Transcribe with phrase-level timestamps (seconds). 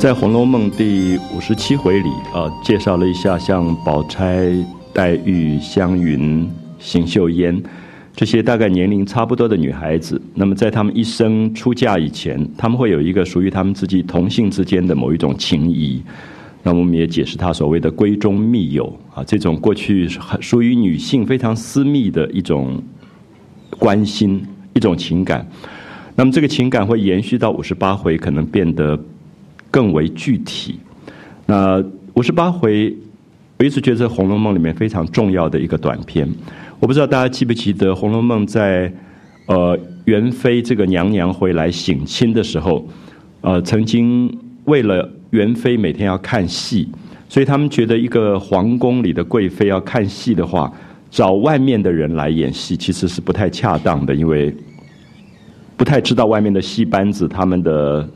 [0.00, 4.50] 在《红楼梦》第五十七回里，呃，介绍了一下像宝钗、
[4.94, 6.48] 黛玉、湘云、
[6.78, 7.62] 邢岫烟
[8.16, 10.18] 这些大概年龄差不多的女孩子。
[10.34, 16.02] 那么在她们一生出嫁以前，她们会有一个属于她们自己同性之间的某一种情谊。
[16.62, 20.08] 那我们也解释她所谓的闺中密友啊，这种过去
[20.40, 22.82] 属于女性非常私密的一种
[23.78, 24.42] 关心、
[24.72, 25.46] 一种情感。
[26.14, 28.98] 那么这个情感会延续到五十八回，可能变得。
[29.70, 30.78] 更为具体。
[31.46, 31.82] 那
[32.14, 32.96] 五十八回，
[33.58, 36.28] 我一直觉得《红楼梦》里面非常重要的一个短篇。
[36.78, 38.92] 我不知道大家记不记得，《红楼梦》在
[39.46, 42.86] 呃元妃这个娘娘回来省亲的时候，
[43.42, 46.88] 呃，曾经为了元妃每天要看戏，
[47.28, 50.72] 所以他们觉得一个皇宫里的贵妃要看戏的话，
[51.10, 54.54] 找外面的人来演戏其实是不太恰当的，因为
[55.76, 58.08] 不太知道外面的戏班子他们的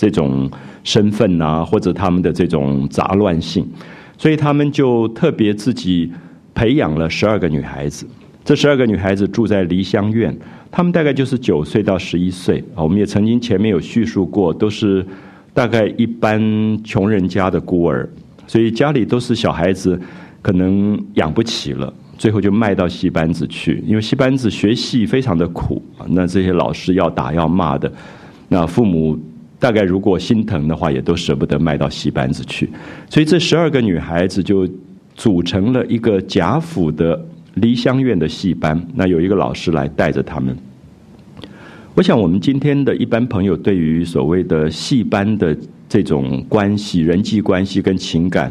[0.00, 0.50] 这种。
[0.82, 3.68] 身份啊，或者他们的这种杂乱性，
[4.16, 6.10] 所以他们就特别自己
[6.54, 8.06] 培养了十二个女孩子。
[8.42, 10.34] 这十二个女孩子住在梨香院，
[10.70, 12.82] 她们大概就是九岁到十一岁啊。
[12.82, 15.04] 我们也曾经前面有叙述过，都是
[15.52, 18.08] 大概一般穷人家的孤儿，
[18.46, 20.00] 所以家里都是小孩子，
[20.40, 23.84] 可能养不起了，最后就卖到戏班子去。
[23.86, 27.92] 因为戏班子学戏非常的苦，那这些老师要打要骂的，
[28.48, 29.20] 那父母。
[29.60, 32.68] 大概如果心疼的话，也都舍不得卖到戏班子去，
[33.10, 34.66] 所以这十二个女孩子就
[35.14, 37.22] 组成了一个贾府的
[37.54, 38.82] 梨香院的戏班。
[38.94, 40.56] 那有一个老师来带着他们。
[41.94, 45.54] 我想，我们今天的一般朋友对于所谓的戏班的
[45.88, 48.50] 这种关系、人际关系跟情感，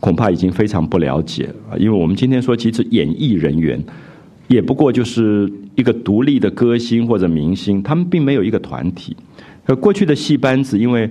[0.00, 1.76] 恐怕已经非常不了解啊。
[1.76, 3.78] 因为我们今天说，其实演艺人员
[4.48, 9.14] 也不过就是一个独立的歌星或者明星，他们并没有一个团体。
[9.66, 11.10] 而过去的戏班子，因为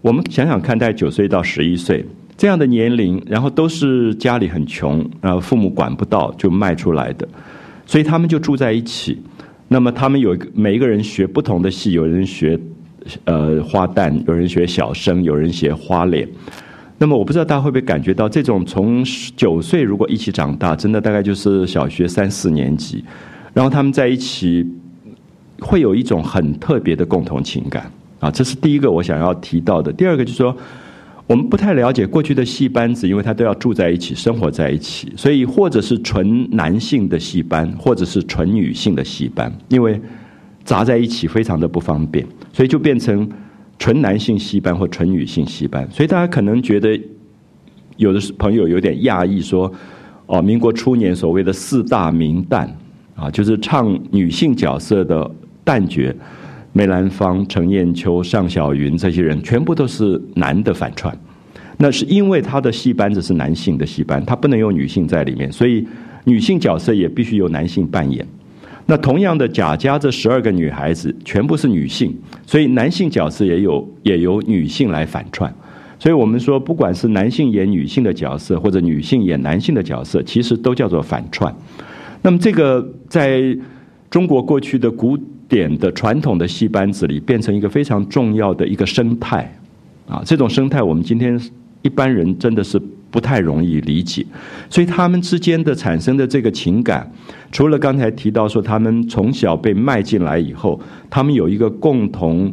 [0.00, 2.04] 我们想想看，大概九岁到十一岁
[2.36, 7.26] 这样的年龄，然后都是家里很穷，啊，父母管不到就卖出来的，
[7.86, 9.22] 所以他们就住在一起。
[9.68, 12.58] 那么他们有一个每一个人学不同的戏，有人学
[13.24, 16.28] 呃花旦，有人学小生，有人学花脸。
[16.98, 19.04] 那么我不知道大家会不会感觉到，这种从
[19.36, 23.04] 九岁如果一起长大，真的大概就是小学三四年级，
[23.52, 24.68] 然后他们在一起。
[25.60, 29.92] 会有一种很特别的共同情感啊，这是第一个我想要提到的。
[29.92, 30.56] 第二个就是说，
[31.26, 40.00] 我们不太了解过去的戏班子，因为他都要住在一起、生活在一起，所以或者是纯男性的戏班，或者是纯女性的戏班，因为
[40.64, 43.28] 杂在一起非常的不方便，所以就变成
[43.78, 45.88] 纯男性戏班或纯女性戏班。
[45.90, 46.98] 所以大家可能觉得
[47.96, 49.70] 有的朋友有点讶异，说
[50.26, 52.68] 哦，民国初年所谓的四大名旦
[53.14, 55.30] 啊，就是唱女性角色的。
[55.64, 56.14] 旦角
[56.72, 61.16] 梅兰芳、程砚秋、尚小云这些人全部都是男的反串，
[61.78, 65.86] 那是因为他的戏班子是男性的戏班，他不能有女性在里面，所以
[66.24, 68.26] 女性角色也必须由男性扮演。
[68.86, 72.12] 那同样的，贾家这十二个女孩子全部是女性，
[72.44, 75.54] 所以男性角色也有也由女性来反串。
[76.00, 81.54] 所以我们说，不管是男性演女性的角色，或者女性演男性的角色，其实都叫做反串。
[82.20, 83.56] 那么这个在
[84.10, 85.16] 中国过去的古。
[85.48, 89.54] 点的传统的戏班子里，变成一个非常重要的一个生态，
[90.08, 91.38] 啊，这种生态我们今天
[91.82, 92.80] 一般人真的是
[93.10, 94.24] 不太容易理解，
[94.70, 97.08] 所以他们之间的产生的这个情感，
[97.52, 100.80] 除了刚才提到说他们从小被卖进来以后，
[101.10, 102.52] 他们有一个共同，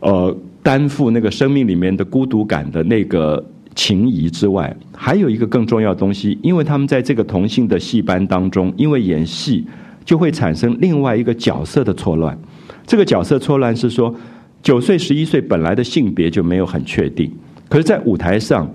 [0.00, 3.42] 呃，担负那个生命里面的孤独感的那个
[3.74, 9.64] 情谊之外，还有一个更重要的东西，因为他们在这个同性的戏班当中，因为演戏。
[10.04, 12.38] 就会产生另外一个角色的错乱，
[12.86, 14.14] 这个角色错乱是说，
[14.62, 17.32] 九岁十一岁本来的性别就没有很确定，
[17.68, 18.70] 可是，在舞台上，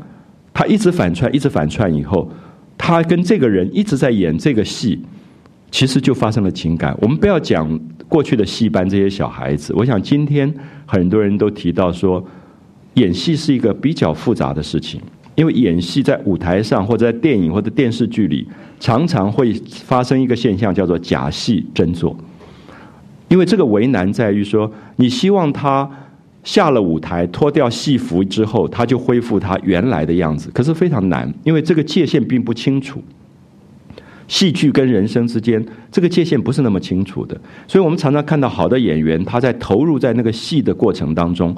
[0.54, 2.32] 他一直反串，一直反串以后，
[2.78, 5.00] 他跟这个人一直在演这个戏，
[5.70, 6.98] 其实就发生了情感。
[7.02, 10.52] 我们不要讲过去的戏班这些小孩子，我想今天
[10.86, 12.26] 很多人都提到说，
[12.96, 15.00] 演戏是一个比较复杂的事情。
[15.40, 18.46] 因为演戏在舞台上或者在电影或者电视剧里，
[18.78, 19.54] 常常会
[19.86, 22.14] 发生一个现象，叫做假戏真做。
[23.30, 25.90] 因为这个为难在于说，你希望他
[26.44, 33.02] 下了舞台脱掉戏服之后，他就恢复他原来的样子，可是非常难，因为这个界限并不清楚。
[34.28, 41.56] 戏剧跟人生之间，这个界限不是那么清楚的，所以我们常常看到好的演员，他在投入在那个戏的过程当中，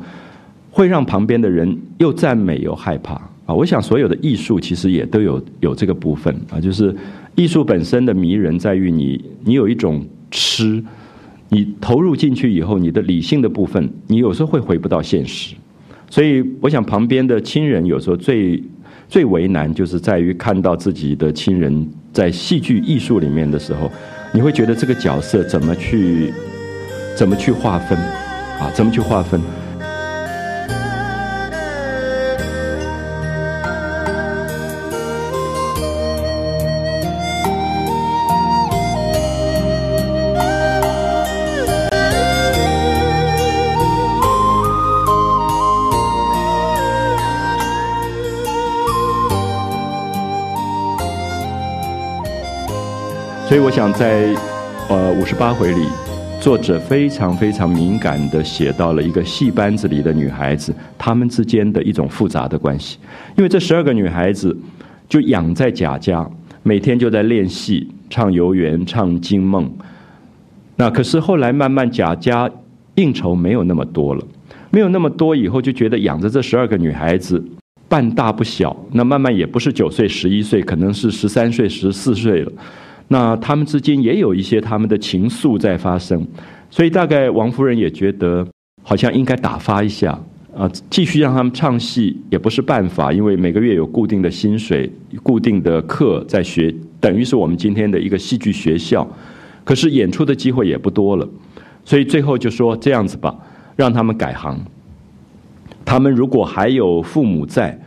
[0.69, 3.19] 会让旁边的人又赞美又害怕。
[3.53, 6.95] 我想所有的艺术其实也都有有这个部分啊，就是
[7.36, 10.83] 艺术本身的迷人在于你，你有一种痴，
[11.50, 15.56] 你投入进去以后，你的理性的部分，你有时候会回不到现实，
[16.09, 18.62] 所以我想旁边的亲人有时候最
[19.07, 23.92] 最为难，就是在于看到自己的亲人在戏剧艺术里面的时候，
[24.33, 26.33] 你会觉得这个角色怎么去
[27.18, 27.98] 怎么去划分
[28.59, 28.71] 啊？
[28.74, 29.39] 怎么去划分？
[53.51, 54.33] 所以我想在，
[54.88, 55.86] 呃五十八回里，
[56.39, 62.98] 作者非常非常敏感的写到了一个戏班子里的女孩子，她们之间的一种复杂的关系。
[63.36, 64.57] 因为这十二个女孩子
[65.09, 66.25] 就养在贾家，
[66.63, 69.69] 每天就在练戏、唱游园、唱惊梦。
[70.77, 72.50] 那可是后来慢慢贾家
[72.95, 74.24] 应酬没有那么多了，
[74.69, 77.44] 没有那么多以后就觉得养着这十二个女孩子
[77.89, 82.51] 半大不小，那慢慢也不是九岁、十一岁，可能是十三岁、十四岁了。
[83.12, 86.25] 那他们之间也有一些他们的情愫在发生，
[86.69, 88.48] 所以大概王夫人也觉得
[88.84, 90.18] 好像应该打发一下
[90.56, 94.90] 啊，继续让他们唱戏也不是办法，因为每个月有固定的薪水、
[95.22, 99.06] 固定的课在学，等于是我们今天的一个戏剧学校，
[99.66, 101.28] 可是演出的机会也不多了，
[101.84, 103.36] 所以最后就说这样子吧，
[103.75, 104.58] 让他们改行。
[105.84, 107.78] 他们如果还有父母在，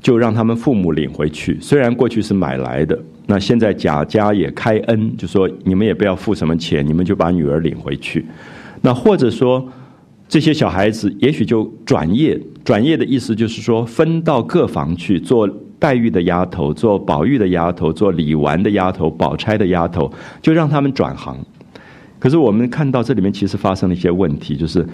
[0.00, 2.98] 就让他们父母领回去，虽然过去是买来的。
[3.30, 8.26] 那现在贾家也开恩，就说你们也不要付什么钱，你们就把女儿领回去。
[8.80, 9.64] 那或者说
[10.28, 15.48] 这些小孩子也许就转业，转业的意思就是说分到各房去做
[15.78, 20.12] 黛玉的丫头，做宝玉的丫头，做李纨的丫头，宝钗的丫头，
[20.42, 21.38] 就让他们转行。
[22.18, 24.84] 可是我们看到这里面其实发生了一些问题，就是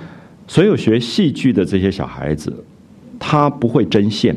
[0.46, 2.52] 所有学戏剧的这些小孩子，
[3.18, 4.36] 他不会针线。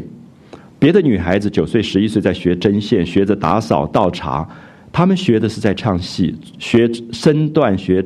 [0.80, 4.48] 别的女孩子九岁、十一岁在学针线，学着打扫、倒茶，
[4.94, 8.04] 她们学的是在唱戏，学身段、学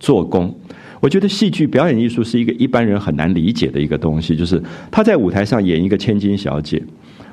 [0.00, 0.52] 做工。
[1.00, 6.82] 我觉得戏剧表演艺术是一个一般人很难理解的一个东西，就是她在舞台上演一个千金小姐，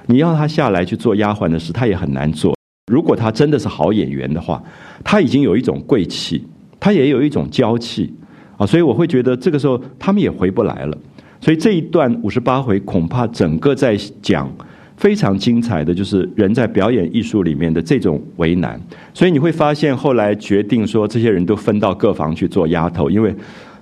[0.07, 2.53] 你要她下来去做丫鬟的事，她也很难做。
[2.91, 4.61] 如果她真的是好演员的话，
[5.05, 6.45] 她已经有一种贵气，
[6.81, 8.13] 她也有一种娇气
[8.57, 10.97] 啊，所以我会觉得这个时候他们也回不来了。
[11.39, 14.53] 所以这一段五十八回恐怕整个在讲。
[15.01, 18.79] 非常精彩的就是人在表演艺术里面的这种为难，
[19.15, 23.35] 所以你会发现后来决定说这些人都分到各房去做丫头，因为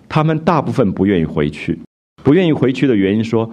[0.07, 1.77] 他们大部分不愿意回去，
[2.23, 3.51] 不愿意回去的原因说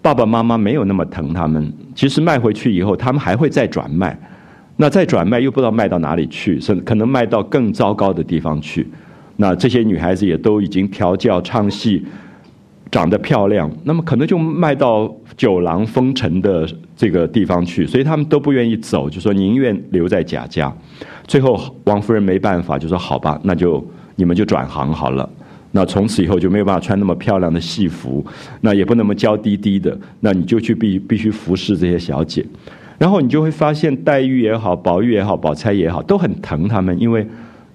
[0.00, 4.16] 爸爸妈妈没有那么疼他们，其实卖回去以后他们还会再转卖，
[4.76, 8.86] 那再转卖又不知道卖到哪里去，甚可能卖到更糟糕的地方去，
[9.34, 12.06] 那这些女孩子也都已经调教唱戏。
[12.90, 16.66] 长得漂亮，那么可能就卖到酒廊风尘的
[16.96, 20.74] 这个地方去，所以他们都不愿意走，就说宁愿留在贾家。
[21.26, 23.84] 最后王夫人没办法，就说好吧，那就
[24.16, 25.28] 你们就转行好了。
[25.72, 28.24] 那从此以后就没有办法穿那么漂亮的戏服，
[28.62, 32.44] 那也不那么娇滴滴的，那你就去必必须服侍这些小姐。
[32.96, 37.26] 然后你就会发现黛玉也好，宝玉也好，宝钗也好，都很疼他们，因为。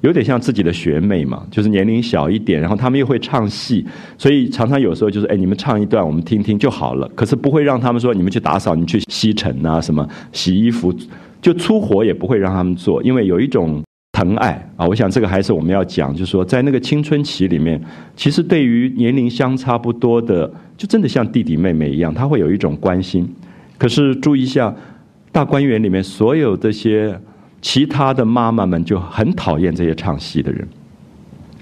[0.03, 3.85] 有点像自己的学妹嘛，就是年龄小一点，然后他们又会唱戏，
[4.17, 7.09] 所以常常有时候就是，哎，你们唱一段，我们听听就好了。
[7.15, 10.93] 可是不会让他们说，你们去打扫，你去吸尘啊，什么洗衣服，
[11.41, 13.81] 就粗活也不会让他们做，因为有一种
[14.11, 14.85] 疼爱啊。
[14.85, 17.81] 我想这个还是我们要讲，就是说，在那个青春期里面，
[18.13, 23.25] 其实对于年龄相差不多的，就真的像弟弟妹妹一样，他会有一种关心。
[23.77, 24.75] 可是注意一下，
[25.31, 27.17] 大观园里面所有这些。
[27.63, 30.67] 其他的妈妈们就很讨厌这些唱戏的人。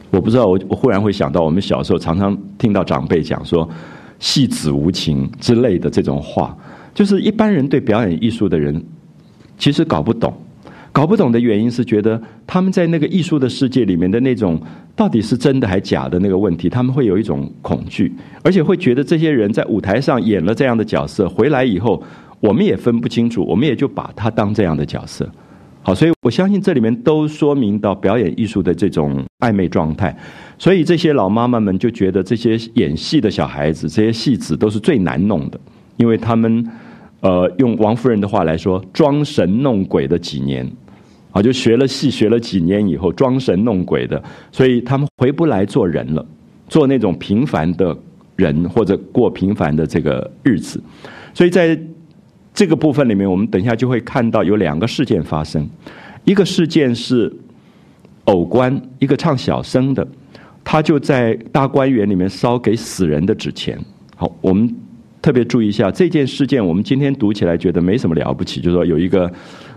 [0.09, 3.69] 我不知道，我我忽然会想到，我们小时候常常听到长辈讲说
[4.19, 6.57] “戏子无情”之类的这种话，
[6.93, 8.83] 就是一般人对表演艺术的人
[9.57, 10.33] 其实搞不懂。
[10.91, 14.61] 搞不懂的原因是觉得他们在那个艺术的世界里面的那种
[14.93, 18.11] 到底是真的还假的那个问题，他们会有一种恐惧，
[18.43, 22.03] 而且会觉得这些人在舞台上演了这样的角色，回来以后
[22.41, 25.29] 我们也分不清楚，我们也就把他当这样的角色。
[25.83, 30.15] 好，所以我相信这里面都说明到表演艺术的这种暧昧状态，
[30.59, 35.59] 所以这些老妈妈们就觉得这些演戏的小孩子，这些戏子都是最难弄的，
[35.97, 36.63] 因为他们，
[37.21, 40.71] 呃，用王夫人的话来说，装神弄鬼的几年，
[41.31, 44.21] 啊，就学了戏学了几年以后，装神弄鬼的，
[44.51, 46.23] 所以他们回不来做人了，
[46.67, 47.97] 做那种平凡的
[48.35, 50.79] 人或者过平凡的这个日子，
[51.33, 51.75] 所以在。
[52.53, 55.67] 这个部分里面，我们等一下就会看到有两个事件发生。
[56.25, 57.31] 一个事件是
[58.25, 60.07] 偶官，一个唱小生的，
[60.63, 63.79] 他就在大观园里面烧给死人的纸钱。
[64.15, 64.73] 好，我们
[65.21, 69.31] 特别注意一下这件事件，我们今天读起来觉得没什么了不起，就是说有一个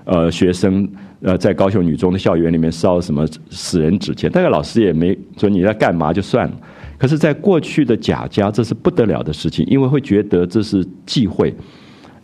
[0.05, 0.87] 呃学生
[1.23, 6.55] 呃在高雄女中的校园里面烧什么死人纸钱，大概老师也没说你在干嘛就算了。
[6.97, 11.55] 可是，在过去的贾家，这是不得了的事情，因为会觉得这是忌讳，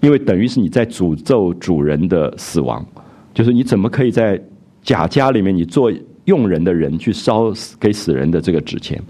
[0.00, 2.85] 因为等于是你在诅咒主人的死亡，
[3.33, 4.40] 就是你怎么可以在
[4.83, 5.92] 贾家里面，你做
[6.25, 9.00] 佣人的人去烧给死人的这个纸钱，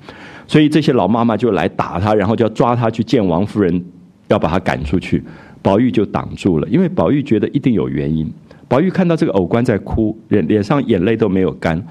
[0.47, 3.85] 所以这些老妈妈就来打他，然后就要抓他去见王夫人，
[4.28, 5.23] 要把他赶出去。
[5.62, 8.30] 宝玉就挡住了，因为宝玉觉得一定有原因。
[8.68, 11.82] 宝玉看到这个偶官在哭，脸脸上眼泪都没有干，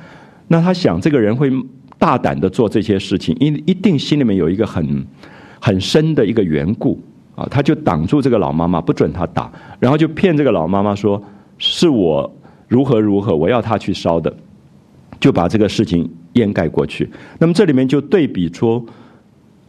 [0.48, 1.52] 那他想这个人会。
[2.00, 5.06] 大胆的做这些事情，因一定心里面有一个很
[5.60, 6.98] 很深的一个缘故
[7.40, 11.22] 啊，他就挡住这个老妈妈，不准他打，然后就骗这个老妈妈说
[11.58, 12.30] 是我
[12.68, 14.36] 如何如何，我要他去烧的，
[15.22, 17.10] 就把这个事情掩盖过去。
[17.40, 18.86] 那么这里面就对比出，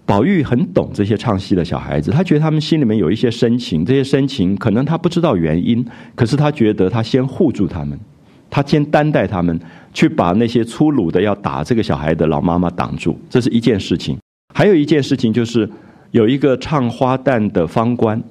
[0.05, 5.87] 宝玉很懂这些唱戏的小孩子，他觉得他们心里面有一些深情，这些深情可能他不知道原因，
[6.17, 7.97] 可是他觉得他先护住他们。
[8.53, 9.57] 他先担待他们，
[9.95, 14.19] 去把那些粗鲁的要打这个小孩的老妈妈挡住，这是一件事情。
[14.53, 15.71] 还有一件事情就是，
[16.11, 18.23] 有一个唱花旦的方官，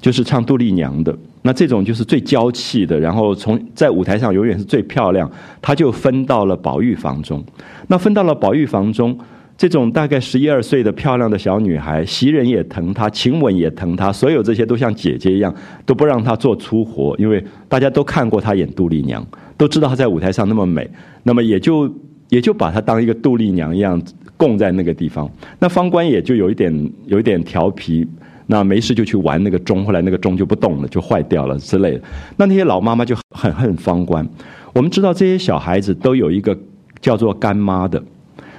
[0.00, 1.16] 就是唱杜丽娘的。
[1.42, 5.30] 那这种就是最娇气的，然后从在舞台上永远是最漂亮。
[5.60, 7.44] 他就分到了宝玉房中。
[7.88, 9.18] 那分到了宝玉房中。
[9.56, 15.54] 这种大概十一二岁的漂亮的小女孩，袭人也疼她，晴雯也疼她，所有这些都像姐姐一样，
[15.86, 19.24] 都不让她做粗活，因为大家都看过她演杜丽娘，
[19.56, 20.90] 都知道她在舞台上那么美，
[21.22, 21.88] 那么也就
[22.30, 24.02] 也就把她当一个杜丽娘一样
[24.44, 25.30] 供在那个地方。
[25.58, 28.06] 那方官也就有一点有一点调皮，
[28.46, 32.02] 那没事就去玩那个钟，后来那个钟就不动了，就坏掉了之类的。
[32.36, 34.28] 那那些老妈妈就很恨方官。
[34.74, 36.54] 我们知道这些小孩子都有一个
[37.00, 38.02] 叫做干妈的。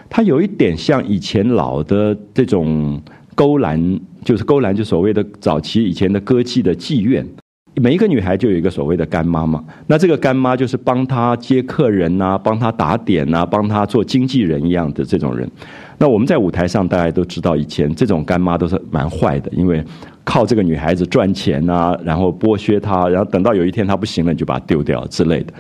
[0.10, 3.00] 她有一点像以前老的这种
[3.36, 7.28] 勾栏，就是勾栏，就所谓的早期以前的歌妓的妓院，
[7.76, 9.64] 每一个女孩就有一个所谓的干妈嘛。
[9.88, 15.50] 那这个干妈就是帮她接客人呐，帮她打点呐，帮她做经纪人一样的这种人。
[15.98, 19.84] 那我们在舞台上大家都知道，以前这种干妈都是蛮坏的，因为
[20.24, 25.54] 靠这个女孩子赚钱啊，然后剥削她，然后等到有一天她不行了，你就把她丢掉之类的。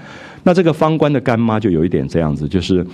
[0.44, 2.86] 那这个方官的干妈就有一点这样子，就是。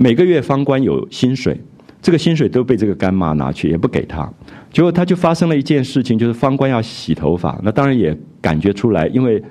[0.00, 1.60] 每个月方官有薪水，
[2.00, 4.32] 这个薪水都被这个干妈拿去，也不给她。
[4.78, 7.58] 结果他就发生了一件事情，就是方官要洗头发。
[7.64, 9.42] 那当然也感觉出来，因为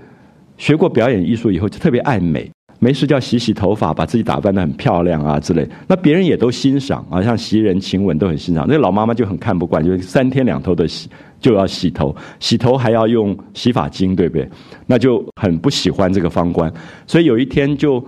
[0.56, 5.68] 学过表演艺术以后就特别爱美，没事就要洗洗头发，把自己打扮的很漂亮啊之类。
[5.86, 8.66] 那别人也都欣赏啊，像袭人、晴雯都很欣赏。
[8.70, 11.10] 那老妈妈就很看不惯，就三天两头的洗
[11.42, 14.50] 就要洗头，洗头还要用洗发精，对不对？
[14.86, 16.72] 那就很不喜欢这个方官，
[17.06, 18.02] 所以有一天就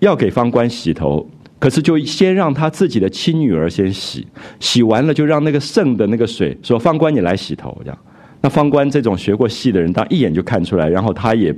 [0.00, 1.24] 要给方官洗头。
[1.60, 4.26] 可是就先让他自己的亲女儿先洗，
[4.58, 7.98] 洗完了就让那个剩的那个水说方官你来洗头这样。
[8.40, 11.54] 那方官这种学过戏的人，当一眼就看出来，然后他也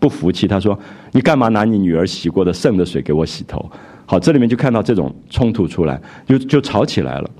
[0.00, 0.76] 不服气，他说
[1.12, 3.64] 你干嘛拿你女儿洗过的剩的水给我洗头？
[4.04, 7.30] 好，这里面就看到这种冲突出来，就就吵起来了。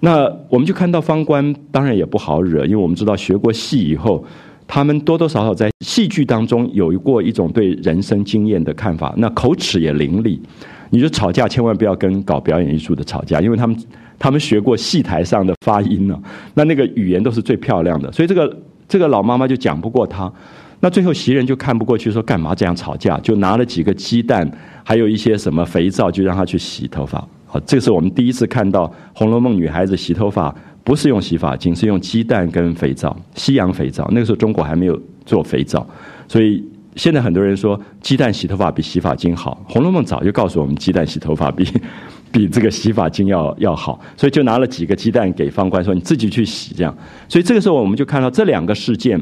[0.00, 4.22] 那我们就看到方官当然也不好惹，因为我们知道学过戏以后，
[4.66, 10.38] 他们多多少少在戏剧当中有过一种对人生经验的看法，那口齿也伶俐。
[10.90, 13.76] 你就吵架，千万不要跟搞表演艺术的吵架，因为他们
[14.18, 16.18] 他们学过戏台上的发音呢，
[16.54, 18.56] 那那个语言都是最漂亮的，所以这个
[18.88, 20.32] 这个老妈妈就讲不过他，
[20.80, 23.18] 那最后袭人就看不过去，说干嘛这样吵架？
[23.20, 24.50] 就拿了几个鸡蛋，
[24.82, 27.26] 还有一些什么肥皂，就让他去洗头发。
[27.46, 30.54] 好，这是我们第一次看到《红楼梦》女孩子洗头发
[30.84, 34.08] 不是用洗发精，是用鸡蛋跟肥皂，西洋肥皂。
[34.12, 35.86] 那个时候中国还没有做肥皂，
[36.26, 36.64] 所以。
[36.98, 41.64] 现在很多人说鸡蛋洗头发比洗发精好，《红楼梦》早就告诉我们鸡蛋洗头发比
[42.32, 46.94] 比这个洗发精要要好，所以就拿了几个鸡蛋给方官说你自己去洗这样。
[47.28, 49.18] 所以这个时候我们就看到这两个事件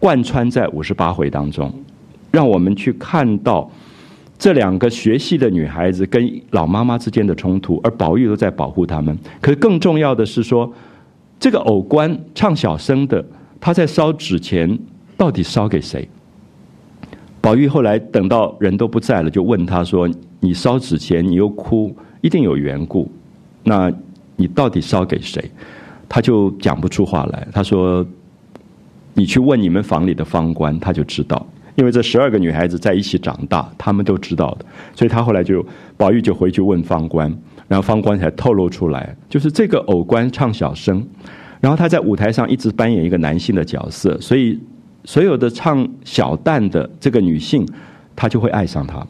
[0.00, 1.72] 贯穿在五十八回当中，
[2.32, 3.70] 让我们去看到
[4.36, 9.16] 这两个学戏的女孩子跟老妈妈之间的冲突，而宝玉都在保护他们。
[9.40, 10.70] 可是更重要的是说，
[11.38, 13.24] 这个偶官唱小生的，
[13.60, 14.76] 他在烧纸钱，
[15.16, 16.06] 到底烧给谁？
[17.44, 20.08] 宝玉后来等到人都不在了，就问他说
[20.40, 23.06] ：“你烧纸钱，你又哭，一定有缘故。
[23.64, 23.92] 那
[24.36, 25.44] 你到底烧给谁？”
[26.08, 27.46] 他就讲不出话来。
[27.52, 28.02] 他说
[29.12, 31.46] ：“你去问你们房里的方官，他就知道。
[31.74, 34.64] 因为这十二个女孩子在一起长大，他们都知道的。
[34.94, 35.62] 所以他后来就
[35.98, 37.30] 宝玉就回去问方官，
[37.68, 41.06] 然后方官才透露出来，就是这个偶官唱小生，
[41.60, 44.58] 然后他在舞台上一直扮演一个男性的角色，所以。”
[45.04, 47.66] 所有的唱小旦的这个女性，
[48.16, 49.06] 她就会爱上他，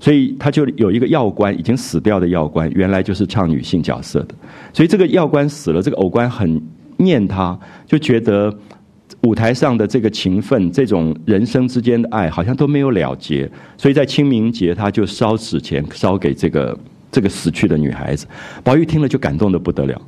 [0.00, 4.34] 所以他就有一个药官，已经死掉的药官，原来就是唱女性角色的。
[4.72, 6.60] 所以这个药官死了，这个偶官很
[6.98, 8.56] 念他，就觉得
[9.22, 13.50] 舞台上的这个情分，这种人生之间的爱，好像都没有了结。
[13.76, 16.78] 所以在清明节，他就烧纸钱，烧给这个
[17.10, 18.26] 这个死去的女孩子。
[18.62, 20.00] 宝玉听了就感动的不得了。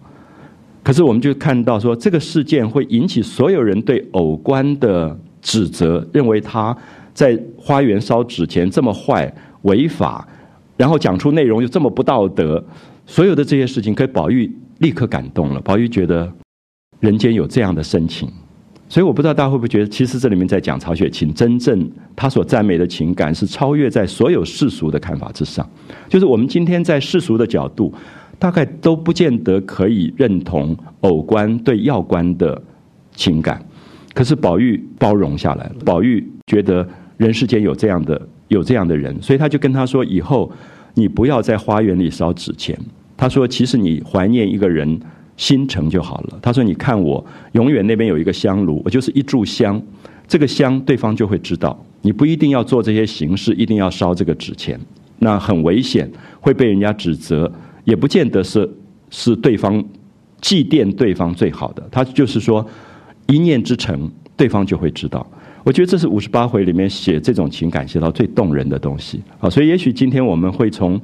[0.82, 6.76] 可是我们就看到说，这个事件会引起所有人对偶官的指责，认为他
[7.12, 9.32] 在花园烧纸钱这么坏、
[9.62, 10.26] 违法，
[10.76, 12.62] 然后讲出内容又这么不道德，
[13.06, 15.60] 所有的这些事情，可宝玉立刻感动了。
[15.60, 16.30] 宝玉觉得
[17.00, 18.28] 人间有这样的深情，
[18.88, 25.68] 所以我不知道大家会不会觉得，其实这里面在讲曹雪芹真正他所赞美的情感，是超越在所有世俗的看法之上，
[26.08, 27.92] 就是我们今天在世俗的角度。
[28.38, 32.58] 大概都不见得可以认同偶官对要官的
[33.14, 33.62] 情感，
[34.14, 35.76] 可是宝玉包容下来了。
[35.84, 40.50] 宝玉觉得人世间有这样的有这样的人，所以他就跟他说：“以后
[40.94, 42.78] 你不要在花园里烧纸钱。”
[43.16, 45.00] 他说：“其实你怀念一个人
[45.36, 49.80] 心诚就好了。”他说：“你看我永远那边有一个香炉，我就是一炷香，
[50.26, 51.78] 这个香对方就会知道。
[52.02, 54.80] 你不一定要做这些形式，一定要烧这个纸钱，
[55.18, 57.50] 那很危险，会被人家指责。”
[57.84, 58.70] 也不见得是
[59.08, 59.82] 是对方
[60.40, 62.64] 祭奠对方最好的，他就是说
[63.26, 65.26] 一念之诚，对方就会知道。
[65.62, 69.50] 我觉得这是五十八回里面写这种情感写到最动人的东西啊！
[69.50, 70.98] 所以也许今天我们会从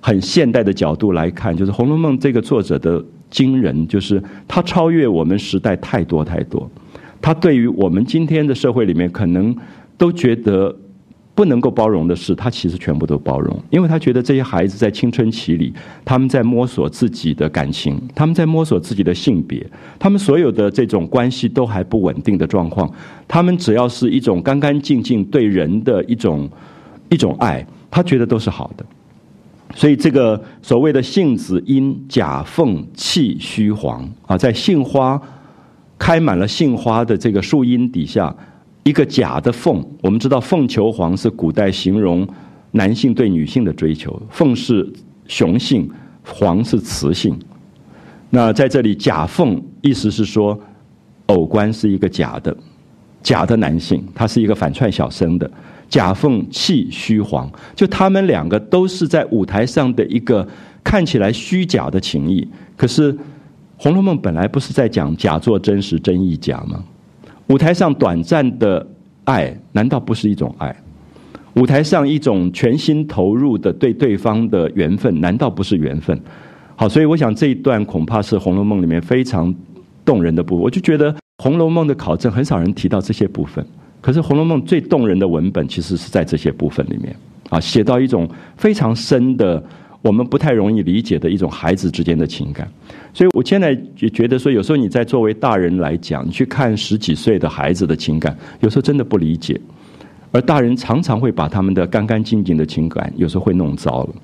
[0.00, 6.70] 很现代的角度来看，就是《红楼梦》这个作者的惊人，就是他超越我们时代太多太多，
[7.20, 9.54] 他对于我们今天的社会里面可能
[9.98, 10.74] 都觉得。
[11.40, 15.72] 不能够包容的事，他其实全部都包容，因为他觉得这些孩子在青春期里，
[16.04, 19.66] 他们在摸索自己的感情，他们在摸索自己的性别，
[19.98, 22.92] 他们所有的这种关系都还不稳定的状况，
[23.26, 26.46] 他们只要是一种干干净净对人的一种
[27.08, 28.84] 一种爱，他觉得都是好的。
[29.74, 35.18] 所以这个所谓的杏子因假凤气虚黄啊，在杏花
[35.98, 38.36] 开满了杏花的这个树荫底下。
[38.82, 42.26] 一个假的凤，我们知道凤求凰是古代形容
[42.72, 44.90] 男性对女性的追求，凤是
[45.26, 45.90] 雄性，
[46.24, 47.38] 凰是雌性。
[48.30, 50.58] 那在这里假凤，意思是说
[51.26, 52.56] 偶官是一个假的，
[53.22, 55.50] 假的男性，他是一个反串小生的。
[55.88, 60.46] 假凤气虚凰，就他们两个都是在舞台上的一个
[60.84, 62.48] 看起来虚假的情谊。
[62.76, 63.12] 可是
[63.76, 66.84] 《红楼梦》本来不是在讲假作真实，真亦假吗？
[67.50, 68.86] 舞台上短暂的
[69.24, 70.74] 爱，难道不是一种爱？
[71.54, 76.18] 舞台上一种全心投入的对对方的缘分，难道不是缘分？
[76.76, 79.52] 好，所以我想这一段恐怕是《红楼梦》里面非常
[80.04, 80.62] 动人的部分。
[80.62, 83.66] 我就觉得《红楼梦》的考证很少人提到这些部分，
[84.00, 87.14] 可是《红楼梦》最动人的文本其实是在这些部分里面
[87.48, 89.60] 啊，写到一种非常深的。
[90.02, 92.66] 我们不太容易理解的一种孩子之间的情感，
[93.12, 99.60] 所以我现在也觉得说，有时候你在作为大人来讲，你去看十几岁的孩子的情感，有时候真的不理解，
[100.32, 104.14] 而大人常常会把他们的干干净净的情感，有时候会弄糟了，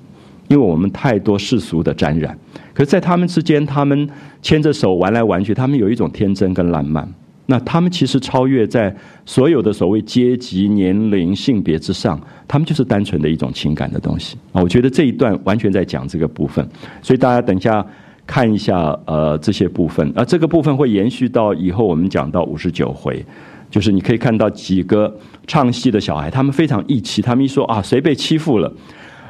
[0.47, 2.35] 因为我们太多世俗的沾染。
[2.73, 4.09] 可是，在他们之间，他们
[4.41, 7.07] 牵着手玩来玩去，他们有一种天真跟烂漫。
[7.49, 14.61] 那他们其实超越在所有的所谓阶级、年龄、性别之上，他们就是单纯的一种情感的东西啊！
[14.61, 16.67] 我觉得这一段完全在讲这个部分，
[17.01, 17.85] 所以大家等一下
[18.25, 23.25] 看一下呃这些部分，啊这个部分会延续到以后我们讲到五十九回，
[23.71, 28.69] 就是你可以看到几个唱戏的小孩，他们非常义气，他们一说啊谁被欺负了。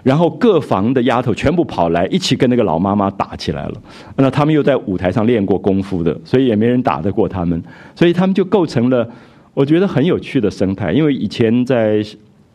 [0.08, 3.74] 然后各房的丫头全部跑来，一起跟那个老妈妈打起来了。
[4.16, 7.62] 那他们又在舞台上练过功夫的，所以也没人打得过他们。
[7.94, 9.06] 所以他们就构成了
[9.54, 10.94] 我觉得很有趣的生态。
[10.94, 12.02] 因为以前在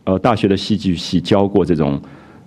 [0.03, 2.01] 呃大学的戏剧系教过这种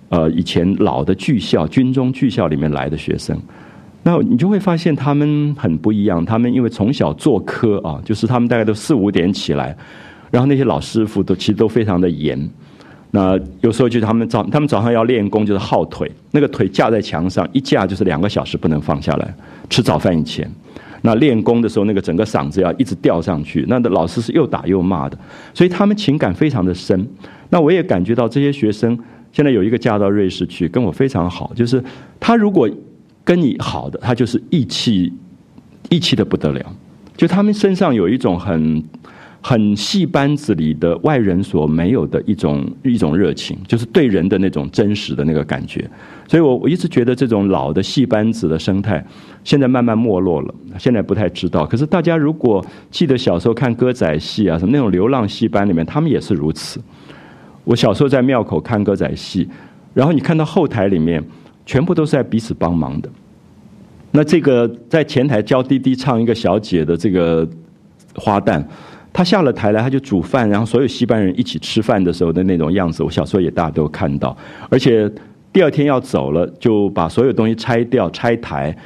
[0.09, 3.39] 呃以前老的剧校、军中剧校里面来的学生，
[4.03, 6.25] 那你就会发现他们很不一样。
[6.25, 9.73] 他们因为从小做科啊，就是他们大概都四五点起来，
[10.29, 12.37] 然后那些老师傅都其实都非常的严。
[13.11, 19.33] 那有时候就是他们早，他们早上要练功，就是耗腿，那个腿架在墙上，一架就是两个小时不能放下来。
[19.69, 20.49] 吃早饭以前，
[21.03, 23.65] 那练功的时候，那个整个嗓子要一直吊上去。
[23.69, 25.17] 那的老师是又打又骂的，
[25.53, 27.07] 所以他们情感非常的深。
[27.49, 28.97] 那我也感觉到这些学生
[29.31, 31.81] 现在有一个嫁到瑞士去，跟我非常好，就是
[32.19, 32.69] 他如果
[33.23, 35.13] 跟你好的，他就是义气，
[35.89, 36.75] 义气的不得了。
[37.15, 38.83] 就他们身上有一种很。
[39.41, 45.89] 很戏班子里的外人所没有的一种一种热情，就是对人的那种真实的那个感觉。
[46.27, 49.05] 所以我我一直觉得这种老的戏班子的生态，
[49.43, 50.53] 现在慢慢没落了。
[50.77, 56.81] 现在不太知道，可是大家如果记得小时候看歌仔戏啊，什么那种流浪戏班里面，他们也是如此。
[57.63, 59.47] 我小时候在庙口看歌仔戏，
[59.93, 61.23] 然后你看到后台里面
[61.65, 63.09] 全部都是在彼此帮忙的。
[64.11, 67.47] 那这个在前台教滴滴唱一个小姐的这个
[68.15, 68.63] 花旦，
[69.17, 74.37] 他下了台来他就煮饭，然后所有戏班人一起吃饭的时候的那种样子，我小时候也大家都看到。
[74.69, 75.11] 而且
[75.51, 78.77] 第二天要走了，就把所有东西拆掉、拆台，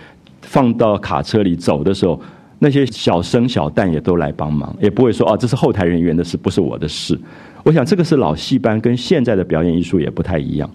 [0.44, 2.18] 放到卡车里走的时候，
[2.60, 7.20] 那些小生小旦也都来帮忙，也不会说哦，这是后台人员的事，不是我的事。
[7.64, 10.72] 我想这个是老戏班跟现在的表演艺术也不太一样。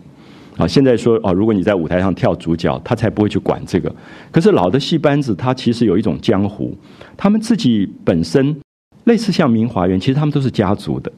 [0.58, 3.90] 啊，现在说哦，如果你在舞台上跳主角，他才不会去管这个。
[4.30, 6.76] 可是老的戏班子，他其实有一种江湖，
[7.16, 8.54] 他们自己本身
[9.06, 11.10] 类似像明华园，其实他们都是家族的，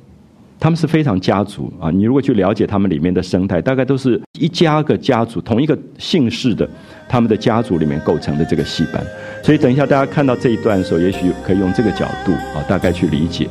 [0.60, 1.90] 他们是非常家族啊。
[1.90, 6.68] 你如果去了解他们里面的生态，大概都是一家个家族，同一个姓氏的，
[7.08, 9.02] 他们的家族里面构成的这个戏班。
[9.42, 13.48] 所以等一下大家看到这一段的时候，也许可以用这个角度啊，大概去理解。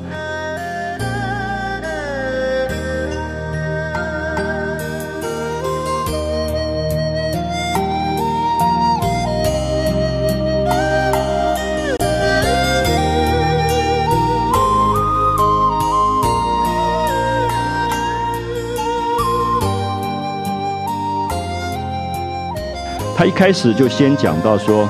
[23.27, 24.89] 一开始就先讲到说，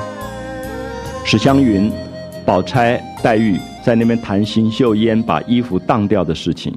[1.24, 1.90] 史湘云、
[2.46, 6.72] 宝钗、黛玉在那边谈邢岫烟把衣服当掉的事情。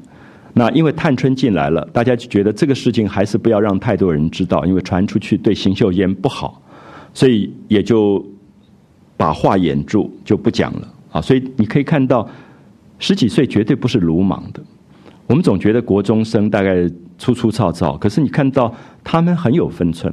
[0.54, 6.60] 那因为探春进来了，大家就觉得这个事情还是不要让太多人知道，因为传出去对邢岫烟不好，
[7.14, 8.26] 所以也就
[9.16, 11.22] 把话掩住，就不讲了啊。
[11.22, 12.28] 所以你可以看到，
[12.98, 14.60] 十几岁绝对不是鲁莽的。
[15.28, 20.12] 我们总觉得国中生大概粗粗糙糙，可是你看到他们很有分寸。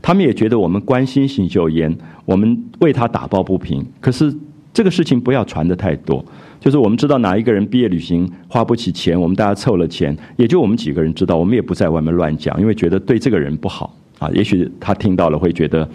[0.00, 3.84] 他们也觉得我们关心邢岫烟，我们为他打抱不平。
[4.00, 4.32] 可是
[4.72, 6.24] 这个事情不要传的太多，
[6.60, 14.30] 就是我们知道哪一个人毕业旅行花不起钱，我们大家凑了钱，也就我们几个人知道，我们也不在外面乱讲，因为觉得对这个人不好啊。
[14.34, 15.88] 也许他听到了会觉得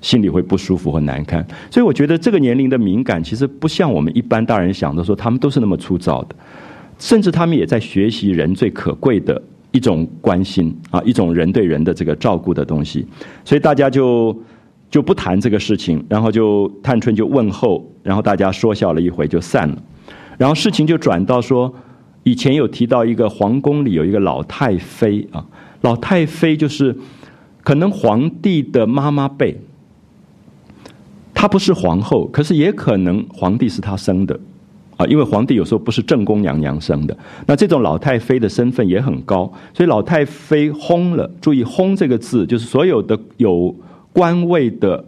[0.00, 1.44] 心里会不舒服和难堪。
[1.70, 6.36] 所以我觉得这个年龄的敏感，其实不像我们一般大人想的说他们都是那么粗糙的，
[6.98, 9.42] 甚至他们也在学习人最可贵的。
[9.70, 13.06] 一种关心啊，一种人对人的这个照顾的东西，
[13.44, 14.36] 所以大家就
[14.90, 19.82] 就不谈这个事情，然后就探春就问候，然后大家说笑了一回就散了，
[20.38, 21.72] 然后事情就转到说，
[22.22, 25.44] 以前有提到一个皇宫里有一个老太妃啊，
[25.82, 26.96] 老太妃就是
[27.62, 29.60] 可能皇帝的妈妈辈，
[31.34, 34.40] 她不是皇后，可是也可能皇帝是她生的。
[34.98, 41.30] 啊，因为皇帝有时候不是正宫娘娘生的，那这种老太妃的身份也很高，所以老太妃薨了。
[41.40, 43.72] 注意“薨”这个字，就是所有的有
[44.12, 45.02] 官位的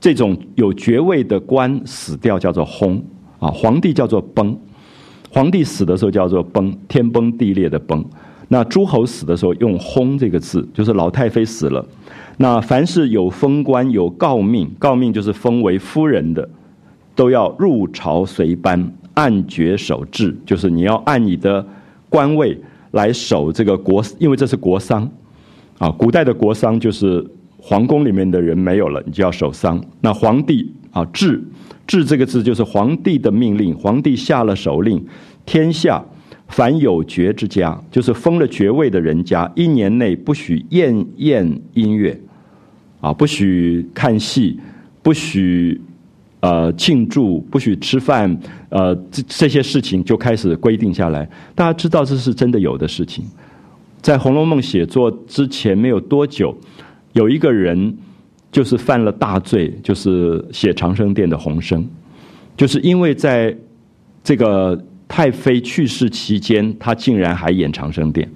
[0.00, 3.02] 这种有爵位的官死掉叫做薨
[3.40, 3.48] 啊。
[3.48, 4.56] 皇帝叫做崩，
[5.30, 8.04] 皇帝死的时候叫做崩，天崩地裂的崩。
[8.46, 11.84] 那诸侯死的时候用“薨”这个字，就是老太妃死了。
[12.36, 16.48] 那凡是有封官、有诰命，诰命就是封为夫人的，
[17.16, 18.92] 都要入朝随班。
[19.14, 21.64] 按爵守制，就是你要按你的
[22.08, 22.56] 官位
[22.90, 25.08] 来守这个国，因为这是国丧
[25.78, 25.90] 啊。
[25.90, 27.24] 古代的国丧就是
[27.56, 29.82] 皇宫里面的人没有了，你就要守丧。
[30.00, 31.42] 那皇帝啊，制
[31.86, 35.04] 制这个字就是皇帝的命令，皇帝下了手令，
[35.46, 36.04] 天下
[36.48, 42.20] 凡有爵之家，就是封了爵位的人家，一年内不许宴宴音乐
[43.00, 44.58] 啊，不许看戏，
[45.02, 45.80] 不许。
[46.44, 51.26] 呃，庆祝不许吃饭，呃，这这些事情就开始规定下来。
[51.54, 53.24] 大家知道这是真的有的事情。
[54.02, 56.54] 在《红楼梦》写作之前没有多久，
[57.14, 57.96] 有一个人
[58.52, 61.82] 就是犯了大罪，就是写长生殿的洪生，
[62.58, 63.56] 就是因为在
[64.22, 64.78] 这个
[65.08, 68.30] 太妃去世期间，他竟然还演长生殿，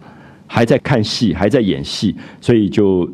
[0.47, 3.07] 还在看戏，还在演戏，所以就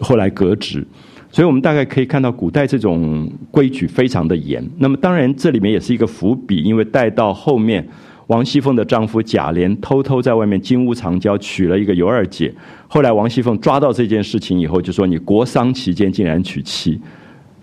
[0.00, 0.86] 后来革职。
[1.36, 4.66] 所以我们大概可以看到，古代这种规矩非常的严。
[4.78, 7.86] 那么当然，这里面也是一个伏笔，因为带到后面，
[8.28, 12.50] 王熙凤的丈夫贾琏偷偷在外面金屋藏娇娶了一个尤二姐。
[12.88, 16.98] 后来王熙凤抓到这件事情以后，就说：“你国丧期间竟然娶妻。”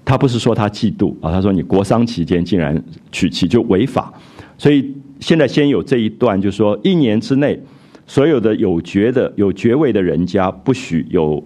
[0.06, 2.80] 他不是说他嫉妒啊，他说：“你国丧期间竟然
[3.12, 4.14] 娶妻就违法。”
[4.56, 7.60] 所以现在先有这一段，就说一年之内，
[8.06, 11.44] 所有的有爵的、有爵位的人家不许有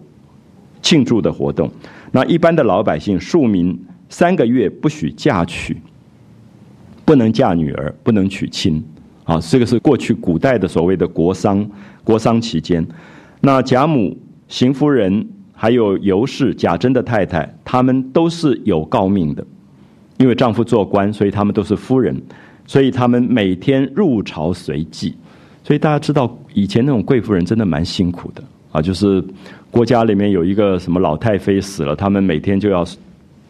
[0.81, 1.71] 庆祝的活动。
[2.17, 5.77] 那一般的老百姓庶民三个月不许嫁娶，
[7.05, 8.83] 不能嫁女儿，不能娶亲，
[9.23, 11.63] 啊，这个是过去古代的所谓的国丧。
[12.03, 12.83] 国丧期间，
[13.39, 19.45] 那贾母、邢夫人还有尤氏、贾珍的太太，他们都是有诰命的，
[20.17, 22.19] 因为丈夫做官，所以他们都是夫人，
[22.65, 25.15] 所以他们每天入朝随祭。
[25.63, 29.23] 所以大家知道，以前那种贵妇人真的蛮辛苦的啊，就是。
[29.69, 32.85] 国家里面有一个什么老太妃死了，他们每天就要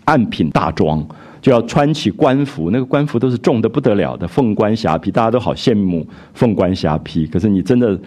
[0.05, 1.05] 按品大装，
[1.41, 7.27] 就要穿起官服，那个官服都是重的不得了的，凤冠霞帔，大家都好羡慕凤冠霞帔。
[7.27, 7.97] 可是你真的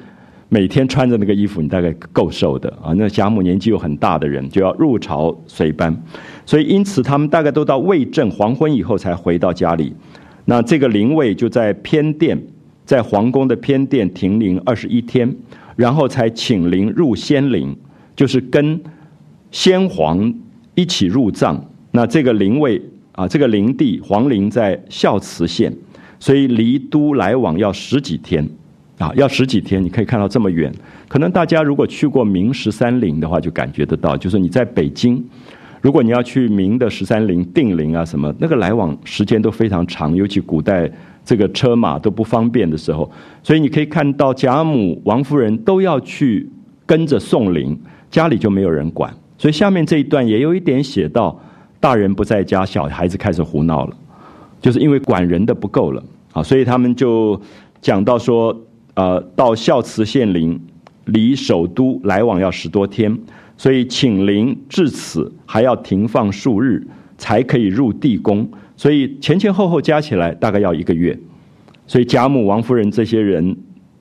[0.48, 2.92] 每天穿着那个衣服，你大概够受的啊。
[2.96, 5.96] 那贾母年纪又很大的人，就要入朝随班，
[6.44, 9.94] 所以因此他们大概都到未正黄昏以后才回到家里。
[10.46, 12.36] 那这个灵位就在偏殿，
[12.84, 15.32] 在皇宫的偏殿停灵二十一天，
[15.76, 17.76] 然后才请灵入仙陵，
[18.20, 18.78] 就是跟
[19.50, 20.30] 先皇
[20.74, 21.58] 一起入葬。
[21.90, 22.78] 那这个灵位
[23.12, 25.74] 啊，这个灵地皇陵在孝慈县，
[26.18, 28.46] 所以离都来往要十几天，
[28.98, 29.82] 啊，要十几天。
[29.82, 30.70] 你可以看到这么远，
[31.08, 35.24] 可能大家如果去过明十三陵的话，就感觉得到，就是你在北京，
[35.80, 40.92] 如果你要去明的十三陵、定陵啊什么，那个来往时间都非常长，尤其古代
[41.24, 43.10] 这个车马都不方便的时候，
[43.42, 46.46] 所以你可以看到贾母、王夫人都要去
[46.84, 47.78] 跟着送灵，
[48.10, 49.14] 家里就没有人管。
[49.38, 51.40] 所以下面这一段也有一点写到。
[51.82, 53.96] 大人不在家，小孩子开始胡闹了，
[54.60, 57.40] 就是因为管人的不够了啊，所以他们就
[57.80, 58.54] 讲到说，
[58.92, 60.60] 呃，到孝慈县陵，
[61.06, 63.18] 离首都来往要十多天，
[63.56, 68.46] 所以请灵至此还要停放数日，才可以入地宫，
[68.76, 71.18] 所以前前后后加起来大概要一个月，
[71.86, 73.56] 所以贾母、王夫人这些人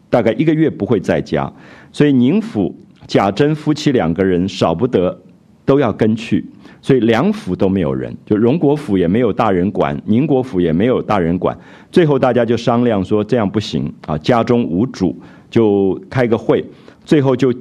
[0.10, 1.50] 大概一个月不会在家，
[1.94, 2.76] 所以宁府
[3.10, 5.20] 贾珍夫妻两个人少不得
[5.66, 6.46] 都要跟去。
[6.80, 11.58] 所以两府都没有人，就荣国府也没有大人管，宁国府也没有大人管。
[11.92, 15.14] 最后大家就商量说这样不行啊，家中无主，
[15.50, 16.64] 就开个会。
[17.04, 17.54] 最后就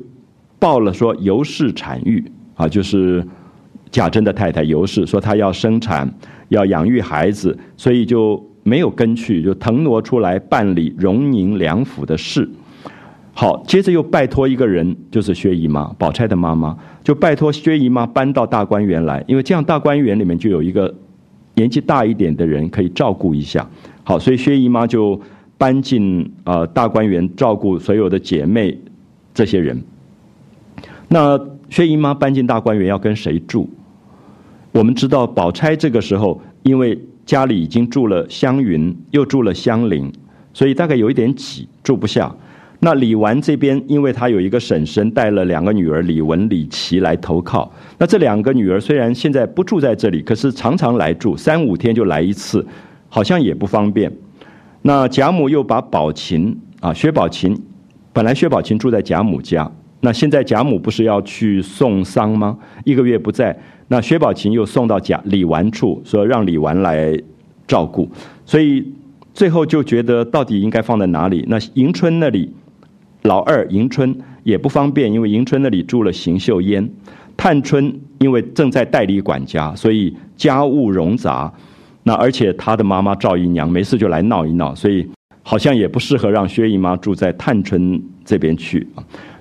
[0.58, 2.22] 报了说尤氏产育
[2.54, 3.26] 啊，就是
[3.90, 6.08] 贾珍的太太尤氏说她要生产，
[6.50, 12.48] 要养育孩子，所以就没有跟去，就腾挪出来办理荣宁两府的事。
[13.40, 20.92] 好，接着又拜托一个人，就是薛姨妈，宝钗的妈妈，就拜托薛姨妈搬到大观园来，因为这样大观园里面就有一个
[21.54, 23.64] 年纪大一点的人可以照顾一下。
[24.02, 25.20] 好，所以薛姨妈就
[25.56, 28.76] 搬进呃大观园照顾所有的姐妹
[29.32, 29.80] 这些人。
[31.06, 31.38] 那
[31.70, 33.68] 薛姨妈搬进大观园要跟谁住？
[34.72, 40.12] 我们知道宝钗这个时候因为家里已经住了湘云，又住了香菱，
[40.52, 42.34] 所以大概有一点挤，住不下。
[42.80, 47.68] 那李纨这边，因为她有一个婶婶带了两个女儿李文、李琦来投靠。
[47.98, 52.64] 那这两个女儿虽然现在不住在这里，可是常常来住，三五天就来一次，
[53.08, 54.12] 好像也不方便。
[54.82, 57.60] 那贾母又把宝琴啊，薛宝琴，
[58.12, 59.68] 本来薛宝琴住在贾母家，
[60.02, 62.56] 那现在贾母不是要去送丧吗？
[62.84, 67.18] 一个月不在，那薛宝琴又送到贾李纨处，说让李纨来
[67.66, 68.08] 照顾，
[68.46, 68.86] 所以
[69.34, 71.44] 最后就觉得到底应该放在哪里？
[71.48, 72.52] 那迎春那里。
[73.28, 76.88] 老二迎春也不方便，因为迎春那里住了邢岫烟。
[77.36, 81.52] 探春因为正在代理管家，所以家务冗杂。
[82.04, 85.06] 那而且她的妈妈赵姨娘没事就来闹一闹，所以
[85.42, 88.86] 好像也不适合让薛姨妈住在探春这边去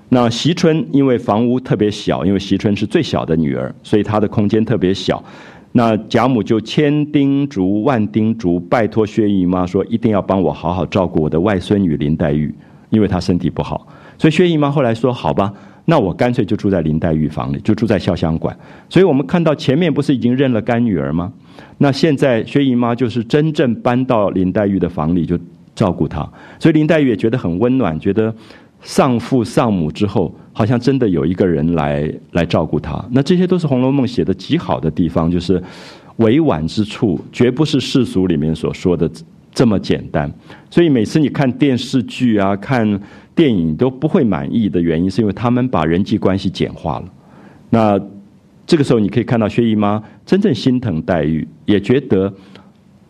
[0.09, 5.23] 那惜春因为房屋特别小，因为惜春是最小的女儿，所以她的空间特别小。
[5.71, 12.53] 那贾母就千叮嘱万叮嘱，拜托薛姨妈说一定要帮我好好照顾我的外孙女林黛玉。
[12.89, 15.51] 因为她身体不好，所以薛姨妈后来说：“好吧，
[15.85, 18.57] 那我干脆就住在林黛玉房里，就住在潇湘馆。”
[18.89, 21.31] 所以我们看到前面不是已经认了干女儿吗？
[21.77, 25.37] 那现在薛姨妈就是真正搬到林黛玉的房里，就
[25.75, 26.27] 照顾她。
[26.59, 28.33] 所以林黛玉也觉得很温暖，觉得
[28.81, 33.03] 丧父丧母之后，好像真的有一个人来来照顾她。
[33.11, 35.61] 那这些都是《红楼梦》写的极好的地方，就是
[36.17, 39.09] 委婉之处，绝不是世俗里面所说的。
[39.57, 40.31] 这么简单，
[40.69, 43.01] 所以每次你看电视剧啊、看
[43.33, 47.05] 电影都不会满意的原因，是因为他们把人际关系简化了。
[47.71, 47.99] 那
[48.67, 52.31] 这个时候你可以看到薛姨妈真正心疼黛玉，也觉得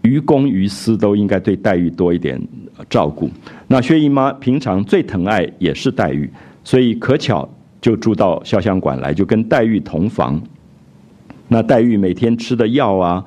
[0.04, 2.42] 于公于私都应该对黛玉多一点
[2.90, 3.30] 照顾。
[3.68, 6.32] 那薛姨妈平常最疼爱也是黛玉，
[6.64, 7.50] 所以可巧
[7.82, 10.42] 就住到潇湘馆来，就跟黛玉同房。
[11.50, 13.26] 那黛玉每天吃的药啊。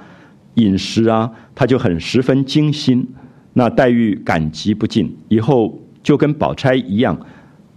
[0.61, 3.07] 饮食啊，他就很十分精心，
[3.55, 7.19] 那黛玉感激不尽，以后就跟宝钗一样，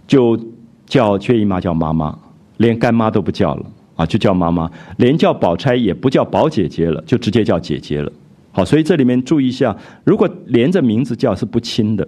[0.06, 0.38] 就
[0.86, 2.16] 叫薛姨妈叫妈妈，
[2.58, 3.66] 连干妈都不叫了
[3.96, 8.12] 啊，就叫妈妈，连叫宝钗也不叫宝姐姐了，就直接叫姐姐了。
[8.52, 12.06] 好，所以这里面注意一下，如果连着名字叫是不亲的。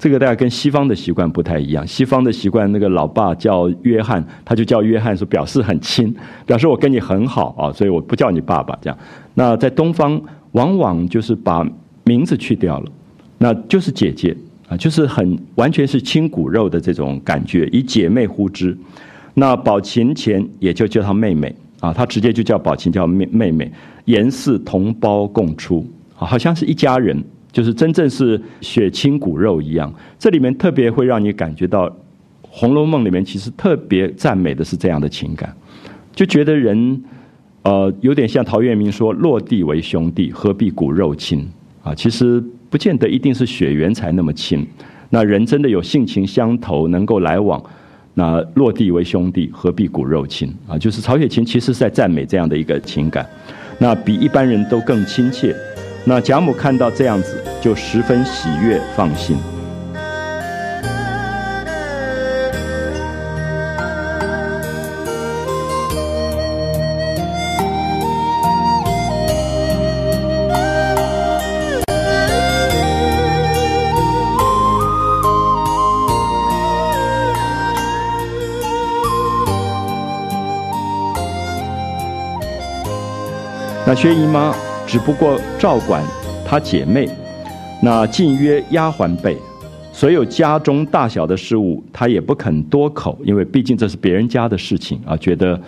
[0.00, 1.86] 这个大家跟西方的习惯不太一样。
[1.86, 6.12] 西方的习惯，那个老爸叫约翰，他就叫约翰，说表示很亲，
[6.46, 8.98] 表示我跟你很好啊，所以我不叫你爸爸这样。
[9.34, 10.18] 那在东方，
[10.52, 11.68] 往往就是把
[12.04, 12.86] 名字去掉了，
[13.36, 14.34] 那就是姐姐
[14.70, 18.74] 啊，就是很完全是亲骨肉的这种感觉，以姐妹呼之。
[19.34, 23.70] 那宝琴前也就叫她妹妹啊，她直接就叫宝琴叫妹妹妹，
[24.06, 29.92] 言似同胞共出，好像是一家人，就是真正是血亲骨肉一样。
[30.18, 31.88] 这里面特别会让你感觉到，
[32.42, 35.54] 《红楼梦》里面其实特别赞美的是这样的情感，
[36.12, 37.02] 就觉得人，
[37.62, 41.48] 呃，有点像陶渊明说“落地为兄弟，何必骨肉亲”
[41.82, 44.66] 啊，其实不见得一定是血缘才那么亲。
[45.10, 47.62] 那人真的有性情相投，能够来往。
[48.14, 50.76] 那落地为兄弟，何必骨肉亲啊？
[50.76, 53.24] 就是曹雪芹其实是在赞美这样的一个情感，
[53.78, 55.54] 那比一般人都更亲切。
[56.12, 59.38] 那贾母看到这样子，就十分喜悦，放心。
[83.86, 84.52] 那薛姨妈
[84.90, 86.02] 只不过照管
[86.44, 87.08] 她姐妹，
[87.80, 89.36] 那近约丫鬟辈，
[89.92, 95.60] 所有家中大小的事务，她也不肯多口，因为毕竟这是别人家的事情啊，觉得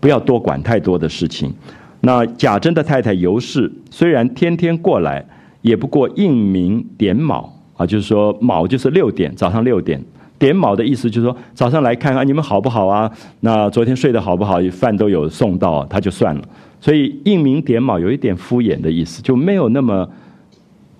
[0.00, 1.52] 不要多管太多的事情。
[2.00, 5.22] 那贾珍的太太尤氏虽然天天过来，
[5.60, 10.02] 也不过应名点卯啊，就是说卯就是六点，早上六点
[10.38, 13.10] 点卯的意思就是说早上来看看你们好不好啊？
[13.40, 14.60] 那昨天睡得好不好？
[14.72, 16.42] 饭都有送到，他就算了。
[16.80, 20.08] 所以应名点卯有一点敷衍的意思，就没有那么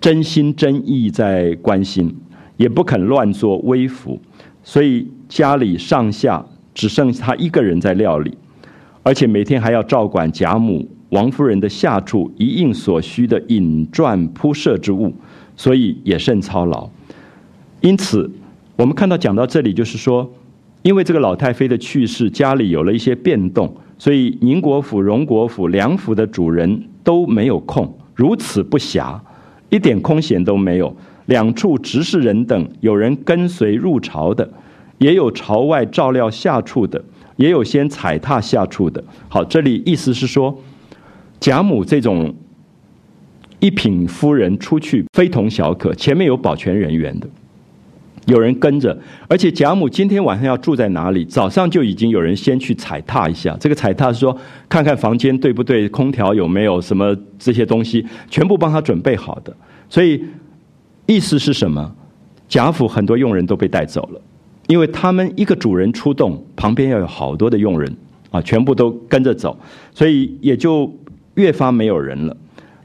[0.01, 2.15] 真心真意在关心，
[2.57, 4.19] 也不肯乱做微服，
[4.63, 6.43] 所以家里上下
[6.73, 8.35] 只剩他一个人在料理，
[9.03, 15.13] 而且每天还要照管贾母、王夫人的下处一应所需的引转铺设之物，
[15.55, 16.89] 所以也甚操劳。
[17.81, 18.31] 因此，
[18.77, 20.29] 我们看到讲到这里，就是说，
[20.81, 23.73] 因为这个老太妃的去世，家里有了一些变动。
[23.97, 29.17] 所以宁国府、荣国府两府的主人都没有空，如此不暇，
[29.69, 30.93] 一点空闲都没有。
[31.27, 34.47] 两处执事人等，有人跟随入朝的，
[34.97, 37.01] 也有朝外照料下处的，
[37.37, 39.01] 也有先踩踏下处的。
[39.29, 40.59] 好，这里意思是说，
[41.39, 42.35] 贾母这种
[43.59, 47.27] 一品夫人出去非同小可，前面有保全人员的。
[48.25, 51.23] 有人跟着，而且贾母今天晚上要住在哪里？
[51.25, 53.55] 早上就已经有人先去踩踏一下。
[53.59, 54.35] 这个踩踏是说，
[54.67, 59.55] 看看房间对不对，空调有没有什么这些东西，全部帮他准备好的。
[59.89, 60.23] 所以
[61.05, 61.95] 意思是什么？
[62.47, 64.21] 贾府很多佣人都被带走了，
[64.67, 67.95] 因为他们一个主人出动，旁边要有好多的佣人
[68.31, 69.57] 啊，全部都跟着走，
[69.93, 70.91] 所以也就
[71.35, 72.35] 越发没有人了。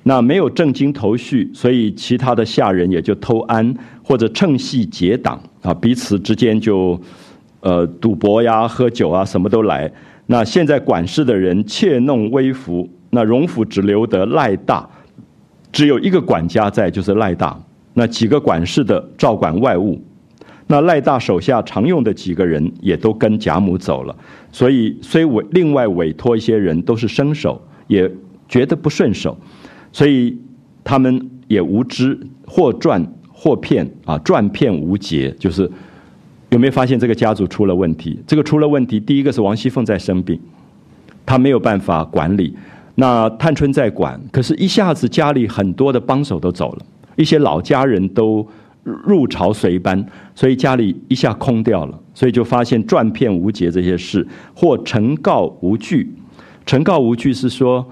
[0.02, 3.74] 那没有正经头绪，所以其他的下人也就偷安
[4.10, 7.00] 或者趁隙结党啊，彼此之间就
[7.60, 9.88] 呃赌博呀、喝酒啊，什么都来。
[10.26, 14.84] 那现在管事的人窃弄微服，那荣府只留得赖大，
[15.70, 17.56] 只有一个管家在，就是赖大。
[17.94, 20.02] 那几个管事的照管外务，
[20.66, 24.16] 那赖大手下常用的几个人也都跟贾母走了，
[24.50, 28.10] 所以虽委另外委托一些人都是生手，也
[28.48, 29.38] 觉得不顺手。
[29.92, 30.36] 所以
[30.82, 33.06] 他们也无知，或赚
[33.42, 35.34] 或骗啊，赚骗无节。
[35.38, 35.62] 就是
[36.50, 38.20] 有没有发现这个家族出了问题？
[38.26, 40.38] 这个出了问题，第一个是王熙凤在生病，
[41.24, 42.54] 她没有办法管理。
[42.96, 46.84] 那探春在管，可是一下子家里很多的帮手都走了，
[47.16, 48.46] 一些老家人都
[48.82, 51.98] 入朝随班，所以家里一下空掉了。
[52.12, 56.12] 所以就发现赚骗无节这些事，或呈告无据。
[56.66, 57.86] 呈告无据是说。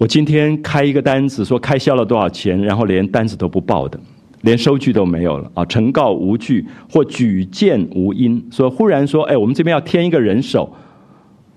[0.00, 3.98] 我今天开一个单子，说开销了多少钱，然后连单子都不报的，
[4.42, 5.64] 连收据都没有了啊！
[5.64, 10.72] 呈告无据或举荐无因，说忽然说，哎，我们这边要添一个人手，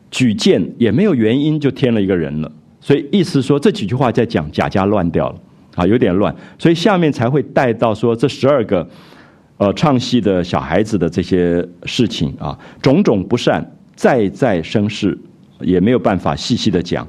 [0.10, 5.36] 举荐也没有原因就添了一个人了，所以意思说这几句话在讲贾家乱掉了
[5.76, 8.88] 啊，有点乱，所以下面才会带到说这十二个
[9.58, 13.64] 呃唱戏的小孩子的这些事情啊，种种不善
[13.96, 15.18] 再再生事，
[15.60, 17.08] 也没有办法细细的讲。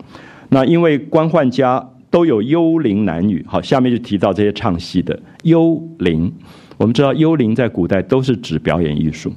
[0.50, 1.82] 那因为官宦家
[2.12, 6.30] 都有幽灵男女，好，下面就提到这些唱戏的幽灵。
[6.76, 9.32] 我们知道幽灵在古代都是指表演艺术，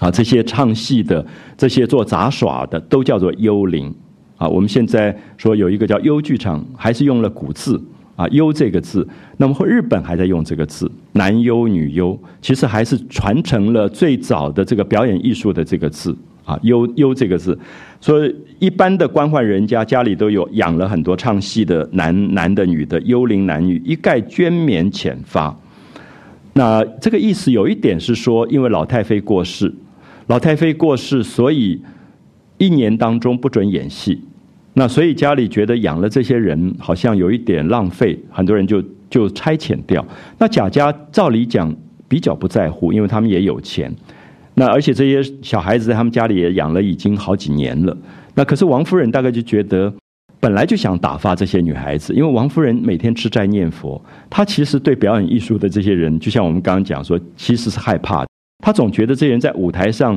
[0.00, 1.24] 啊，这些唱戏的、
[1.56, 3.94] 这些做杂耍的都叫做幽灵。
[4.36, 7.80] 啊，我们现在说有一个叫幽剧场，还是用了古字
[8.16, 9.06] 啊，幽这个字。
[9.36, 16.14] 那么日本还在用这个字，男优、女优，其实还是传承了最早的这个表演艺术的这个字。
[16.46, 17.58] 啊，幽幽这个字，
[18.00, 25.54] 所以一般的官宦人家家里都有养了很多唱戏的男男的女的幽灵男女，一概捐免遣发。
[26.52, 29.74] 那这个意思有一点是说，因为老太妃过世，
[30.28, 31.82] 老太妃过世，所以
[32.58, 34.22] 一年当中不准演戏。
[34.74, 38.80] 那所以家里觉得养了这些人好像有一点浪费，很多人就
[39.10, 40.06] 就差遣掉。
[40.38, 41.74] 那贾家照理讲
[42.06, 43.92] 比较不在乎，因为他们也有钱。
[44.56, 47.96] 那而且这些小孩子在他们家里也养了已经好几年了。
[48.34, 49.92] 那可是王夫人大概就觉得。
[50.38, 58.24] 本来就想打发这些女孩子，因为王夫人每天吃斋念佛，她其实对表演艺术的这些人，就像我们刚刚讲说，其实是害怕。
[58.62, 60.16] 她总觉得这人在舞台上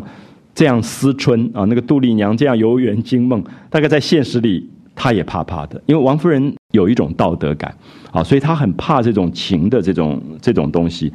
[0.53, 5.81] 这样思春啊，那个杜丽娘这样游园惊梦，大概在现实里她也怕怕的。
[5.85, 7.73] 因为王夫人有一种道德感
[8.11, 11.11] 啊，所以她很怕这种情的这种这种东西。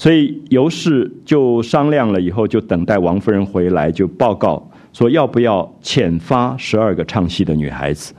[0.00, 8.14] 所以尤氏就商量了以后，就等待王夫人回来，就报告说要不要遣发十二个唱戏的女孩子。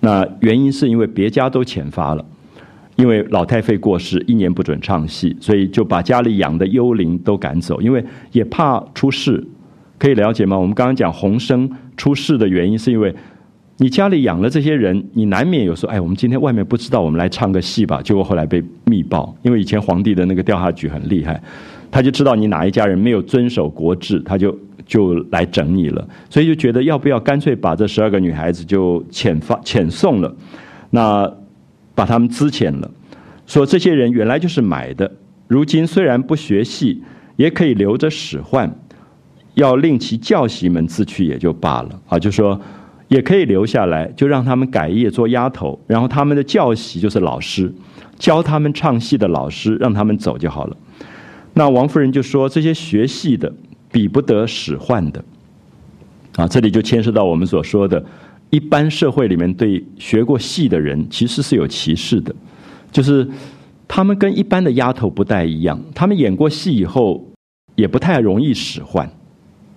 [0.00, 2.24] 那原因是因为别家都遣发了，
[2.96, 9.46] 因为老太妃过世，一年不准唱戏，所以就把家里养的幽灵都赶走，因为也怕出事，
[10.00, 10.58] 可以了解吗？
[10.58, 13.14] 我们刚刚讲洪生出事的原因，是因为
[13.78, 18.00] 你家里养了这些人，你难免有说，哎，我们今天外面不知道，我们来唱个戏吧。
[18.02, 21.42] 结果后来被密报，因为以前皇帝的那个调查局很厉害，
[21.90, 24.56] 他就知道你哪一家人没有遵守国制，他就。
[24.84, 30.34] 就来整你了，所以就觉得要不要干脆把这十二个女孩子就遣发遣送了，
[30.90, 31.32] 那
[31.94, 32.90] 把他们资遣了，
[33.46, 35.10] 说这些人原来就是买的，
[35.46, 37.00] 如今虽然不学戏，
[37.36, 38.70] 也可以留着使唤，
[39.54, 42.60] 要令其教习们自去也就罢了啊，就说
[43.12, 47.72] 也可以留下来，就让他们改业做丫头，然后他们的教习就是老师，
[48.18, 50.76] 教他们唱戏的老师，让他们走就好了。
[51.54, 53.52] 那王夫人就说这些学戏的。
[53.94, 55.22] 比不得使唤的，
[56.36, 58.02] 啊，这里就牵涉到我们所说的，
[58.48, 62.34] 一般社会里面对学过戏的人其实是有歧视的，
[62.90, 63.28] 就是
[63.86, 67.22] 他们跟一般的丫头不太一样，他们演过戏以后
[67.74, 69.06] 也不太容易使唤，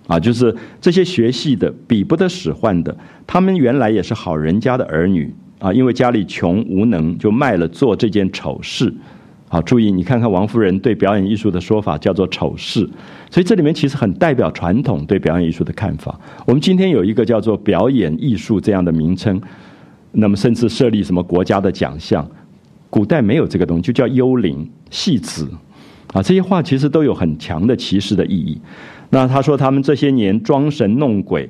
[0.06, 2.96] 啊，就是这些学戏的比不得使唤的，
[3.26, 8.92] 他们原来也是好人家的儿女啊，因为家里穷无能，就卖了做这件丑事。
[9.48, 12.88] 好，注意，你看看王夫人对表演艺术的说法叫做丑事，
[13.30, 16.18] 所以这里面其实很代表传统对表演艺术的看法。
[16.44, 19.40] 我们今天有一个叫做表演艺术这样的名称，
[20.12, 22.28] 那么甚至设立什么国家的奖项，
[22.90, 25.48] 古代没有这个东西，就叫幽灵戏子
[26.12, 28.60] 啊，这些话其实都有很强的歧视的意义。
[29.10, 31.48] 那他说他们这些年装神弄鬼，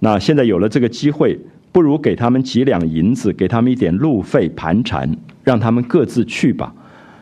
[0.00, 1.38] 那现在有了这个机会，
[1.72, 5.08] 不如给他们几两银子，给他们一点路费盘缠，
[5.44, 6.72] 让他们各自去吧。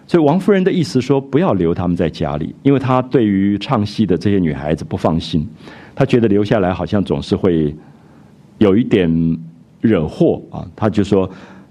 [0.06, 5.48] 所以王夫人的意思说，不要留他们在家里，因为她对于唱戏的这些女孩子不放心，
[5.94, 7.74] 她觉得留下来好像总是会
[8.58, 9.38] 有一点
[9.80, 10.66] 惹祸啊。
[10.76, 11.30] 她就说，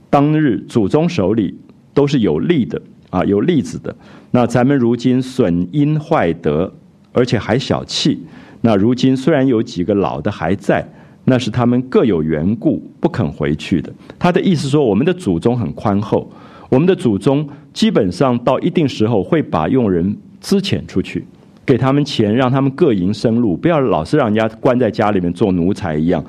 [0.09, 1.55] 当日祖宗手里
[1.93, 3.95] 都是有利的啊，有例子的。
[4.32, 6.74] 那咱们如今损阴坏德，
[7.14, 8.22] 而且还小气。
[8.61, 10.86] 那如今虽然有几个老的还在，
[11.26, 13.93] 那是他们各有缘故不肯回去的。
[14.20, 16.30] 他的意思说，我们的祖宗很宽厚。
[16.70, 21.24] 我们的祖宗基本上到一定时候会把佣人资遣出去，
[21.66, 26.24] 给他们钱，让他们各营生路，不要老是让人家关在家里面做奴才一样。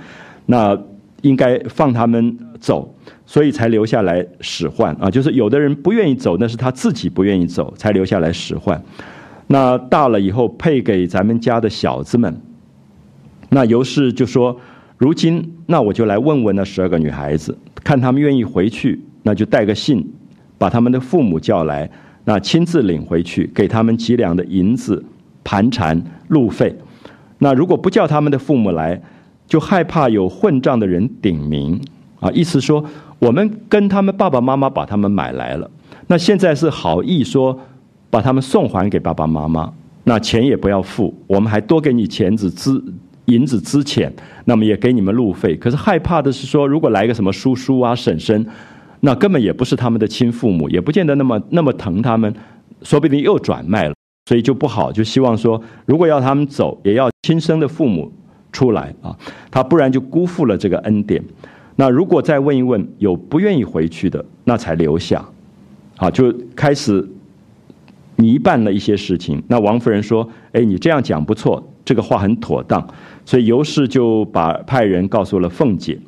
[0.46, 0.78] 那
[1.22, 5.10] 应该放他们走，所以才留下来使唤啊。
[5.10, 8.82] 就是有的人不愿意走，那是他自己不愿意走，才留下来使唤。
[9.46, 12.40] 那大了以后配给咱们家的小子们。
[13.50, 14.56] 那尤氏就说
[14.98, 20.04] ：“如今那我就来问问那十二个女孩子，看他们愿意回去，那就带个信。”
[20.56, 21.90] 把他们的父母叫来，
[22.24, 25.04] 那亲自领回去，给他们几两的银子
[25.42, 26.74] 盘缠路费。
[27.38, 28.98] 那如果不叫他们的父母来，
[29.46, 31.78] 就害怕有混账的人顶名
[32.20, 32.30] 啊！
[32.30, 32.82] 意思说，
[33.18, 35.70] 我们跟他们爸爸妈妈把他们买来了，
[36.06, 37.58] 那现在是好意说
[38.14, 39.72] 把他们送还给爸爸妈妈，
[40.04, 42.80] 那钱也不要付，我们还多给你钱子资
[43.24, 45.56] 银子资钱，那么也给你们路费。
[45.56, 48.46] 可是害怕的是说，如果来个什么叔叔啊、婶婶。
[49.00, 52.32] 那根本也不是他们的亲父母，也不见得那么那么疼他们，
[52.82, 53.94] 说不定又转卖了，
[54.26, 54.90] 所以就不好。
[54.90, 58.10] 就希望说，如果要他们走，也要亲生的父母
[58.50, 59.14] 出来啊，
[59.50, 61.22] 他不然就辜负了这个恩典。
[61.76, 65.22] 那如果再问一问，有不愿意回去的，那才留下。
[65.96, 67.06] 好，就开始
[68.16, 69.42] 拟办了一些事情。
[69.48, 72.86] 那王夫人说：“哎，你这样讲不错，这个话很妥当。”
[73.24, 75.98] 所以尤氏就把派人告诉了凤姐。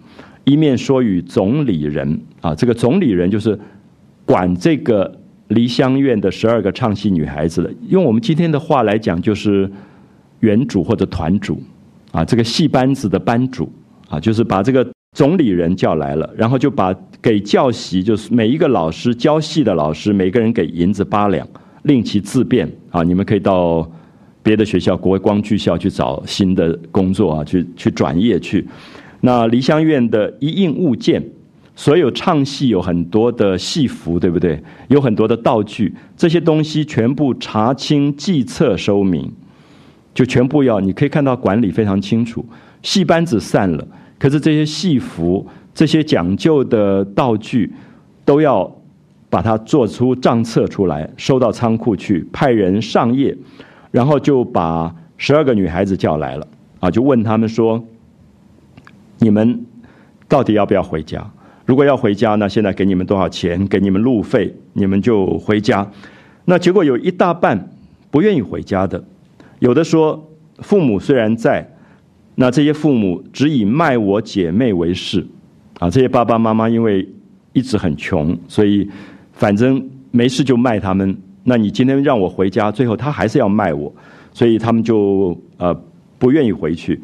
[0.45, 3.59] 一面说与总理人啊，这个总理人就是
[4.25, 7.75] 管这个梨香院的十二个唱戏女孩子的。
[7.89, 9.69] 用我们今天的话来讲，就是
[10.41, 11.61] 原主或者团主
[12.13, 13.73] 啊，这个戏班子的班主
[14.09, 14.87] 啊，就是把这个
[15.17, 21.45] 总理人叫来了，然后就把给教习，就是每一个老师教戏的老师，每个人给银子八两，
[21.87, 23.03] 令其自便啊。
[23.03, 23.91] 你们可以到
[24.43, 28.65] 别的学校国光剧校去找新的工作啊，去去转业去。
[29.21, 31.25] 那梨香院的一应物件，
[31.75, 34.63] 所有唱戏有很多的戏服，对不对？
[34.89, 39.33] 有很多的道具，这些东西全部查清计册收明，
[40.15, 40.79] 就全部要。
[40.81, 42.45] 你可以看到管理非常清楚。
[42.83, 47.73] 戏班子散了，可是这些戏服、这些讲究的道具，
[48.25, 48.71] 都要
[49.29, 53.37] 把它做出账册出来，收到仓库去，派人上夜，
[53.91, 56.47] 然后就把十二个女孩子叫来了，
[56.81, 57.85] 啊，就问他们说。
[59.19, 59.65] 你们
[60.29, 61.27] 到底要不要回家？
[61.65, 63.67] 如果要回家，那现在给你们多少钱？
[63.67, 65.91] 给你们路费，你们就回家。
[66.45, 67.71] 那结果有一大半
[68.11, 69.03] 不愿意回家的，
[69.61, 71.67] 有的说父母虽然在，
[72.35, 75.27] 那这些父母只以卖我姐妹为事
[75.79, 75.89] 啊。
[75.89, 77.09] 这些爸爸妈妈因为
[77.55, 78.87] 一直很穷，所以
[79.37, 81.17] 反正没事就卖他们。
[81.45, 83.95] 那你今天让我回家，最后他还是要卖我，
[84.33, 85.73] 所以他们就呃
[86.19, 87.01] 不愿意回去。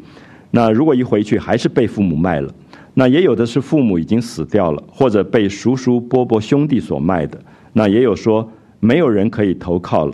[0.51, 2.53] 那如果一回去还是被父母卖了，
[2.93, 7.39] 那也有的是父母已经死掉了，或者被叔叔伯伯兄弟所卖的。
[7.71, 8.47] 那也有说
[8.79, 10.13] 没有人可以投靠了，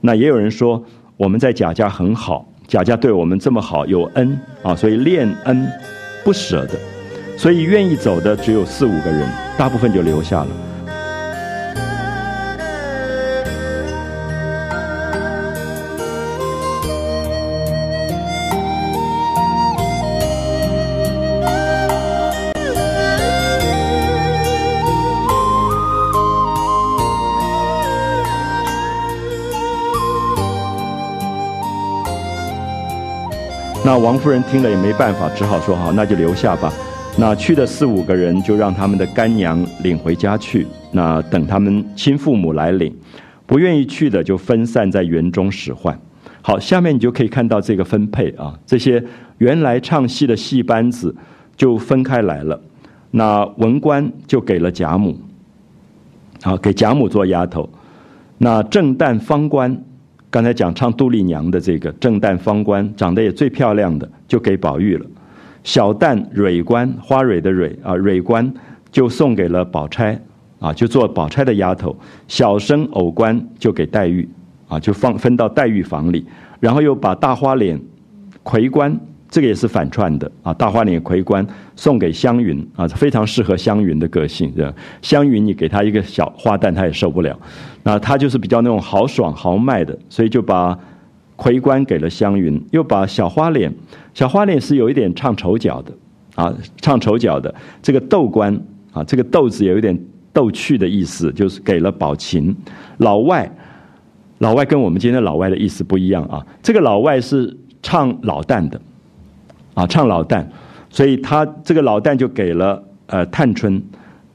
[0.00, 0.82] 那也有人说
[1.16, 5.66] 我们在贾家很好，贾家对我们这么好有恩啊，所以恋恩
[6.24, 6.74] 不舍的，
[7.36, 10.67] 所以愿意走的只有四五个人，大部分就留下了。
[33.88, 36.70] 那王夫人听了也没办法，只好说好，那就留下吧。
[37.16, 40.66] 那去的四五个人就让他们的干娘领回家去。
[40.92, 42.94] 那等他们亲父母来领，
[43.46, 45.98] 不愿意去的就分散在园中使唤。
[46.42, 49.02] 好，下面你就可以看到这个分配啊，这些
[49.38, 51.16] 原来唱戏的戏班子
[51.56, 52.60] 就分开来了。
[53.12, 55.18] 那文官就给了贾母，
[56.42, 57.66] 好给贾母做丫头。
[58.36, 59.82] 那正旦方官。
[60.30, 65.06] 刚才讲唱杜丽娘的这个正旦方官，长得也最漂亮的，就给宝玉了。
[65.64, 68.52] 小旦蕊官，花蕊的蕊啊，蕊官
[68.90, 70.20] 就送给了宝钗
[70.58, 71.96] 啊，就做宝钗的丫头。
[72.26, 74.28] 小生偶官就给黛玉
[74.68, 76.26] 啊，就放分到黛玉房里。
[76.60, 77.80] 然后又把大花脸
[78.42, 78.98] 魁官，
[79.30, 84.52] 这个也是反串的啊，大花脸魁官送给湘云啊，非常适合湘云的个性。
[85.02, 87.38] 湘云，你给她一个小花旦，她也受不了。
[87.82, 90.78] 那他就是比较那种豪爽豪迈的，所以就把
[91.36, 93.72] 魁冠给了湘云，又把小花脸，
[94.12, 95.92] 小花脸是有一点唱丑角的
[96.34, 96.52] 啊，
[96.82, 98.54] 唱丑角的这个豆官
[98.92, 99.98] 啊，这个豆字有一点
[100.32, 102.54] 逗趣的意思，就是给了宝琴。
[102.98, 103.50] 老外，
[104.38, 108.78] 老外跟我们今天老外的意思不一样啊，这个老外是唱老旦的
[109.78, 110.44] 啊，唱老旦，
[110.90, 113.82] 所以他这个老旦就给了呃探春，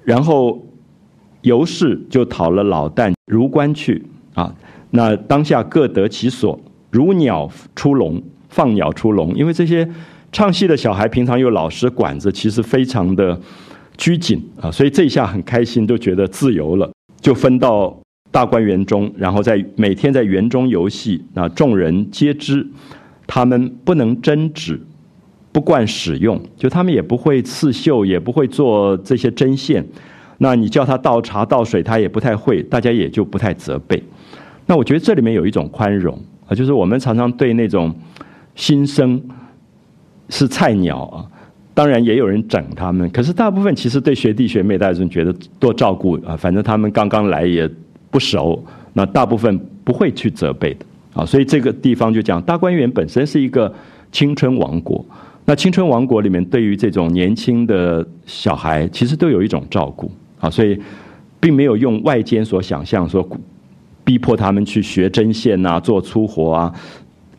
[0.03, 0.63] 然后。
[1.43, 4.01] 尤氏就讨了老旦如官去
[4.33, 4.55] 啊，
[4.91, 6.57] 那当下各得其所，
[6.89, 9.35] 如鸟出笼，放鸟出笼。
[9.35, 9.85] 因为这些
[10.31, 13.37] 唱戏的小孩平常有老师管着，其实非常的
[13.97, 16.89] 拘谨啊，所以这一下很开心，都觉得自由了，
[17.19, 17.93] 就分到
[18.31, 21.21] 大观园中，然后在每天在园中游戏。
[21.33, 22.65] 那众人皆知，
[23.27, 24.79] 他们不能争执，
[25.53, 29.85] 不惯使用，就他们也不会刺绣，也不会做这些针线。
[30.39, 34.03] 那你叫他倒茶倒水，他也不太会，大家也就不太责备。
[34.65, 37.93] 那我觉得这里面有一种宽容啊，就是我们常常对那种
[38.55, 39.21] 新生
[40.29, 41.23] 是菜鸟啊，
[41.73, 47.69] 当然也有人整他们，可是大部分其实对学弟学妹，大家觉得多照顾啊，反正他们刚刚来也
[48.09, 48.61] 不熟，
[48.93, 51.25] 那大部分不会去责备的啊。
[51.25, 53.71] 所以这个地方就讲大观园本身是一个
[54.11, 55.05] 青春王国，
[55.45, 60.11] 那青春王国里面对于这种年轻的小孩，其实都有一种照顾。
[60.39, 60.77] 啊，所以
[61.39, 63.25] 并没有用外间所想象说
[64.03, 66.73] 逼迫他们去学针线呐，做粗活啊，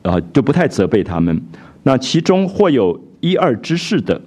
[0.00, 1.38] 啊，就不太责备他们。
[1.82, 4.18] 那其中或有一二知识的，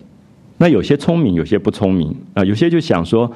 [0.59, 3.31] 那有些聪明，有些不聪明啊，有些就想说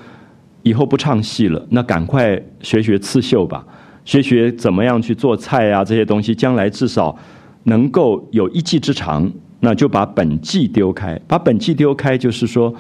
[0.62, 3.66] 以后不唱戏了，那赶快学学刺绣吧，
[4.06, 7.18] 学学怎么样去做菜啊，这些东西将来至少
[7.64, 9.32] 能够有一技之长，
[9.62, 12.76] 那就把本技丢开，把本技丢开，就是说。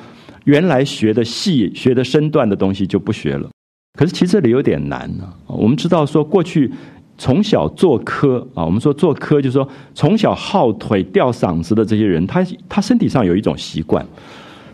[0.45, 3.47] 原来学的细、学的身段的东西就不学了，
[3.95, 5.23] 可是其实这里有点难呢。
[5.45, 6.71] 我们知道说，过去
[7.15, 14.03] 从小做科啊，我们说做科就是说从小耗腿、吊嗓子的这些人，他他身体上有一种习惯。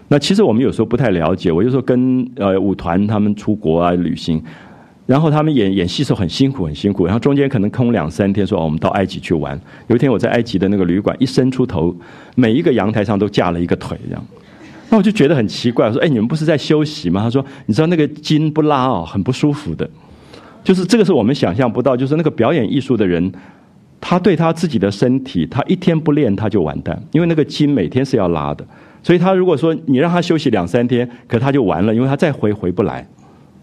[0.07, 1.51] 那其实我们有时候不太了解。
[1.51, 4.41] 我就说跟呃舞团他们出国啊旅行，
[5.07, 9.59] 然后他们演演戏时候很辛苦很辛苦，然后中间可能空两三天，说哦我们到埃及去玩。
[9.87, 11.95] 有一天我在埃及的那个旅馆一伸出头，
[12.35, 14.23] 每一个阳台上都架了一个腿，这样。
[14.89, 19.89] 那我就觉得很奇怪，我说：“哎，你们不是在休息吗？”他说：“你知道那个筋不拉哦，很不舒服的。
[20.63, 23.29] 就是这个是我们想象不到，就是那个表演艺术的人，
[23.99, 28.65] 他对他自己的身体，他一天不练他就完蛋，因为那个筋每天是要拉的。
[29.03, 33.05] 所以他如果说你让他休息两三天，可他就完了，因为他再回回不来，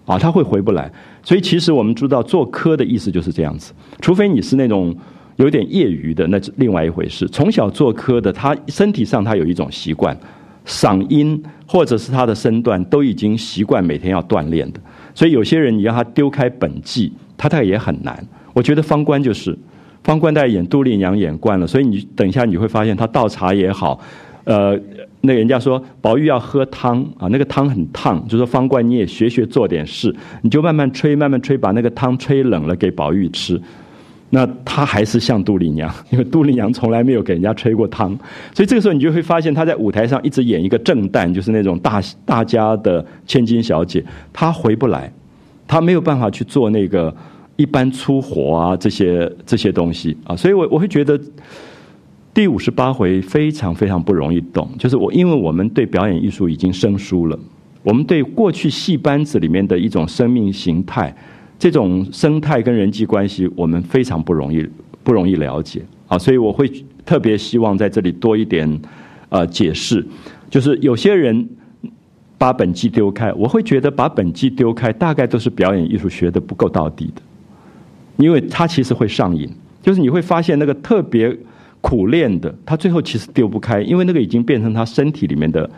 [0.05, 0.91] 啊，他会回不来。
[1.25, 4.95] 所以其实我们知道做科的意思就是这样子，除非你是那种
[5.37, 7.27] 有点业余的，那是另外一回事。
[7.29, 10.17] 从小做科的，他身体上他有一种习惯。
[10.67, 14.81] 嗓音或者是他的身段都已经习惯每天要锻炼的，
[15.15, 18.27] 所以有些人你让他丢开本技，他大概也很难。
[18.55, 19.55] 我觉得方官就是，
[20.03, 24.01] 方官在演杜丽娘演惯了，所以你等一下你会发现他倒茶也好，
[24.45, 24.79] 呃，
[25.23, 33.61] 那人家说宝玉要喝汤啊，那个汤很烫，就说方官你也学学做点事，你就慢慢吹慢慢吹，把那个汤吹冷了给宝玉吃。
[34.31, 38.19] 那他还是像杜丽娘， 因为杜丽娘从来没有给人家吹过汤，
[38.53, 45.13] 所以这个时候你就会发现他在舞台上一直演一个正旦，就是那种大大家的千金小姐，她回不来，
[45.69, 47.15] 她没有办法去做那个
[47.55, 51.21] 一般粗活啊这些这些东西啊，所以我我会觉得
[52.35, 57.39] 第五十八回非常非常不容易懂，就是我因为我们对表演艺术已经生疏了，
[57.85, 61.15] 我们对过去戏班子里面的一种生命形态。
[61.57, 64.69] 这种生态跟人际关系，我们非常不容易
[65.05, 66.69] 不容易了解啊，所以我会
[67.07, 68.69] 特别希望在这里多一点
[69.29, 70.05] 呃解释。
[70.51, 71.49] 就是有些人
[72.37, 77.23] 把本纪丢开，我会觉得把本纪丢开，大概都是表演艺术学的不够到底的，
[78.17, 79.49] 因为他其实会上瘾，
[79.81, 81.35] 就是你会发现那个特别
[81.85, 85.69] 苦练的，他最后其实丢不开，因为那个已经变成他身体里面的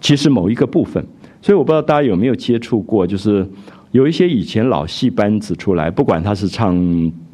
[0.00, 1.04] 其实某一个部分。
[1.40, 3.44] 所以我不知道大家有没有接触过，就是。
[3.90, 6.74] 有一些以前老戏班子出来，不管他是唱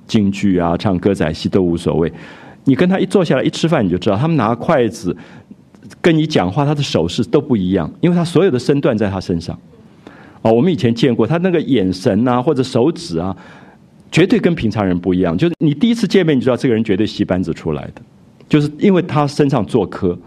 [0.08, 2.12] 京剧啊、唱歌仔戏都无所谓。
[2.64, 5.16] 你跟他一坐下来一吃饭，你就知道他们拿筷子
[6.00, 9.56] 跟你讲话，他的手势都不一样，因为他所有的身段在他身上。
[10.42, 13.36] 哦，我们以前见过他那个眼神啊，或者手指啊，
[14.10, 15.36] 绝对跟平常人不一样。
[15.36, 18.02] 就是你第一次见面，你知道这个人绝对戏班子出来的，
[18.48, 20.18] 就是因为他身上做科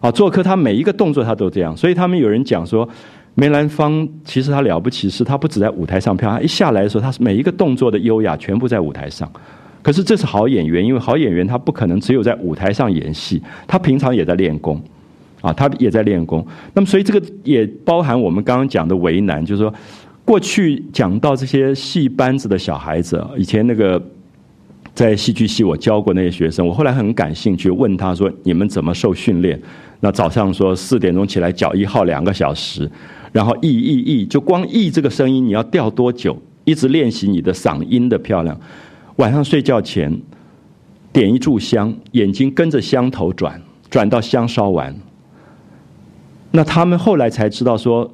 [0.00, 2.88] 啊，做科他每一个动作他都这样，所以他们有人讲说。
[3.34, 9.30] 梅兰芳其实他了不起，是他不止在舞台上漂亮，他一下来的时候，他是每一个动作的优雅全部在舞台上。
[9.80, 14.82] 可是这是好演员，因为好演员他不可能只有在舞台上演戏，他平常也在练功，
[15.40, 16.44] 啊，他也在练功。
[16.74, 19.72] 那么所以这个也包含我们刚刚讲的为难，就是说
[20.28, 23.98] 过去讲到这些戏班子的小孩子，以前那个
[24.92, 29.58] 在戏剧系我教过那些学生，我后来很感兴趣，问他说你们怎么受训练？
[30.00, 32.86] 那早上说四点钟起来脚一号两个小时。
[33.32, 36.36] 然后，译译译，就光译这个声音，你要调多久？
[36.66, 38.54] 一直练习你的嗓音的漂亮。
[39.16, 40.14] 晚上睡觉前，
[41.10, 43.58] 点一炷香，眼睛跟着香头转，
[43.88, 44.94] 转到香烧完。
[46.50, 48.10] 那他们后来才知道说，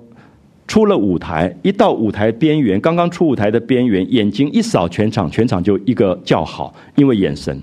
[0.66, 7.60] 出了舞台，一到舞台边缘，刚刚出舞台的边缘，眼睛一扫全场，全场就一个叫好，因为眼神。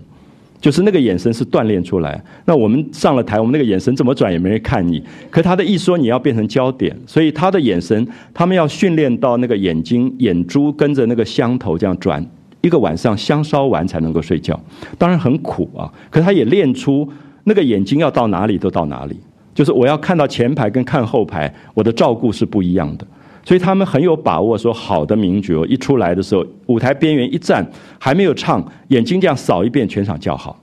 [0.60, 2.24] 就是那个眼神是锻炼出来。
[2.46, 5.04] 那我们上了台，我们那个眼神怎么转也没人看你。
[5.32, 12.24] 可他的意思说你要变成焦点，所以他的眼神，他们要训练到那个眼睛眼珠跟着那个香头这样转，
[12.62, 14.58] 一个晚上香烧完才能够睡觉。
[15.00, 17.10] 当然很苦啊，可他也练出
[17.46, 19.20] 那个眼睛要到哪里都到哪里。
[19.54, 23.06] 就是我要看到前排跟看后排，我的照顾是不一样的。
[23.44, 30.62] 所以他们很有把握，说好的名角一出来的时候，舞台边缘一站，还没有唱，眼睛这样扫一遍，全场叫好，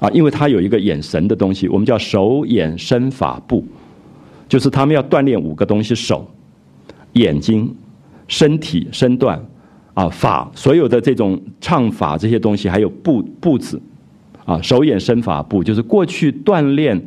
[0.00, 3.62] 啊，因为他有一个眼神的东西，我们叫手眼身法步，
[4.48, 6.26] 就是他们要锻炼五个东西：手、
[7.12, 7.70] 眼睛、
[8.26, 9.38] 身体、身段，
[9.92, 13.78] 啊，法，所有的这种唱法这些东西，还有步步子，
[14.46, 16.98] 啊，手眼身法步，就是过去锻炼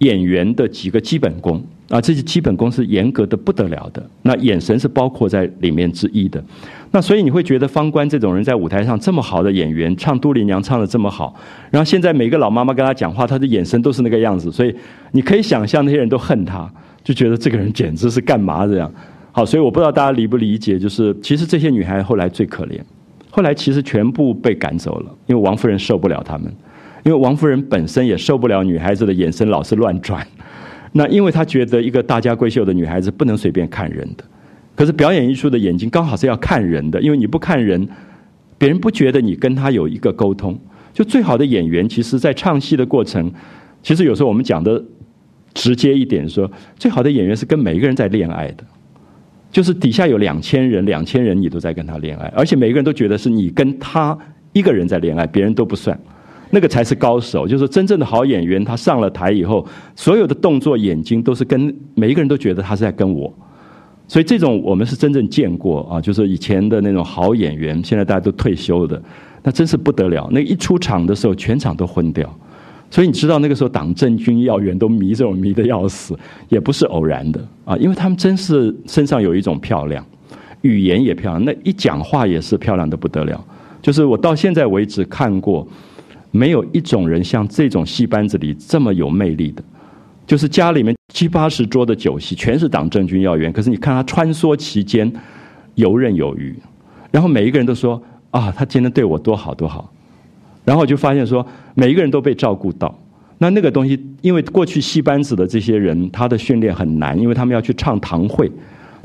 [0.00, 1.64] 演员的几个基本功。
[1.88, 4.00] 啊，这些基本功是严格的不得了的。
[4.22, 6.40] 那眼神是包括在里面之一的。
[6.92, 11.34] 那所以你会觉得方官这种人在舞台上这么好的演员，唱杜丽娘唱的这么好，
[11.68, 14.52] 然后现在每个老妈妈跟他讲话，他的眼神都是那个样子。
[14.52, 14.72] 所以
[15.10, 16.72] 你可以想象那些人都恨他，
[17.02, 18.88] 就觉得这个人简直是干嘛这样。
[19.32, 22.78] 好，所以我不知道大家理不理解，就是其实这些女孩后来最可怜，
[23.30, 26.52] 后来其实全部被赶走了，因为王夫人受不了他们，
[27.04, 30.26] 因为王夫人本身也受不了女孩子的眼神老是乱转。
[30.92, 34.24] 那因为她觉得一个大家闺秀的女孩子不能随便看人的，
[34.74, 37.88] 可是表演艺术的眼睛刚好是要看人的，因为你不看人，
[38.58, 40.58] 别人不觉得你跟他有一个沟通。
[40.92, 43.32] 就最好的演员，其实在唱戏的过程，
[43.82, 44.82] 其实有时候我们讲的
[45.54, 48.64] 直接一点说，最好的演员是跟每一个人在恋爱的，
[49.52, 54.18] 就是底下有两千人，两千人你都在跟他恋爱，而且每个人都觉得是你跟他
[54.52, 55.96] 一个人在恋爱，别人都不算。
[56.50, 58.64] 那个才是高手，就是真正的好演员。
[58.64, 63.32] 他上了台以后，所有的动作、眼睛都是跟每一个人都觉得他是在跟我。
[64.08, 69.00] 所以这种我们是真正见过啊，就是以前的那种好演员，现在大家都退休的，
[69.44, 70.28] 那真是不得了。
[70.32, 72.28] 那一出场的时候，全场都昏掉。
[72.90, 80.04] 所以你知道那个时候党政军要员都迷这种迷的要死，也不是偶然的啊，因为他们真是身上有一种漂亮，
[80.62, 83.40] 语言也漂亮，那一讲话也是漂亮的不得了。
[83.80, 85.64] 就是我到现在为止看过。
[86.32, 89.62] 没有一种人像这种戏班子里这么有魅力的，
[90.26, 95.12] 就是家里面七八十桌的酒席全是党政军要员，可是你看他穿梭其间，
[95.74, 96.54] 游刃有余，
[97.10, 98.00] 然后每一个人都说
[98.30, 99.92] 啊，他今天对我多好多好，
[100.64, 102.96] 然后我就发现说每一个人都被照顾到，
[103.38, 108.50] 那那个东西，因为过去戏班子的这些人，他的训练很难，因为他们要去唱堂会，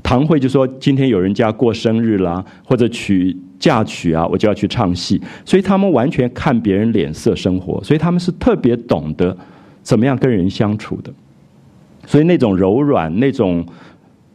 [0.04, 3.36] 堂会就说今天有人家过生日啦，或者娶。
[3.66, 9.36] 嫁娶啊，我就要去唱戏，所以他们完全看别人脸色生活，所以他们是特别懂得
[9.82, 11.12] 怎么样跟人相处的，
[12.06, 13.66] 所以那种柔软、那种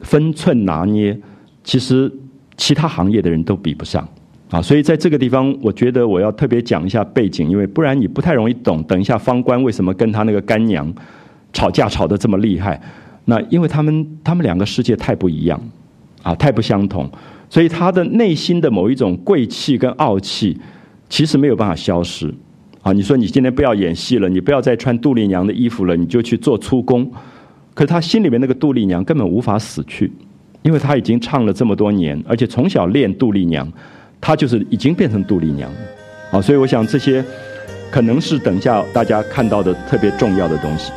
[0.01, 1.17] 分寸拿捏，
[1.63, 2.13] 其实
[2.57, 4.05] 其他行业的人都比不上
[4.51, 4.61] 啊。
[4.61, 8.83] 所以在这个地方，我觉得我要特别讲一下背景，因为不然你不太容易懂。
[8.83, 10.93] 等一下，方官为什么跟他那个干娘
[11.53, 12.83] 吵架吵得这么厉害？
[13.27, 15.61] 那因为他们他们两个世界太不一样
[16.25, 17.09] 啊，太不相同。
[17.51, 20.57] 所以他的内心的某一种贵气跟傲气，
[21.09, 22.33] 其实没有办法消失。
[22.81, 27.11] 啊，你说你今天不要演戏了，你不要再穿杜丽娘的衣服了，你就去做粗工。
[27.75, 30.11] 可是他心里面那个杜丽娘根本无法死去，
[30.63, 33.71] 因为他已经唱了这么多年，而且从小练杜丽娘，
[34.21, 35.71] 他就是已经变成杜丽娘。
[36.31, 37.23] 啊，所以我想这些
[37.91, 40.93] 可能是等下大家看到的特别重要的东西。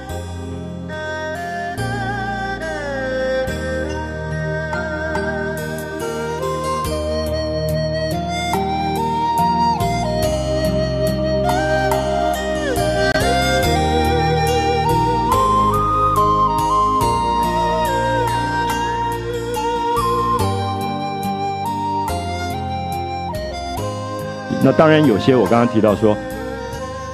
[24.65, 26.15] 那当然，有些我刚刚提到说，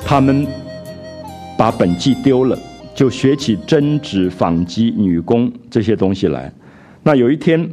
[0.06, 0.46] 他们
[1.58, 2.56] 把本纪丢了，
[2.94, 6.54] 就学起针织、纺机、女工这些东西来。
[7.02, 7.68] 那有一天，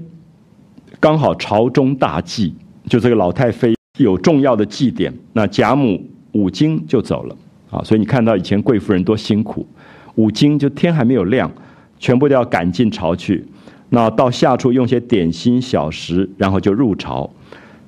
[0.98, 2.54] 刚好朝中大祭，
[2.88, 6.02] 就这个老太妃有重要的祭典，那贾母
[6.32, 7.36] 五经就走了
[7.68, 7.82] 啊。
[7.84, 9.66] 所以你看到以前贵妇人多辛苦，
[10.14, 11.52] 五经就天还没有亮，
[11.98, 13.44] 全部都要赶进朝去。
[13.90, 17.28] 那到下处用些点心小食，然后就入朝。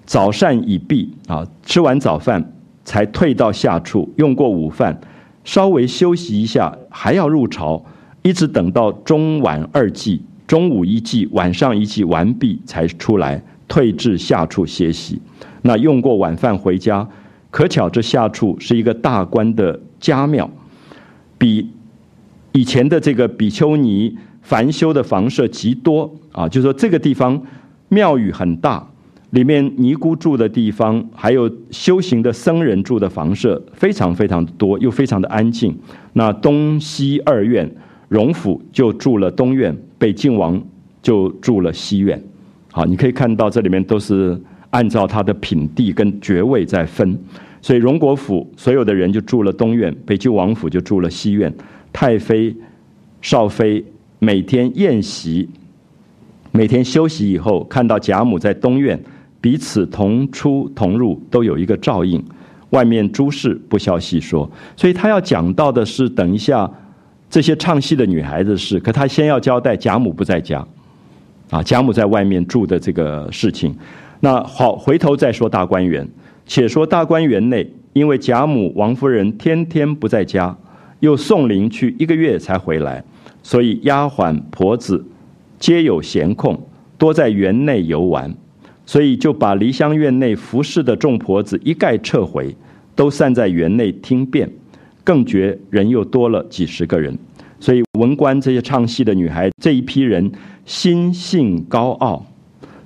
[0.09, 4.99] 早膳已毕啊，吃完早饭才退到下处，用过午饭，
[5.45, 7.85] 稍微休息一下，还要入朝，
[8.23, 15.21] 一直等到中晚二祭，中午一祭，晚上一祭完毕才出来，退至下处歇息。
[15.61, 17.07] 那用过晚饭回家，
[17.51, 20.51] 可巧这下处是一个大官的家庙，
[21.37, 21.69] 比
[22.53, 27.43] 以前的这个比丘尼凡修的房舍极多啊，就说这个地方
[27.91, 28.89] 庙宇很大。
[29.31, 35.77] 里面尼姑住的地方，还有修行的僧人住的房舍，非常非常多，又非常的安静。
[36.15, 37.71] 那东西二院，
[38.09, 40.59] 荣府就住了东院，北静王
[41.03, 42.23] 就住了西院。
[42.73, 47.19] 好，你可以看到这里面都是按照他的品地跟爵位在分。
[47.61, 51.53] 所以荣国府所有的人就住了东院，北静王府就住了西院。
[51.93, 52.57] 太妃、
[53.21, 53.85] 少妃
[54.21, 55.49] 每天宴席，
[56.51, 58.99] 每天休息以后，看到贾母在东院。
[59.41, 62.23] 彼此同出同入，都有一个照应。
[62.71, 66.71] 外面诸事不消细说，所以他要讲到的是等一下
[67.31, 68.79] 这些唱戏的女孩子事。
[68.81, 70.67] 可他先要交代贾母不在家，
[71.51, 73.75] 啊，贾母在外面住的这个事情。
[74.21, 76.07] 那好，回头再说大观园。
[76.45, 80.57] 且说大观园内，因为贾母、王夫人天天不在家，
[81.01, 83.05] 又送灵去一个月才回来，
[83.43, 85.05] 所以丫鬟婆子
[85.59, 86.59] 皆有闲空，
[86.97, 88.35] 多在园内游玩。
[88.89, 92.57] 所以就把梨香院内服侍的众婆子一概撤回，
[92.97, 94.51] 都散在园内听辩，
[95.05, 97.15] 更觉人又多了几十个人。
[97.61, 100.33] 所以文官这些唱戏的女孩这一批人
[100.65, 102.25] 心性高傲，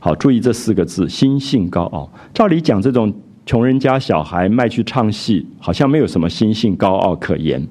[0.00, 2.12] 好注意这四个字：心性高傲。
[2.34, 3.14] 照理讲，这种
[3.46, 7.64] 穷人家小孩卖去唱戏，好像没有什么心性高傲可言。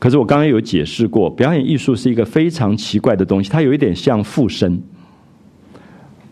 [0.00, 4.82] 可是我刚刚有解释过，表演艺术是一个非常奇怪的东西，它有一点像附身。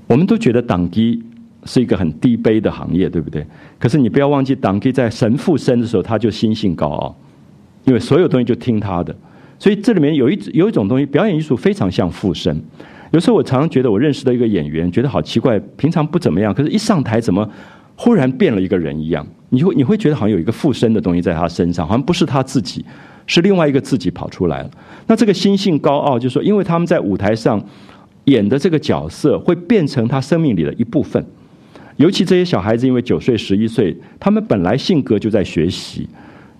[0.06, 1.22] 我们都觉得党基
[1.64, 3.46] 是一个很低卑的行业，对不对？
[3.78, 7.16] 可是你不要忘记，党基在神附身的时候，他就心性高傲，
[7.84, 9.14] 因为所有东西就听他的。
[9.58, 12.62] 所以这里面有一有一种东西，表演艺术非常像附身。
[13.12, 17.48] 有时候我常常觉得我认识的一个演员，觉得好奇怪，平常不怎么样，可是一上台怎么
[17.94, 19.26] 忽然变了一个人一样？
[19.50, 22.84] 你会你会觉得好像有一个附身的东西在他身上，好像不是他自己，
[23.26, 24.70] 是另外一个自己跑出来了。
[25.06, 27.64] 那这个心性高傲，就是说，因为他们在舞台上
[28.24, 31.24] 演的这个角色会变成他生命里的一部分。
[31.96, 36.08] 尤其这些小孩子，因为九岁、十一岁，他们本来性格就在学习，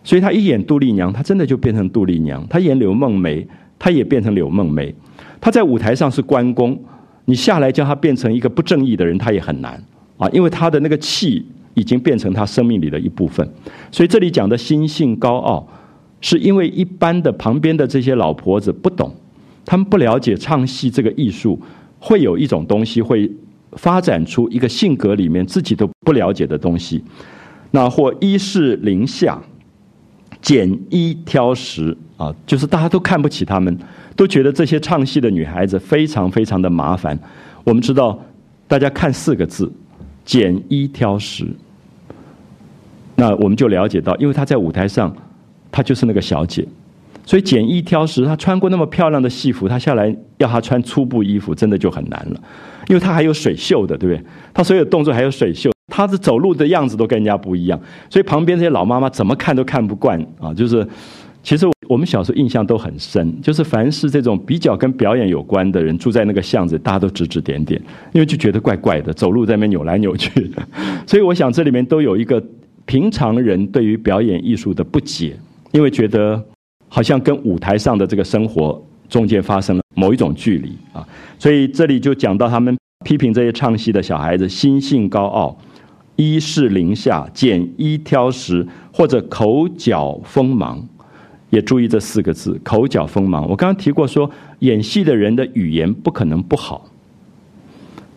[0.05, 3.45] 所以他一演杜丽娘，他真的就变成杜丽娘；他演柳梦梅，
[3.79, 4.95] 他也变成柳梦梅。
[5.41, 6.79] 他在舞台上是关公，
[7.25, 9.83] 你下来叫他变成一个不正义的人，他也很难
[10.17, 11.45] 啊，因为他的那个气
[11.75, 13.47] 已经变成他生命里的一部分。
[13.91, 15.67] 所以这里讲的心性高傲，
[16.21, 19.13] 是因为一般的旁边的这些老婆子不懂，
[19.65, 21.61] 他们不了解唱戏这个艺术，
[21.99, 23.31] 会有一种东西会
[23.73, 27.03] 发展出一个性格里面自己都不了解的东西。
[27.71, 29.41] 那或一是零下，
[30.41, 33.77] 减一挑十啊，就是大家都看不起他们。
[34.17, 37.19] 都觉得这些唱戏的女孩子非常非常的麻烦。
[37.65, 38.17] 我们知道，
[38.69, 39.69] 大家看四个字，
[40.25, 41.45] 减一挑十。
[43.17, 45.13] 那我们就了解到，因为她在舞台上，
[45.73, 46.65] 她就是那个小姐，
[47.25, 52.41] 所以简一挑十，她穿过那么漂亮的戏服，她下来要她穿粗布衣服，真的就很难了。
[52.89, 54.25] 因为她还有水袖的，对不对？
[54.53, 60.87] 她所有动作还有水袖，她的走路的样子都跟人家不一样，所以旁边这些老妈妈怎么看都看不惯啊， 就是。
[61.47, 67.79] 其实我们小时候印象都很深，就是凡是这种比较跟表演有关的人，住在那个巷子，大家都指指点点，
[68.15, 70.63] 因为就觉得怪怪的，走路在那边扭来扭去的。
[71.07, 72.43] 所以我想这里面都有一个
[72.87, 75.37] 平常人对于表演艺术的不解，
[75.73, 76.43] 因为觉得
[76.95, 81.05] 好像跟舞台上的这个生活中间发生了某一种距离啊。
[81.41, 85.59] 所以这里就讲到他们批评这些唱戏的小孩子心性高傲，
[86.15, 90.87] 一是零下，拣一挑十，或者口角锋芒。
[91.51, 93.43] 也注意这四个字，口角锋芒。
[93.49, 94.31] 我刚刚提过，说
[94.61, 96.89] 演戏的人的语言不可能不好，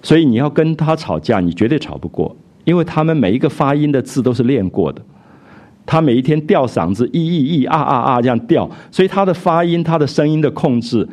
[0.03, 5.01] 所以你要跟他吵架，你绝对吵不过，因为他们每一个发音的字都是练过的，
[5.87, 11.07] 他每一天吊嗓子，咿咿咿啊啊啊这样吊，所以他的发音，他的声音的控制，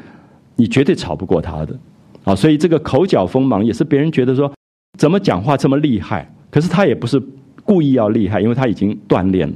[0.57, 1.79] 你绝对吵不过他的。
[2.25, 4.53] 啊，所以这个口角锋芒也是别人觉得说，
[4.99, 6.29] 怎么讲话这么厉害？
[6.51, 7.23] 可是他也不是
[7.65, 9.55] 故意要厉害，因为他已经锻炼了。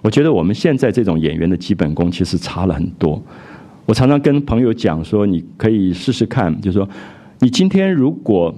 [0.00, 3.22] 我觉得我们现在这种演员的基本功其实差了很多。
[3.86, 6.88] 我常常跟朋友讲说，你可以试试看，就是说，
[7.40, 8.54] 你今天如果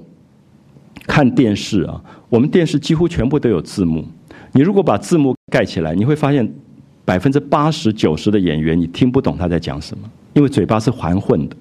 [1.06, 4.04] 看电视啊，我们电视几乎全部都有字幕。
[4.56, 6.50] 你如果把字幕盖起来，你会发现
[7.04, 11.54] 百分之八十九十的演员你听不懂他在讲什么，因为嘴巴是含混的。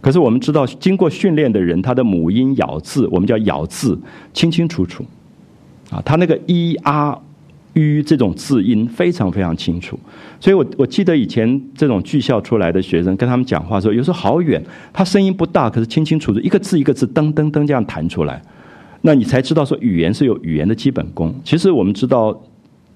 [0.00, 3.98] 可是我们知道，经过训练的人，他的母音咬字，我们叫咬字，
[4.32, 5.04] 清清楚楚。
[5.90, 7.18] 啊，他那个一啊。
[7.74, 9.96] 于这种字音非常非常清楚，
[10.40, 14.60] 所以我我记得以前这种剧校出来的学生跟他们讲话的时候，有时候好远，
[14.92, 18.42] 他声音不大，可是清清楚楚，一个字一个字噔噔噔这样弹出来，
[19.02, 21.34] 那你才知道说语言是有语言的基本功。
[21.44, 22.38] 其实我们知道，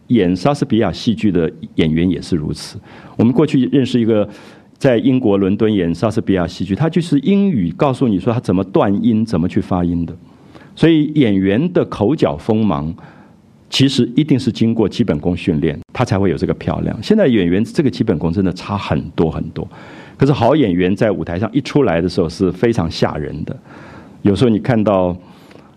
[0.08, 2.78] 演莎士比亚戏剧的演员也是如此。
[3.16, 4.28] 我们过去认识一个
[4.78, 10.14] 在英国伦敦演莎士比亚戏剧，他就是英语告诉你说他怎么断音，怎么去发音的。
[10.74, 12.94] 所以演员的口角锋芒。
[13.74, 16.94] 其实一定是经过基本功训练，他才会有这个漂亮。
[17.02, 19.66] 现在演员这个基本功真的差很多很多，
[20.18, 23.56] 可是好演员在舞台上一出来的时候是非常吓人的。
[24.20, 25.16] 有时候你看到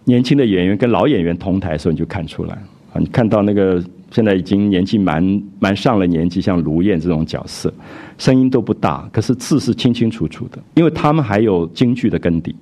[0.05, 2.53] 年轻的演员跟老演员同台的时候，你就看出来
[2.93, 2.99] 啊。
[2.99, 7.73] 你看到那个现在已经年纪蛮蛮上了年纪，像卢燕这种角色，
[8.17, 12.55] 声音都不大，可是字是清清楚楚的，因为他们还有京剧的根底，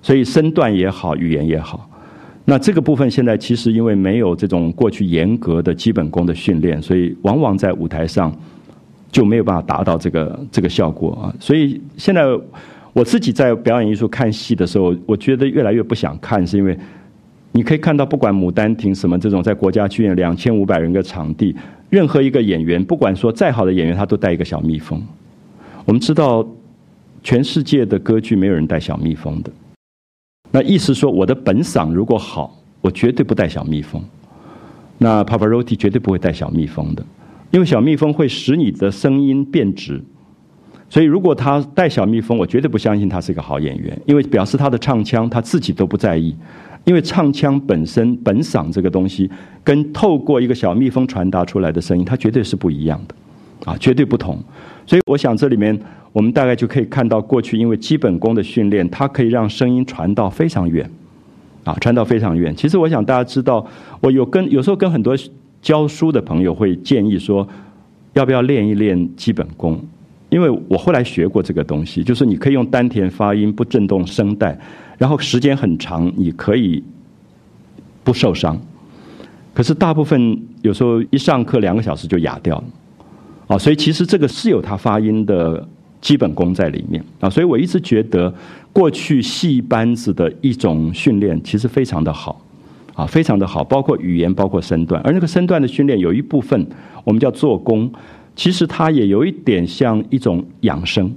[0.00, 1.90] 所以身段也好，语言也好。
[2.44, 8.32] 那这个部分现在其实因为没有这种过去严格的基本功的训练，所以往往在舞台上
[9.10, 11.34] 就没有办法达到这个这个效果啊。
[11.40, 12.22] 所以现在
[12.96, 16.74] 我自己在表演艺术看戏的时候，我觉得越来越不想看，是因为
[17.52, 21.54] 你可以看到，不管《牡丹亭》什么这种在国家剧院两千五百人的场地，
[21.90, 24.98] 任何一个演员，不管说再好的演员，他都带一个小蜜蜂。
[25.84, 26.46] 我们知道，
[27.22, 29.52] 全世界的歌剧没有人带小蜜蜂的。
[30.50, 34.02] 那意思说，我的本嗓如果好，我绝对不带小蜜蜂。
[34.96, 37.04] 那 Pavarotti 绝对不会带小蜜蜂的，
[37.50, 40.02] 因为小蜜蜂会使你的声音变直。
[40.88, 46.34] 所以如果他带小蜜蜂，我绝对不相信他是一个好演员，因为表示他的唱腔他自己都不在意。
[46.84, 49.28] 因为唱腔本身本嗓这个东西，
[49.64, 53.14] 跟透过一个小蜜蜂传达出来的声音，它绝对是不一样的，
[53.70, 54.38] 啊，绝对不同。
[54.86, 55.78] 所以我想这里面。
[56.12, 60.90] 我们大概就可以看到，过去因为基本功的训练，它可以让声音传到非常远，
[61.62, 62.56] 啊，传到非常远。
[62.56, 63.66] 其实我想大家知道，
[64.00, 65.14] 我有跟有时候跟很多
[65.60, 67.46] 教书的朋友会建议说，
[68.14, 69.78] 要不要练一练基本功？
[70.28, 74.58] 因为我后来学过这个东西，就是你可以用丹田发音，不震动声带，
[74.98, 76.82] 然后时间很长，你可以
[78.02, 78.60] 不受伤。
[79.54, 82.64] 可是大部分有时候一上课两个小时就哑掉了，
[83.46, 85.66] 啊，所以其实这个是有它发音的
[86.00, 87.30] 基本功在里面啊。
[87.30, 88.34] 所以我一直觉得
[88.72, 92.42] 过去戏班子的一种训练其实非常的好，
[92.94, 96.66] 啊，非常的好，包括语言，包括身段，而那个身段的训练有一部分
[97.04, 97.88] 我们叫做功。
[98.36, 101.12] 其实它也有一点像一种养生，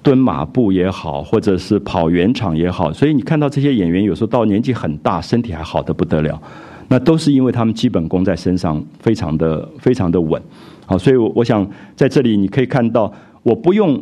[0.00, 2.92] 蹲马步也好，或者是跑圆场也好。
[2.92, 6.40] 所以你看到这些演员有时候到年纪很大，身体还好的不得了，
[6.86, 10.40] 那都是因为他们基本功在身上非常的非常的稳。
[10.86, 13.12] 好，所以我我想在这里你可以看到，
[13.42, 14.00] 我不用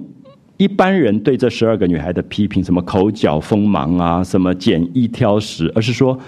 [0.59, 6.19] 一般人对这十二个女孩的批评，什么口角锋芒啊，什么简易挑食，而是说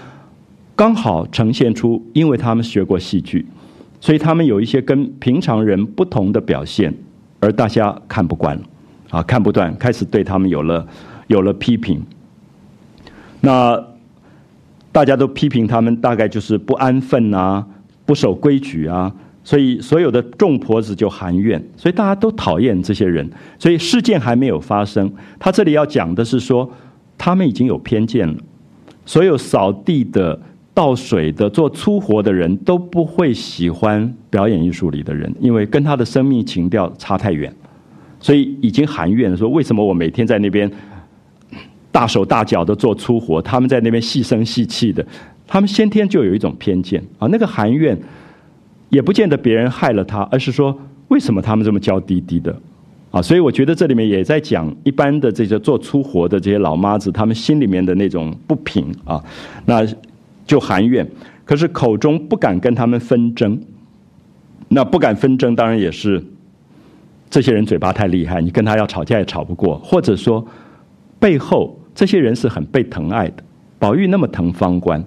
[0.75, 3.45] 刚好呈现出，因为他们学过戏剧。
[3.99, 6.93] 所以他们有一些跟平常人不同的表现，
[7.39, 8.59] 而大家看不惯，
[9.09, 10.85] 啊，看不惯，开始对他们有了
[11.27, 12.03] 有了批评。
[13.41, 13.83] 那
[14.91, 17.65] 大家都批评他们，大概就是不安分啊，
[18.05, 19.11] 不守规矩啊。
[19.43, 23.27] 所以所有的众婆子就含怨，所以大家都讨厌这些人。
[23.57, 26.71] 所以事件还没有发生，他这里要讲的是说，
[27.17, 28.35] 他们已经有偏见了。
[29.05, 30.39] 所有扫地的。
[30.75, 37.51] 倒水的、做粗活的人都不会喜欢表演艺术里的人，因为跟他的生命情调差太远，
[38.19, 40.69] 所以已经含怨说：为什么我每天在那边
[41.93, 45.03] 大手大脚的做粗活，他们在那边细声细气的？
[45.47, 47.27] 他们先天就有一种偏见啊。
[47.31, 47.97] 那个含怨
[48.89, 52.53] 也不见得别人害了他，而是说为什么他们这么娇滴滴的
[53.11, 53.21] 啊？
[53.21, 59.23] 所以我觉得这里面也在讲一般的这些做粗活的这些老妈子，他们心里面的那种不平啊。
[59.65, 59.87] 那。
[60.45, 61.07] 就含怨，
[61.43, 63.59] 可是口中不敢跟他们纷争。
[64.67, 66.23] 那不敢纷争，当然也是
[67.29, 69.77] 这些人嘴巴太厉害，你跟他要吵架也吵不过。
[69.77, 70.45] 或者说，
[71.19, 73.43] 背后这些人是很被疼爱的。
[73.77, 75.03] 宝玉那么疼方官，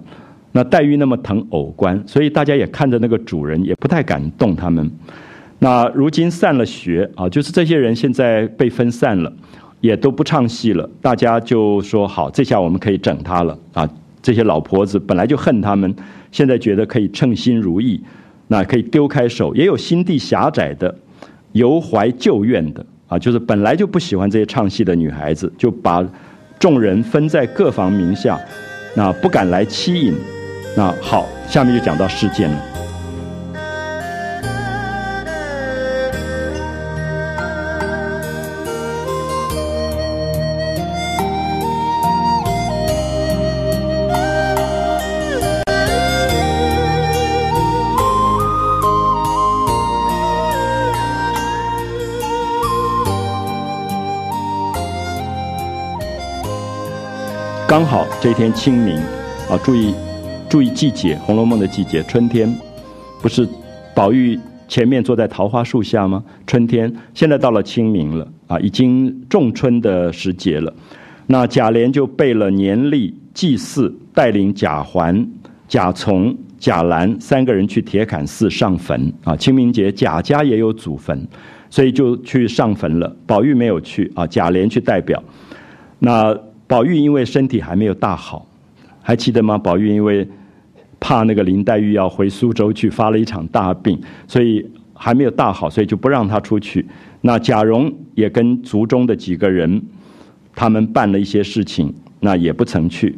[0.53, 4.89] 那黛玉那么疼偶官，所以大家也看着那个主人，也不太敢动他们。
[5.59, 9.33] 那如今散了学啊，就是这些人现在被分散了，
[9.81, 10.89] 也都不唱戏了。
[11.01, 13.89] 大家就说好，这下我们可以整他了啊。
[14.29, 15.91] 这些老婆子本来就恨他们，
[16.31, 17.99] 现在觉得可以称心如意，
[18.49, 20.93] 那可以丢开手；也有心地狭窄的，
[21.53, 26.07] 犹怀旧怨的啊，就是本来就不喜欢这些唱戏的女孩子，就把
[26.59, 28.39] 众人分在各房名下，
[28.95, 30.13] 那不敢来欺引。
[30.77, 32.68] 那好，下面就讲到事件了。
[58.21, 58.97] 这一天清明，
[59.49, 59.93] 啊，注意，
[60.49, 62.53] 注意季节，《红楼梦》的季节，春天，
[63.21, 63.47] 不是
[63.95, 66.21] 宝玉前面坐在桃花树下吗？
[66.45, 70.73] 春天，现在到了清明了，啊，已经仲春的时节了。
[71.27, 75.25] 那贾琏就备了年历祭祀，带领贾环、
[75.69, 79.13] 贾从、贾兰三个人去铁槛寺上坟。
[79.23, 81.25] 啊，清明节贾家也有祖坟，
[81.69, 83.15] 所以就去上坟了。
[83.25, 85.23] 宝玉没有去，啊，贾琏去代表。
[85.99, 86.37] 那。
[86.69, 88.45] 宝玉因为身体还没有大好，
[89.01, 89.57] 还记得吗？
[89.57, 90.25] 宝玉因为
[90.99, 94.63] 怕那个林黛玉要回苏州去，发了一场大病，所以
[94.93, 96.85] 还没有大好，所以就不让他出去。
[97.21, 99.81] 那贾蓉也跟族中的几个人，
[100.53, 103.17] 他们办了一些事情，那也不曾去。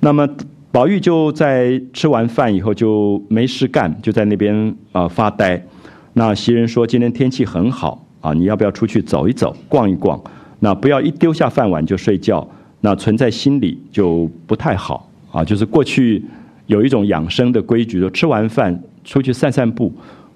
[0.00, 0.28] 那么
[0.70, 5.64] 宝玉就在吃完饭以后就没事干，就在那边啊发呆。
[6.12, 10.22] 那袭人说：“今天天气很好啊，你要不要出去走一走，逛一逛？
[10.60, 12.46] 那不要一丢下饭碗就睡觉。”
[12.84, 16.22] 那存在心里就不太好啊，就是过去
[16.66, 19.90] 有一种养生的规矩，说吃完饭出去散散步，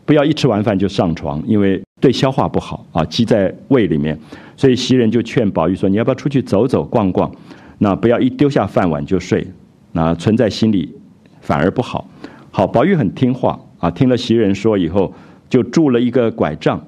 [0.05, 4.19] 不要一吃完饭就上床，因为对消化不好啊，积在胃里面。
[4.57, 7.31] 所以袭人就劝宝玉说：“你要不要出去走走逛逛？
[7.79, 9.47] 那不要一丢下饭碗就睡，
[9.93, 10.95] 那存在心里
[11.41, 12.09] 反而不好。”
[12.51, 15.13] 好，宝玉很听话啊，听了袭人说以后，
[15.51, 16.81] 就拄了一个拐杖。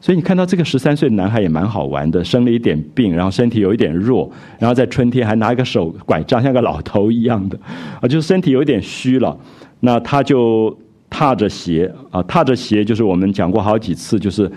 [0.00, 7.58] 所以你看到这个十三岁男孩也蛮好玩的，生了一点病，然后身体有一点弱，然后在春天还拿一个手拐杖，像个老头一样的，
[8.00, 9.38] 啊，就是身体有点虚了。
[9.80, 10.74] 那他就
[11.10, 14.50] 踏着鞋啊，踏着鞋就是我们讲过好几次，就是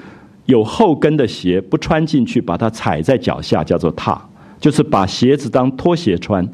[0.45, 4.21] 有后跟的鞋不穿进去，把它踩在脚下叫做踏，
[4.59, 6.47] 就是把鞋子当拖鞋穿，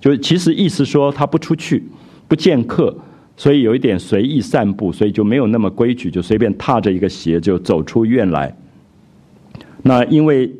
[0.00, 1.86] 就其实意思说他不出去，
[2.26, 2.96] 不见客。
[3.40, 8.54] 所以有一点随意散步，所以就没有那么规矩，就随便踏着一个鞋就走出院来。
[9.82, 10.54] 那因为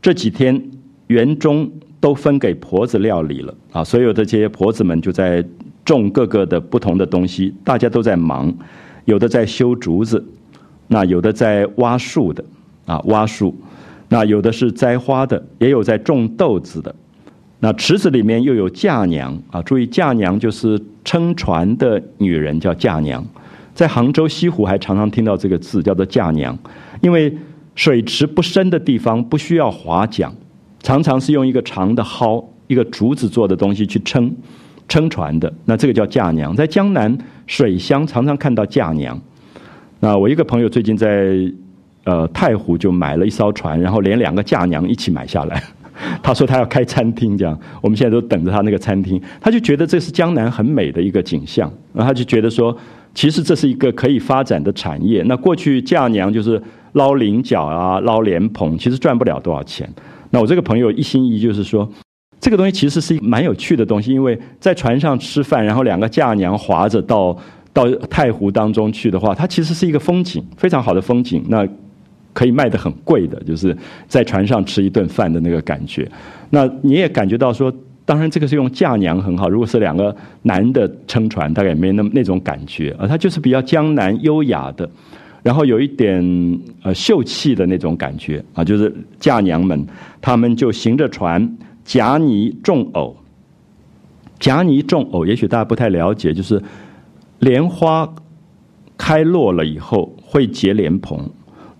[0.00, 0.70] 这几天
[1.08, 1.68] 园中
[1.98, 5.44] 都分给婆子料理了啊，所有的这些婆子们就在
[5.84, 8.54] 种各个的不同的东西，大家都在忙，
[9.06, 10.24] 有的在修竹子，
[10.86, 12.44] 那有的在挖树的
[12.86, 13.52] 啊，挖树，
[14.08, 16.94] 那有的是栽花的，也有在种豆子的。
[17.62, 23.24] 那池子里面又有嫁娘啊，注意嫁娘就是撑船的女人，叫嫁娘。
[23.74, 26.58] 在杭州西湖还常常听到这个字，叫做嫁娘，
[27.02, 27.34] 因为
[27.74, 30.32] 水池不深的地方不需要划桨，
[30.82, 34.34] 常常是用一个长的蒿、一个竹子做的东西去撑
[34.88, 35.52] 撑船的。
[35.66, 36.56] 那这个叫嫁娘。
[36.56, 39.18] 在江南水乡常常看到嫁娘。
[40.00, 41.36] 那我一个朋友最近在
[42.04, 45.62] 呃太湖就买了一艘船，然后连两个嫁娘一起买下来。
[46.22, 49.20] 他说他要开餐厅，这样我们现在都等着他那个餐厅。
[49.40, 52.76] 他就觉得这是江南很美的一个景象，然后他就觉得说，
[53.14, 55.22] 其实这是一个可以发展的产业。
[55.26, 56.60] 那过去嫁娘就是
[56.92, 59.88] 捞菱角啊、捞莲蓬，其实赚不了多少钱。
[60.30, 61.88] 那我这个朋友一心一意就是说，
[62.40, 67.36] 这个东西其实是一蛮有趣的东西，因为在船上吃饭，然后两个嫁娘划着到
[67.72, 71.44] 到太湖当中去的话，它其实是一个风景，非常好的风景。
[71.48, 71.66] 那。
[72.32, 73.76] 可以卖的很贵的，就是
[74.06, 76.10] 在船上吃一顿饭的那个感觉。
[76.50, 77.72] 那你也感觉到说，
[78.04, 79.48] 当然这个是用嫁娘很好。
[79.48, 83.06] 如果是两个男的撑船，大概也没那么那种感觉啊。
[83.06, 84.88] 它就是比较江南优雅的，
[85.42, 88.64] 然后有一点呃秀气的那种感觉啊。
[88.64, 89.86] 就是嫁娘们，
[90.20, 93.16] 他们就行着船，夹泥种藕。
[94.38, 96.60] 夹泥种藕，也许大家不太了解，就是
[97.40, 98.08] 莲花
[98.96, 101.28] 开落了以后会结莲蓬。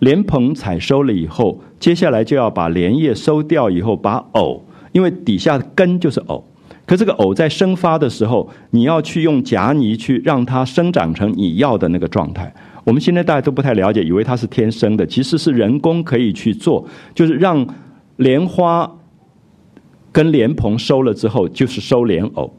[0.00, 6.42] 莲蓬采收了以后，接下来就要把莲叶收掉，以后把藕，因为底下的根就是藕，
[6.86, 12.52] 可这个藕在生发的时候，你要去用夹泥去让它生长成你要的那个状态。
[12.84, 17.66] 我们现在大家都不太了解，以为它是天生的，其实是人工可以去做，就是让
[18.16, 18.90] 莲花
[20.10, 22.50] 跟莲蓬收了之后，就是收莲藕，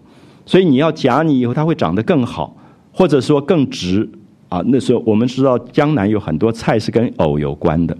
[0.45, 2.55] 所以你要夹泥以后，它会长得更好，
[2.93, 4.07] 或者说更直。
[4.51, 7.97] 啊，那时候我们知道江南有很多菜是跟藕有关的，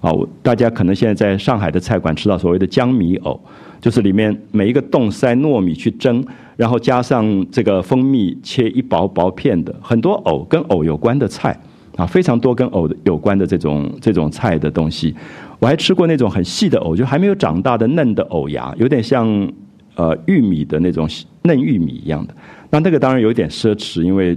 [0.00, 0.10] 啊，
[0.42, 3.40] 大家可能现在在上海的菜馆吃到所谓的江米藕，
[3.80, 6.24] 就是里面每一个洞塞糯米去蒸，
[6.56, 11.56] 然后加上这个蜂蜜切一薄薄片的，很多藕跟藕有关的菜，
[11.96, 15.14] 啊，非常多跟藕有关的这种这种菜的东西。
[15.60, 19.24] 我还吃过那种很细的藕，就还没有长大的嫩的藕芽，有点像
[19.94, 21.08] 呃玉米的那种
[21.42, 22.34] 嫩玉米一样的。
[22.70, 24.36] 那那个当然有点奢侈，因为。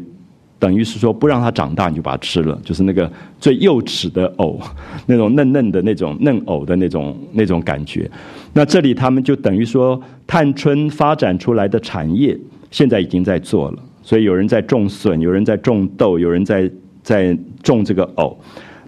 [0.57, 4.59] 等于是说不让它长大，你就把它吃了，就是那个最幼齿的藕，
[5.05, 8.09] 那种嫩嫩的那种嫩藕的那种那种感觉。
[8.53, 12.35] 那这里他们就等于说，探春发展出来的产业，
[12.71, 13.79] 现在已经在做了。
[14.01, 16.71] 所以有人在种笋，有人在种豆，有人在
[17.03, 18.39] 在种这个藕。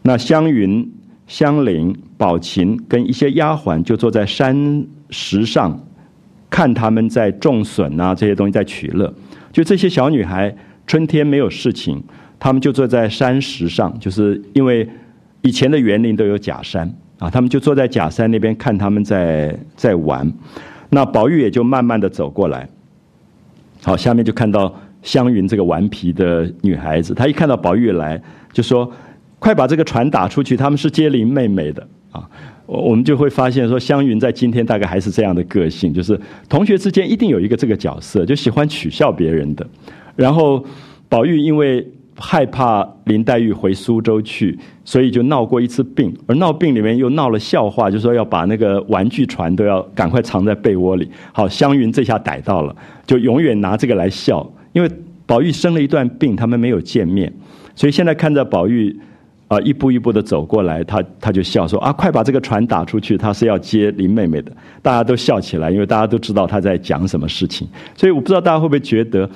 [0.04, 0.90] 那湘云、
[1.28, 5.78] 湘菱、宝琴跟一些丫鬟就坐在山石上，
[6.50, 9.14] 看他们在种笋啊这些东西在取乐。
[9.52, 10.56] 就这些小女孩。
[10.88, 12.02] 春天没有事情，
[12.40, 14.90] 他们就坐在山石上，就是因为
[15.42, 20.32] 以前的园林都有假山啊，他们就坐在假山那边看他们在在玩。
[20.90, 22.68] 那宝玉也就慢慢的走过来，
[23.84, 24.74] 好，下面就看到
[25.04, 28.22] 湘云这个顽皮的女孩子，她一看到宝玉来，
[28.54, 28.90] 就说
[29.40, 32.28] ：“快把这个船打出去，他们是接林妹妹的啊。”
[32.66, 39.68] 我我们就会发现说，湘云在今天大概还是这样的个性，就是同学之间一定有一个这个角色，就喜欢取笑别人的。
[40.18, 40.62] 然后，
[41.08, 41.88] 宝玉因为
[42.20, 46.12] 害怕林黛玉回苏州去，所以就闹过一次病。
[46.26, 51.08] 而闹病里面又闹了笑话，就说要把那个玩具船都要赶快藏在被窝里。
[51.32, 52.76] 好，湘云这下逮到了，
[53.06, 54.52] 就永远拿这个来笑。
[54.74, 54.90] 因为
[55.28, 57.32] 宝玉生了一段病，他们没有见面，
[57.76, 59.00] 所以现在看着宝玉
[59.48, 64.52] 啊一步一步的走过来，他他就笑说啊，快把这个船打出去，他是要接林妹妹的。
[64.82, 67.68] 大家都笑起来，因为大家都知道他在讲什么事情。
[67.96, 69.30] 所以我不知道大家会不会觉得。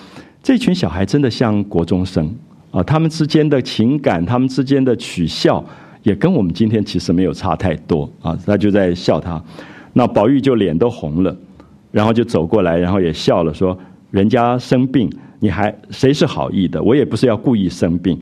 [0.44, 2.34] 这群小孩真的像国中生
[2.72, 5.64] 啊，他们之间的情感，他们之间的取笑，
[6.02, 8.36] 也跟我们今天其实没有差太多啊。
[8.46, 9.40] 他就在笑他，
[9.94, 11.36] 那宝玉就脸都红了，
[11.92, 13.78] 然后就走过来，然后也笑了，说
[14.10, 15.08] ：“人家生病，
[15.40, 16.82] 你还谁是好意的？
[16.82, 18.20] 我也不是要故意生病，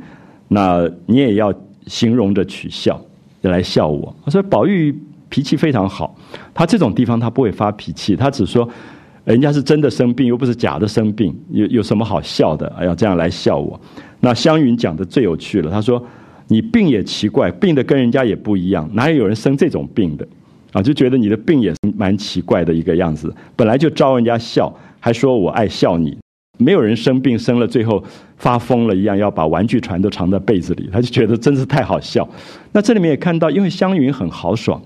[0.49, 1.53] 那你也要
[1.87, 2.99] 形容着取笑，
[3.43, 4.93] 来笑我。”所以宝玉
[5.29, 6.13] 脾气非常好，
[6.53, 8.67] 他这种地方他不会发脾气，他只说。
[9.25, 12.67] 人家是真的生病，又不是假的生病，有有什么好笑的？
[12.77, 13.79] 哎呀，这样来笑我。
[14.21, 16.03] 那湘云讲的最有趣了，他说
[16.47, 20.27] ：“你病也奇怪，病的跟人家也不一样，哪有人生这种病的？
[20.71, 23.33] 啊，就觉得你的病也是蛮奇怪的一个样子。
[23.55, 26.17] 本来就招人家笑，还说我爱笑你，
[26.57, 28.03] 没有人生病生了最后
[28.37, 32.27] 发疯了一样，要把玩具船都藏在被子里，他就觉得真是太好笑。
[32.71, 34.81] 那这里面也看到，因为湘云很豪爽，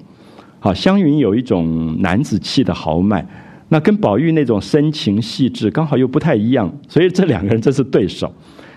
[0.59, 3.25] 好，湘云有一种男子气的豪迈，
[3.73, 8.31] 那跟宝玉那种深情细致刚好又不太一样，所以这两个人真是对手。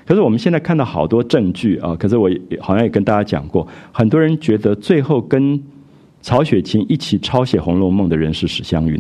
[0.07, 5.63] 可是我们现在看到好多证据啊，可是我好像也跟大家讲过，很多人觉得最后跟
[6.23, 8.99] 曹雪芹一起抄写《红楼梦》的人是史湘云。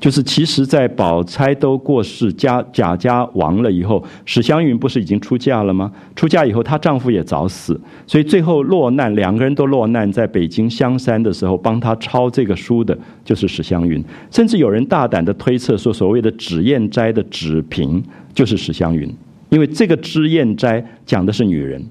[0.00, 5.90] 就是其实，在宝钗都过世、家贾家亡了以后，史湘云不是已经出嫁了吗？
[6.14, 14.02] 出嫁以后，她丈夫也早死，所以最后落难，两个人都落难在北京香山的时候，帮她抄这个书的就是史湘云。
[14.30, 18.00] 甚至有人大胆的推测说，所谓的脂砚斋的脂瓶
[18.32, 19.12] 就是史湘云，
[19.48, 21.84] 因为这个脂砚斋讲的是女人，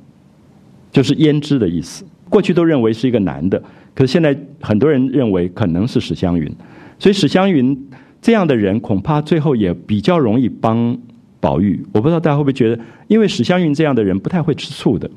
[0.93, 2.05] 就是胭脂的意思。
[2.29, 3.61] 过去都认为是一个男的，
[3.93, 6.49] 可是现在很多人认为可能是史湘云。
[6.99, 7.89] 所以史湘云
[8.21, 10.97] 这样的人，恐怕最后也比较容易帮
[11.39, 11.83] 宝玉。
[11.93, 15.09] 我不知道大家会不会觉得，因为史湘云这样的人不太会吃醋的，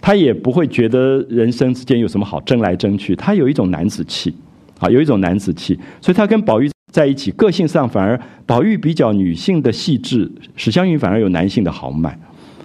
[0.00, 3.16] 他也不会觉得人生之间有什么好争来争去。
[3.16, 4.34] 他有一种男子气，
[4.78, 12.16] 啊，有一种男子气，所以他跟宝玉在一起，个性上反而宝玉比较女性的细致，史湘云反而有男性的豪迈。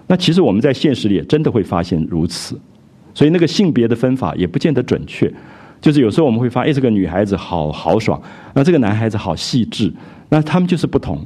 [0.08, 2.60] 那其实我们在现实里也真的会发现如此，
[3.14, 5.32] 所以那个性别的分法也不见得准确。
[5.82, 8.22] 就是有时候我们会发现，哎，这个女孩子好豪爽，
[8.54, 9.92] 那这个男孩子好细致，
[10.30, 11.20] 那他们就是不同。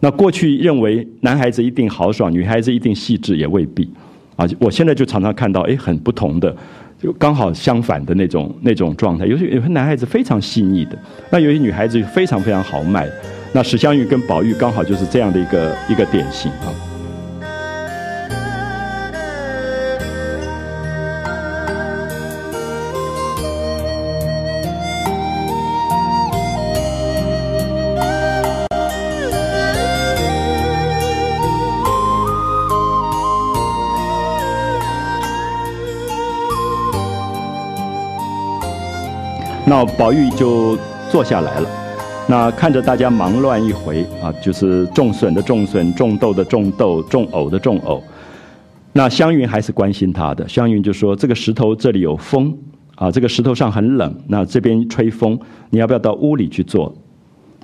[0.00, 3.90] 那过去认为男孩子一定豪爽，女孩子一定细致，也未必。
[4.36, 6.54] 啊，我现在就常常看到，哎，很不同的，
[7.00, 9.26] 就刚好相反的那种那种状态。
[9.26, 10.96] 有些有些男孩子非常细腻的，
[11.30, 13.08] 那有些女孩子非常非常豪迈。
[13.54, 16.95] 那史湘云跟宝玉刚好就是这样的一个一个典型啊。
[39.68, 40.78] 那宝玉就
[41.10, 41.68] 坐下来了，
[42.28, 48.00] 那看着大家忙乱一回啊，就是种笋的种笋，种豆的种豆，种藕的种藕。
[48.92, 52.56] 那湘云还是关心他的，湘云就说：“这个石头这里有风
[52.94, 55.36] 啊，这个石头上很冷，那这边吹风，
[55.70, 56.94] 你要不要到屋里去坐？”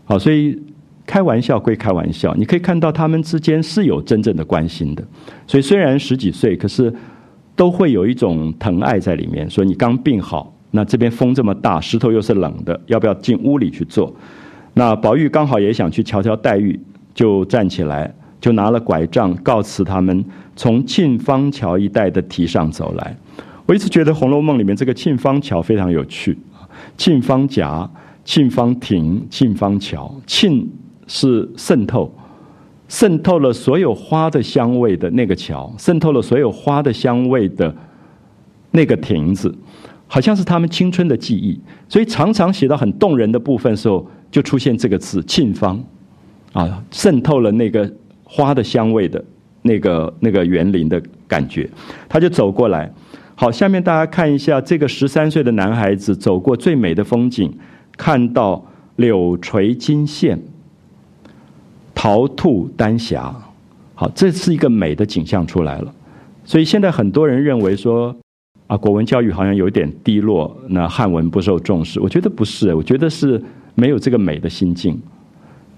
[0.04, 0.60] 好，所以
[1.06, 5.04] 开玩笑归开玩笑，你可以看到他们之间是有真正的关心的。
[5.46, 6.92] 所以虽然十几岁，可是
[7.54, 9.48] 都会有一种疼爱在里面。
[9.48, 10.52] 说你刚病好。
[10.72, 14.12] 那这边风这么大，石头又是冷的，要不要进屋里去坐？
[14.74, 16.80] 那宝玉刚好也想去瞧瞧黛玉，
[17.14, 20.24] 就站起来，就拿了拐杖告辞他们，
[20.56, 23.16] 从沁芳桥一带的堤上走来。
[23.66, 26.36] 我一直觉得《红楼梦》里面这个沁芳桥非常有趣，
[26.96, 27.88] 沁芳夹、
[28.24, 30.66] 沁芳亭、沁芳桥，沁
[31.06, 32.12] 是渗透，
[32.88, 37.72] 渗透了所有花的香味的那个桥，渗透了所有花的香味的
[38.70, 39.54] 那个亭子。
[40.12, 41.58] 好像是他们青春的记忆，
[41.88, 45.82] 所以常常写到很动人的部分时候，就出现这个词“沁芳”，
[46.52, 47.90] 啊，渗透了那个
[48.22, 49.24] 花的香味的
[49.62, 51.66] 那个那个园林的感觉。
[52.10, 52.92] 他就走过来，
[53.34, 57.50] 好，下面大家看一下这个十三岁的男孩子走过最美的风景，
[57.96, 58.62] 看到
[58.96, 60.38] 柳垂金线，
[61.94, 63.34] 桃吐丹霞，
[63.94, 65.94] 好，这是一个美的景象出来了。
[66.44, 68.14] 所以现在很多人认为说。
[68.72, 72.00] 啊，国文教育好像有点低落，那汉文不受重视。
[72.00, 73.38] 我觉得不是，我觉得是
[73.74, 74.98] 没有这个美的心境。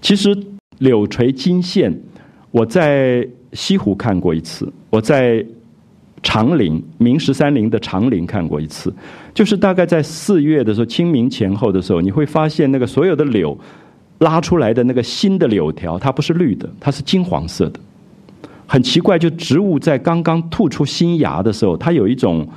[0.01, 0.33] 其实
[0.77, 1.93] 柳垂金线，
[2.51, 5.45] 我在西湖看过一次，我在
[6.23, 8.93] 长陵明十三陵的长陵看过一次，
[9.33, 13.57] 就是大概在四月的时候，清明前后的时候，你会发现那个所有的柳
[14.19, 17.79] 拉出来的那个新的柳条，它不是绿的，它是金黄色的。
[18.67, 22.47] 很奇怪，就植物在刚刚吐出新芽的时候，它有一种，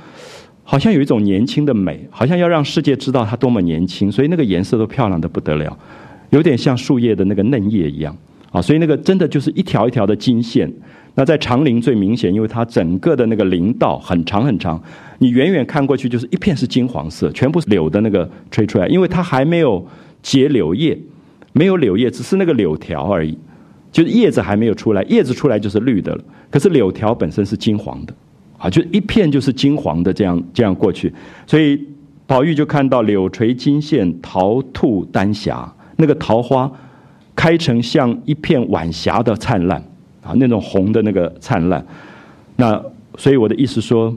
[0.69, 5.75] 好像有一种年轻的美，好像要让世界知道它多么年轻，所以那个颜色都漂亮的不得了，
[6.29, 8.15] 有点像树叶的那个嫩叶一样
[8.51, 10.71] 啊，所以那个真的就是一条一条的金线。
[11.15, 14.79] 那在长林最明显，因为它整个的那个林道很长很长，
[15.17, 19.83] 你远远看过去就是一片是金黄色，全部是柳的那个吹出来，因为它还没有
[20.21, 20.95] 结柳叶，
[21.51, 23.35] 没有柳叶，只是那个柳条而已。
[23.91, 26.23] 就是叶子还没有出来，叶子出来就是绿的了。
[26.51, 28.13] 可是柳条本身是金黄的，
[28.59, 31.11] 啊，就一片就是金黄的这样这样过去。
[31.47, 31.83] 所以
[32.27, 36.71] 宝玉就看到柳垂金线，桃吐丹霞，那个桃花
[37.35, 39.81] 开成像一片晚霞的灿烂
[40.21, 41.83] 啊，那种红的那个灿烂。
[42.55, 42.79] 那
[43.17, 44.15] 所以我的意思说，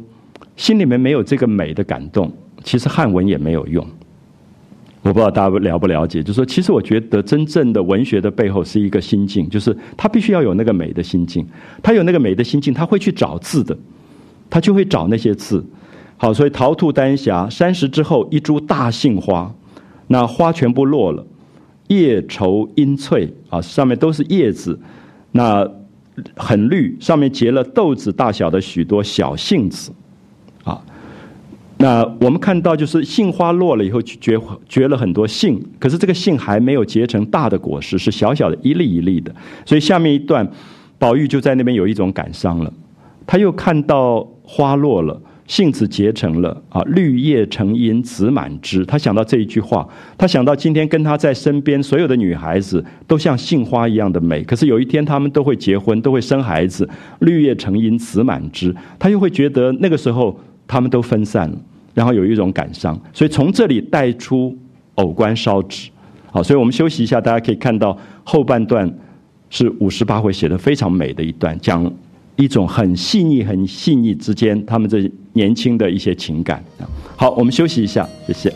[0.57, 2.31] 心里面没有这个美的感动，
[2.65, 3.87] 其实汉文也没有用。
[5.03, 11.45] 我不知道大家了不了解，就是说，其实我觉得真正的文学的背后是一个心境，就是他必须要有那个美的心境，
[11.83, 13.77] 他有那个美的心境，他会去找字的，
[14.53, 15.65] 他就会找那些字。
[16.19, 19.51] 好，所以桃兔丹霞，三十之后一株大杏花，
[20.09, 21.25] 那花全部落了，
[21.89, 24.79] 叶稠阴翠啊，上面都是叶子，
[25.31, 25.67] 那
[26.37, 29.91] 很绿，上面结了豆子大小的许多小杏子。
[30.65, 30.79] 啊
[31.79, 34.39] 那我们看到，就是杏花落了以后，结
[34.69, 39.35] 结了很多杏，可是这个杏还没有结成大的果实，是小小的一粒一粒的。
[39.67, 40.49] 所以下面一段，
[40.99, 42.73] 宝玉就在那边有一种感伤了。
[43.27, 48.85] 他又看到花落了，杏子结成了啊，绿叶成荫，子满枝。
[48.85, 49.89] 他想到这一句话，
[50.19, 56.89] 他想到今天跟他在身边所有的女孩子都像杏花一样的美，可是有一天他们都会结婚，都会生孩子，
[57.21, 58.75] 绿叶成荫，子满枝。
[58.99, 61.57] 他又会觉得那个时候他们都分散了。
[61.95, 64.57] 然后有一种感伤，所以从这里带出
[64.95, 65.91] 偶观烧纸，
[66.31, 67.95] 好，所以我们休息一下，大家可以看到
[68.25, 68.91] 后半段
[69.51, 71.85] 是五十八回写的非常美的一段，讲
[72.37, 76.63] 一种很细腻、很细腻之间他们这年轻的一些情感。
[77.17, 78.53] 好，我们休息一下，谢谢。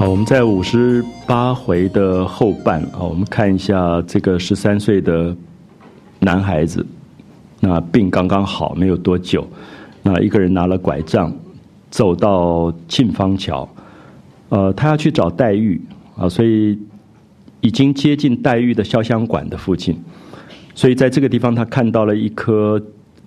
[0.00, 5.36] 好我们在五十八回的后半啊，我们看一下这个十三岁的
[6.20, 6.86] 男孩子，
[7.60, 9.46] 那病刚刚好，没有多久，
[10.02, 11.30] 那一个人拿了拐杖
[11.90, 13.68] 走到沁芳桥，
[14.48, 15.78] 呃，他要去找黛玉
[16.16, 16.78] 啊，所以
[17.60, 20.02] 已经接近黛玉的潇湘馆的附近，
[20.74, 22.82] 所以在这个地方他看到了一棵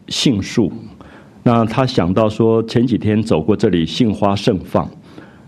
[0.07, 0.73] 杏树，
[1.43, 4.89] 那他想到说前几天走过这里，杏花盛放。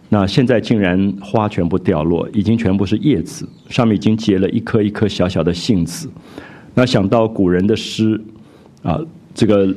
[0.07, 6.09] 那现在竟然花全部掉落，已经全部是叶子，上面已经结了一颗一颗小小的杏子。
[6.75, 8.21] 那想到古人的诗，
[8.83, 8.99] 啊，
[9.33, 9.75] 这个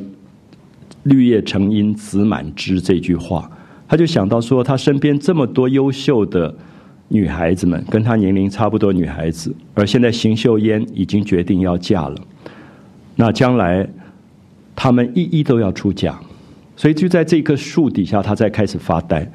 [1.05, 3.51] “绿叶成荫子满枝”这句话，
[3.89, 6.55] 他就想到说，他身边这么多优秀的
[7.09, 12.17] 女孩子们，跟他年龄差不多女孩子，而现在邢岫烟已经决定要嫁了，
[13.17, 13.89] 那将来
[14.77, 16.21] 他们一一都要出嫁，
[16.77, 19.27] 所以就在这棵树底下，他在开始发呆。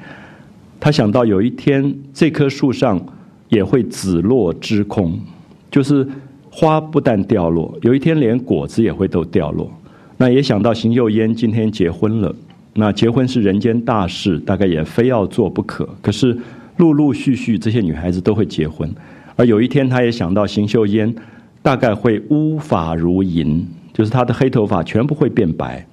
[0.84, 3.00] 他想到有一天这棵树上
[3.48, 5.18] 也会紫落枝空，
[5.70, 6.06] 就是
[6.50, 9.72] 花不但掉落，有一天连果子也会都掉落。
[10.18, 12.36] 那也想到邢岫烟今天结婚了，
[12.74, 15.88] 那结婚是人间大事，大概也非要做不可。
[16.02, 16.36] 可是
[16.76, 18.94] 陆陆续续这些女孩子都会结婚，
[19.36, 21.14] 而有一天他也想到邢秀烟
[21.62, 25.86] 大概会乌发如银，就是她的黑头发全部会变白，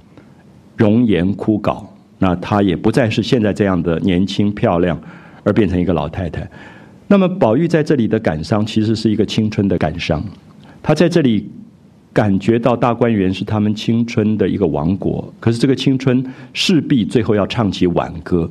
[0.75, 1.81] 容颜枯槁。
[2.21, 4.99] 那她也不再是现在这样的年轻漂亮，
[5.43, 6.47] 而变成一个老太太。
[7.07, 10.23] 那么宝玉在这里的感伤，其实是一个青春的感伤。
[10.83, 11.49] 他在这里
[12.13, 16.23] 感觉到大观园是他们青春的一个王国，可是这个青春
[16.53, 18.47] 势必最后要唱起挽歌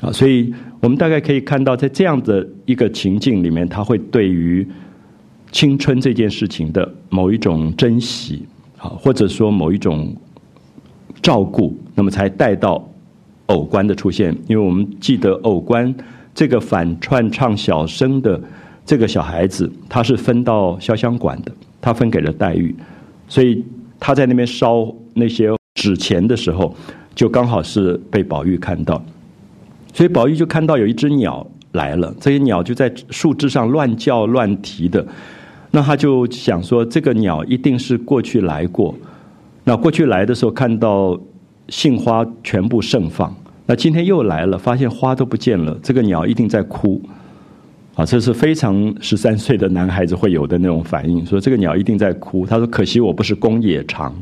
[0.00, 0.10] 啊！
[0.10, 4.66] 所以我们大概可以看到，在这样的一个情境里面，他会对于
[5.52, 8.46] 青春这件事情的某一种珍惜
[8.78, 10.16] 啊，或者说某一种。
[11.26, 12.88] 照顾，那么才带到
[13.46, 14.32] 偶官的出现。
[14.46, 15.92] 因为我们记得偶官
[16.32, 18.40] 这个反串唱小生的
[18.84, 21.50] 这个小孩子，他是分到潇湘馆的，
[21.80, 22.72] 他分给了黛玉，
[23.26, 23.64] 所以
[23.98, 26.72] 他在那边烧那些纸钱的时候，
[27.12, 29.04] 就刚好是被宝玉看到，
[29.92, 35.04] 所以宝玉就看到有一只鸟来了，这些鸟就在树枝上乱叫乱啼的，
[35.72, 38.94] 那他就想说，这个鸟一定是过去来过。
[39.68, 41.18] 那过去来的时候看到
[41.70, 43.34] 杏花全部盛放，
[43.66, 47.02] 那今天又来了，发现花都不见了，这个鸟一定在哭，
[47.96, 52.46] 啊，这是非常十三岁的男孩子会有的那种反应，说这个鸟一定在哭。
[52.46, 54.14] 他说：“可惜我不是公冶长。”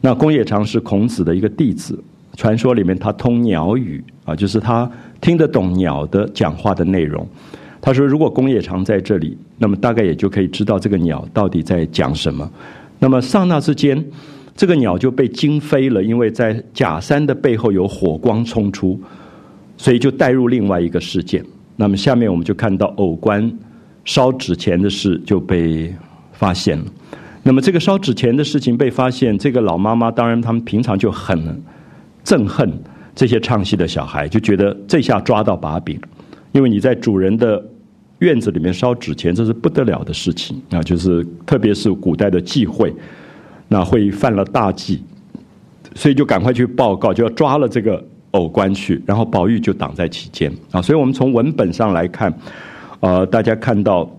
[0.00, 2.02] 那公冶长是孔子的一个弟子，
[2.34, 4.90] 传说里面他通鸟语啊，就是他
[5.20, 7.28] 听得懂鸟的讲话的内容。
[7.82, 12.50] 他说：“如果公冶长在这里，那么大概也就可以知道这个鸟到底在讲什么。”
[12.98, 14.02] 那么刹那之间。
[14.58, 19.00] 这个鸟就被惊飞了，因为在假山的背后有火光冲出，
[19.76, 21.44] 所以就带入另外一个事件。
[21.76, 23.48] 那么下面我们就看到偶官
[24.04, 25.94] 烧纸钱的事就被
[26.32, 26.84] 发现了。
[27.44, 31.62] 那么这个烧纸钱的事情被发现，这个老妈妈当然他们平常就很
[32.24, 32.68] 憎恨
[33.14, 35.96] 这些唱戏的小孩，就觉得这下抓到把柄，
[36.50, 37.64] 因为你在主人的
[38.18, 40.82] 院子里面烧纸钱，这是不得了的事情啊！
[40.82, 42.92] 就是特别是古代的忌讳。
[43.68, 45.02] 那会犯了大忌，
[45.94, 50.80] 所以就赶快去报告，就要抓了这个偶官去，然后宝玉就挡在其间啊。
[50.80, 52.32] 所以我们从文本上来看，
[53.00, 54.10] 呃，大家看到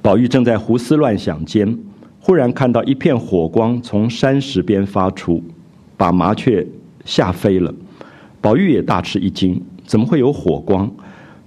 [0.00, 1.78] 宝玉正在胡思乱想间，
[2.18, 5.42] 忽然看到一片火光从山石边发出，
[5.96, 6.66] 把麻雀
[7.04, 7.74] 吓飞了。
[8.40, 10.90] 宝玉也大吃一惊，怎么会有火光？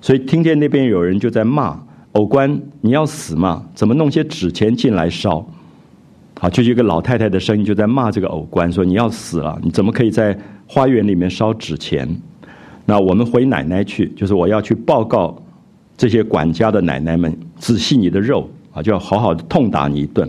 [0.01, 1.79] 所以听见那边有人就在骂
[2.13, 3.65] 偶官：“你要死吗？
[3.73, 5.47] 怎么弄些纸钱进来烧？”
[6.41, 9.59] 好，就一个老太太的声音，就在骂这个偶官，说：“你要死了！
[9.61, 10.35] 你怎么可以在
[10.65, 12.09] 花园里面烧纸钱？”
[12.83, 15.39] 那我们回奶奶去，就是我要去报告
[15.95, 20.27] 这些管家的奶奶们，仔细你的肉啊，就要好好的痛打你一顿。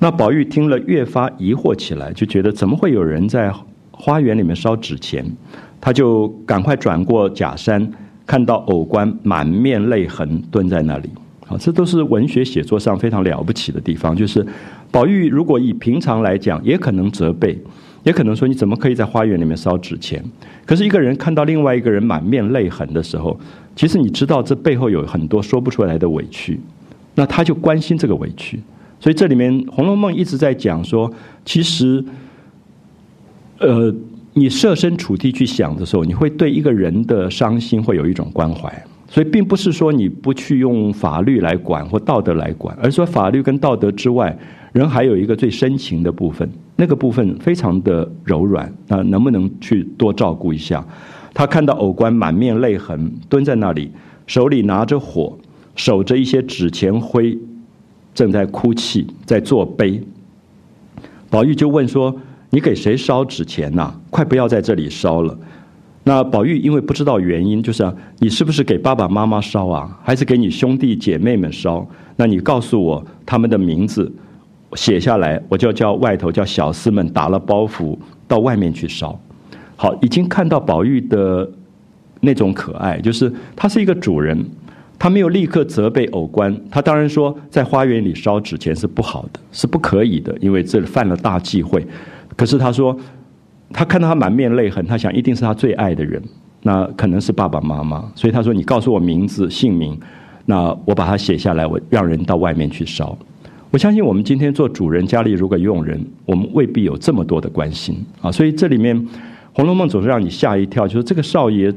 [0.00, 3.54] 那宝玉听了，越发疑惑起来，就觉得怎么会有人在
[3.92, 5.24] 花园里面烧纸钱？
[5.80, 7.88] 他就赶快转过假山，
[8.26, 11.08] 看到偶官满面泪痕蹲在那里。
[11.46, 14.46] 好，这都是文学写作上非常了不起的地方，就是。
[14.90, 17.58] 宝玉如果以平常来讲，也可能责备，
[18.04, 20.24] 也可能说你怎么可以在花园里面烧纸钱？
[20.64, 23.36] 可是一个人看到另外一个人满面泪痕的时候，
[23.74, 26.60] 其实你知道这背后有很多说不出来的委屈，
[27.16, 28.60] 那他就关心这个委屈。
[29.00, 31.12] 所以这里面《红楼梦》一直在讲说，
[31.44, 32.04] 其实，
[33.58, 33.92] 呃，
[34.34, 38.72] 你设身处地去想的时候，你会对一个人的伤心会有一种关怀。
[39.14, 44.36] 所以并不是说你不去用法律来管或道德来管，而是说法律跟道德之外。
[44.72, 50.84] 人还有一个最深情的部分，那个部分非常的柔软啊，能不能去多照顾一下？
[51.32, 53.92] 他看到偶官满面泪痕，蹲在那里，
[54.26, 55.38] 手里拿着火，
[55.76, 57.38] 守着一些纸钱灰，
[58.12, 60.02] 正在哭泣，在作悲。
[61.30, 62.12] 宝玉就问说
[62.50, 63.94] ：“你给谁烧纸钱呐？
[64.10, 65.38] 快不要在这里烧了。”
[66.04, 71.84] 那宝玉因为不知道原因，就是你是不是给爸爸妈妈烧啊，还是给你兄弟姐妹们烧？
[72.16, 74.12] 那你告诉我他们的名字。
[74.76, 79.16] 写下来，我就叫外头叫小厮们打了包袱到外面去烧。
[79.76, 81.48] 好，已经看到宝玉的
[82.20, 84.44] 那种可爱，就是他是一个主人，
[84.98, 86.52] 他没有立刻责备偶官。
[86.72, 91.86] 他当然说，在花园里烧纸钱是不好的，是不可以的，因为这犯了大忌讳。
[92.34, 92.98] 可是他说，
[93.72, 96.22] 他看到他满面泪痕，他想一定是他最爱的人，
[96.62, 98.04] 那可能是爸爸妈妈。
[98.14, 99.98] 所以他说：“你告诉我名字姓名，
[100.46, 103.16] 那我把它写下来，我让人到外面去烧。”
[103.72, 108.30] 我相信我们今天做主人，家里如果佣人，我们未必有这么多的关心啊。
[108.30, 108.96] 所以这里面，
[109.52, 111.74] 《红楼梦》总是让你吓一跳，就是这个少爷，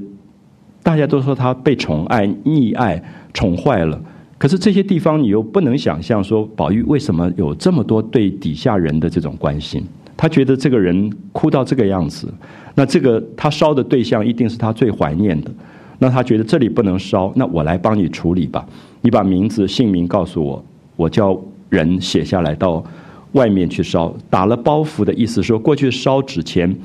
[0.84, 3.03] 大家都说他被宠爱、溺爱、
[3.34, 3.99] 宠坏了。
[4.38, 9.84] 可是这些地方，你又不能想象说，宝玉为什么有这么多对底下人的这种关心？
[10.18, 12.27] 他觉得这个人哭到这个样子，
[12.76, 15.52] 那这个他烧的对象一定是他最怀念的。
[15.99, 18.64] 那他觉得这里不能烧，那我来帮你处理吧。
[19.02, 20.64] 你把名字、姓名告诉我，
[20.95, 21.39] 我叫
[21.69, 22.84] 人写下来到
[23.31, 24.15] 外面去烧。
[24.30, 26.76] 打了包袱的意思说，过去烧纸钱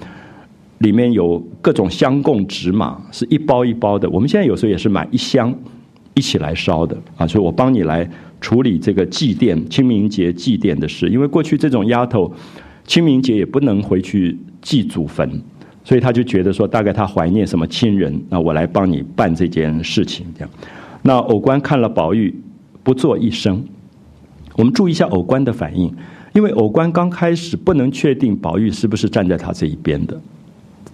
[0.78, 4.08] 里面有各种香供纸马，是一包一包的。
[4.08, 5.54] 我们现在有时候也是买一箱
[6.14, 7.26] 一起来烧的啊。
[7.26, 8.08] 所以我帮你来
[8.40, 12.32] 处理这个祭奠清明节祭奠的事，因为过去这种丫头
[12.86, 15.40] 清明节也不能回去祭祖坟。
[15.84, 20.50] 所以他就觉得说，大概他怀念什么亲人，那我来帮你办这件事情，这样。
[21.02, 22.32] 那偶官看了宝玉，
[22.84, 23.64] 不做一声。
[24.54, 25.92] 我们注意一下偶官的反应，
[26.34, 30.16] 因为偶官刚开始不能确定宝玉是不是站在他这一边的，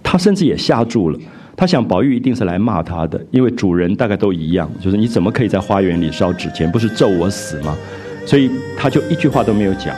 [0.02, 1.19] 他甚至也吓住了。
[1.55, 7.77] 他想宝玉一定是来骂他的，因为主人大概都一样，就是你怎么可以在花园里烧纸钱，不是咒我死吗？
[8.24, 9.94] 所以他就一句话都没有讲。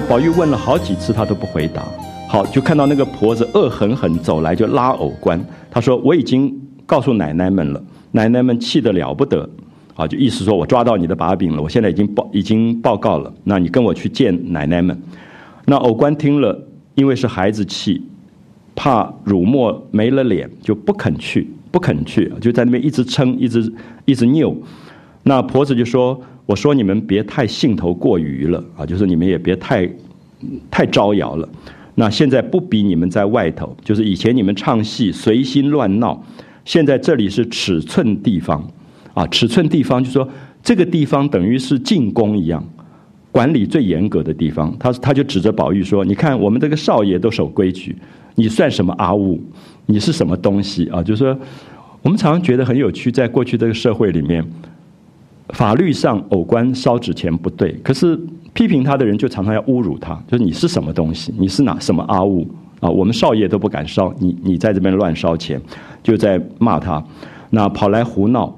[0.00, 1.86] 宝玉问了好几次，他都不回答。
[2.28, 5.40] 好，就看到那个婆子恶狠狠走来，就拉藕官。
[5.70, 6.52] 他说：“我已经
[6.84, 9.48] 告诉奶奶们了，奶奶们气得了不得。
[9.94, 13.32] 啊，就意思说我抓到你的把柄了，我现在已经报已经报告了。
[13.44, 15.00] 那你跟我去见奶奶们。
[15.64, 16.60] 那藕官听了，
[16.94, 18.02] 因为是孩子气，
[18.74, 23.72] 怕辱没没了脸，就不肯去，不肯去，就在那边一直撑，一直
[24.04, 24.54] 一直拗。
[25.22, 29.88] 那婆子就说。”我说你们别太兴头过于了啊，就是你们也别太
[30.70, 31.48] 太招摇了。
[31.96, 36.22] 那现在不比你们在外头，就是以前你们唱戏随心乱闹，
[36.64, 38.64] 现在这里是尺寸地方
[39.14, 40.28] 啊，尺寸地方就说
[40.62, 42.62] 这个地方等于是进宫一样，
[43.32, 44.76] 管理最严格的地方。
[44.78, 47.96] 他他就指着宝玉说：“你看我们这个少爷都守规矩，
[48.34, 49.42] 你算什么阿物？
[49.86, 51.38] 你是什么东西啊？”就是说，
[52.02, 54.44] 我们常常觉得很有趣，在过去这个社会里面。
[55.50, 58.18] 法律上，偶官烧纸钱不对，可是
[58.52, 62.44] 批评他的人就常常要侮辱他，就是你是什么东西，你是哪什么阿物
[62.80, 62.90] 啊？
[62.90, 65.60] 我们少爷都不敢烧，你你在这边乱烧钱，
[66.02, 67.02] 就在骂他。
[67.50, 68.52] 那跑来胡闹，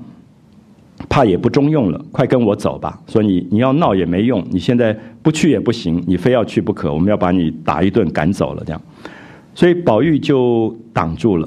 [1.10, 2.98] 怕也不中用了，快跟我走吧。
[3.06, 8.80] 说你你要闹也没用，你现在不去也不行，你非要去不可，我们要把你打一顿赶走了这样。
[9.54, 11.46] 所以宝玉就挡住了。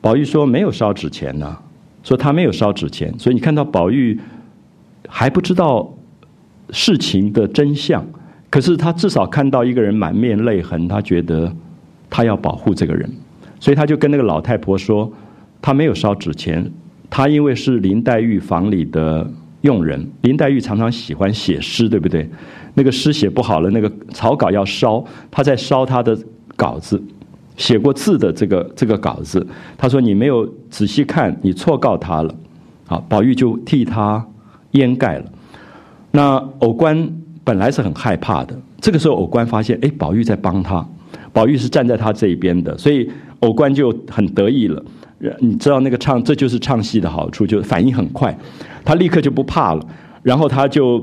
[0.00, 1.58] 宝玉说没有烧纸钱呢，
[2.02, 4.18] 说他没有烧纸钱，所以你看到宝玉。
[5.14, 5.94] 还不知道
[6.70, 8.02] 事情的真相，
[8.48, 11.54] 可是他至少看到一个人满面泪痕，他觉得
[12.08, 13.08] 他要保护这个人，
[13.60, 15.12] 所以他就跟那个老太婆说，
[15.60, 16.68] 他没有烧纸钱，
[17.10, 19.30] 他因为是林黛玉房里的
[19.60, 22.28] 佣人，林黛玉常常喜欢写诗，对不对？
[22.72, 26.18] 那个诗写不好了，那个草稿要烧，他在烧他的
[26.56, 27.00] 稿子，
[27.58, 32.34] 写过字的这个这个稿子，他说你没有仔细看，你错告他了，
[32.86, 34.26] 好，宝玉就替他。
[34.72, 35.24] 掩盖了。
[36.10, 37.10] 那偶官
[37.42, 40.86] 本来是很害怕的，这个时候偶官发现，哎，宝玉在帮他，
[41.32, 44.84] 宝玉是站在他这一边的，所以偶官就很得意了。
[45.38, 48.36] 你知道那个唱，这就是唱戏的好处，就是反应很快，
[48.84, 49.82] 他立刻就不怕了，
[50.22, 51.02] 然后他就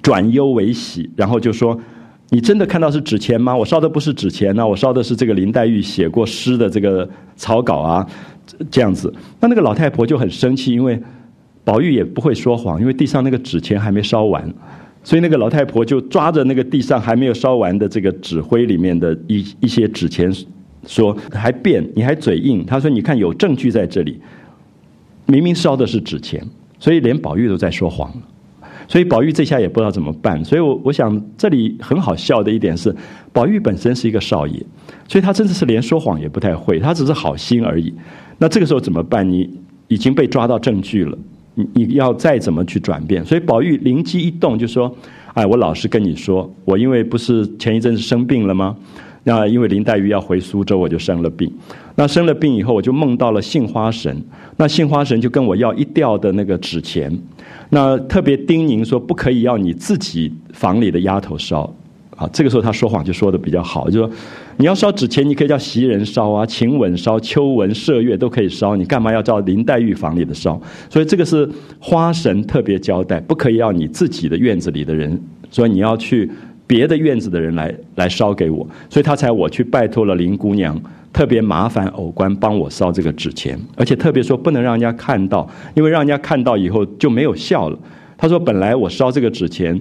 [0.00, 1.76] 转忧为喜，然后就说
[2.30, 3.56] ：“你真的看到是纸钱吗？
[3.56, 8.06] 我烧的不是纸钱呢，我烧的是这个林黛玉写过诗的这个草稿啊，
[8.70, 11.02] 这样子。”那那个老太婆就很生气，因为。
[11.64, 14.52] 宝玉也不会说谎，因为地上那个纸钱还没烧完，
[15.02, 20.30] 所以那个老太婆就抓着那个地上还没有烧完的这个纸灰里面的一一些纸钱，
[20.86, 22.64] 说还变，你还嘴硬。
[22.66, 24.20] 他说：“你看有证据在这里，
[25.26, 26.46] 明明烧的是纸钱，
[26.78, 28.12] 所以连宝玉都在说谎
[28.86, 30.44] 所以宝玉这下也不知道怎么办。
[30.44, 32.94] 所以我我想这里很好笑的一点是，
[33.32, 34.62] 宝玉本身是一个少爷，
[35.08, 37.94] 所以他真的是连说谎也不太会，他只是好心而已。
[38.36, 39.26] 那这个时候怎么办？
[39.26, 39.48] 你
[39.88, 41.16] 已经被抓到证据了。”
[41.54, 43.24] 你你要再怎么去转变？
[43.24, 44.94] 所以宝玉灵机一动，就说
[45.34, 48.76] ：“哎，我老实跟你说，我因为不是前一阵子生病了吗？
[49.22, 51.50] 那因为林黛玉要回苏州，我就生了病。
[51.94, 54.22] 那生了病以后，我就梦到了杏花神。
[54.56, 57.10] 那杏花神就跟我要一吊的那个纸钱，
[57.70, 61.72] 那特别叮咛说，不可以要你自己房里的丫头烧。”
[62.16, 64.10] 啊，这个时候他说谎就说的比较好，就说
[64.56, 70.60] 你要烧纸钱，你可以叫袭人烧啊，晴雯烧，秋纹、麝月都可以烧，你干嘛要照林黛玉房里的烧？
[70.88, 71.48] 所以这个是
[71.80, 75.20] 花神特别交代，不可以要你自己的院子里的人，
[75.50, 76.30] 所以你要去
[76.66, 80.80] 别的院子的人来来烧给我，所以他才我去拜托了林姑娘
[81.12, 87.78] 特别麻烦偶官帮我烧这个纸钱，而且特别说不能让人家看到，因为让人家看到以后就没有效了。
[88.16, 89.78] 他说本来我烧这个纸钱，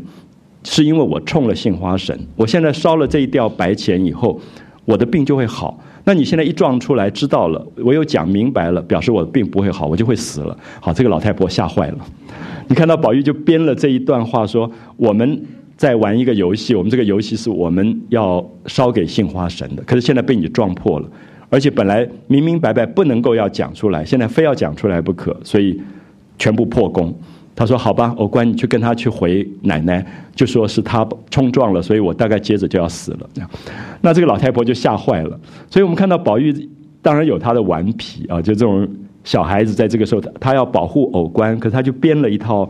[0.64, 4.40] 是因为我冲了杏花神，我现在烧了这一吊白钱以后，
[4.86, 5.80] 我的病就会好。
[6.04, 10.58] 那你现在一撞出来，知道了，我又讲明白了，表示我的病不会好，我就会死了。
[10.80, 11.98] 好，这个老太婆吓坏了。
[12.68, 15.42] 你看到宝玉就编了这一段话，说我们。
[15.76, 21.10] 在玩一个游戏，我们这个游戏是我们要烧给杏花神的，可是现在被你撞破了，
[21.50, 25.82] 而且本来明明白白不能够要讲出来，现在非要讲出来不可，所以
[26.38, 27.14] 全部破功。
[27.56, 30.04] 他说：“好吧，偶官，你去跟他去回奶奶，
[30.36, 33.30] 就说是他冲撞了，所以我大概接着就要死了。”
[34.02, 35.40] 那这个老太婆就吓坏了。
[35.70, 36.52] 所以我们看到宝玉
[37.02, 38.88] 当然有他的顽皮啊，就这种
[39.24, 42.68] 小孩子在这个时候，他要保护偶官，可是他就编了一套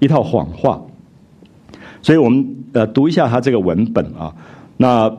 [0.00, 0.82] 一套谎话。
[2.02, 4.34] 所以我们呃读一下他这个文本啊，
[4.76, 5.10] 那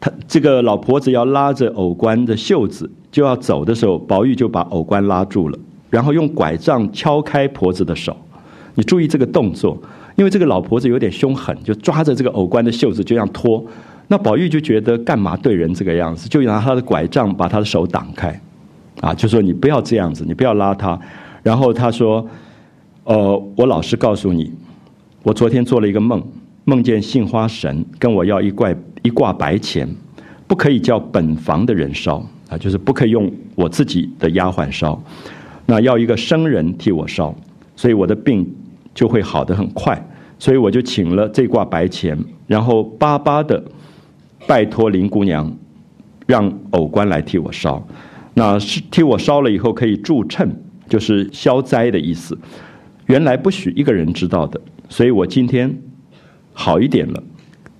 [0.00, 5.56] 他这个老婆子要拉着偶官的袖子就要走的时候，宝玉就把偶官拉住了，
[5.90, 8.16] 然后用拐杖敲开婆子的手。
[8.74, 9.80] 你注意这个动作，
[10.16, 13.64] 因为这个老婆子有点凶狠，就抓着这个偶官的袖子就这样拖。
[14.08, 18.40] 那宝玉就觉得干嘛对人这个样子，就拿他的拐杖把他的手挡开，
[19.00, 20.98] 啊，就说你不要这样子，你不要拉他。
[21.42, 22.26] 然后他说，
[23.04, 24.52] 呃，我老实告诉你。
[25.22, 26.20] 我昨天做了一个梦，
[26.64, 29.88] 梦见杏花神跟我要一挂一挂白钱，
[30.48, 35.00] 不可以叫本房的人烧啊，就是不可以用我自己的丫鬟烧，
[35.64, 37.32] 那要一个生人替我烧，
[37.76, 38.44] 所以我的病
[38.94, 40.08] 就会好得很快，
[40.38, 43.62] 所以我就请了这挂白钱，然后巴巴的
[44.46, 45.50] 拜托林姑娘，
[46.26, 47.86] 让偶官来替我烧，
[48.34, 50.50] 那是替我烧了以后可以助衬，
[50.88, 52.36] 就是消灾的意思，
[53.06, 54.60] 原来不许一个人知道的。
[54.88, 55.74] 所以我今天
[56.52, 57.22] 好一点了，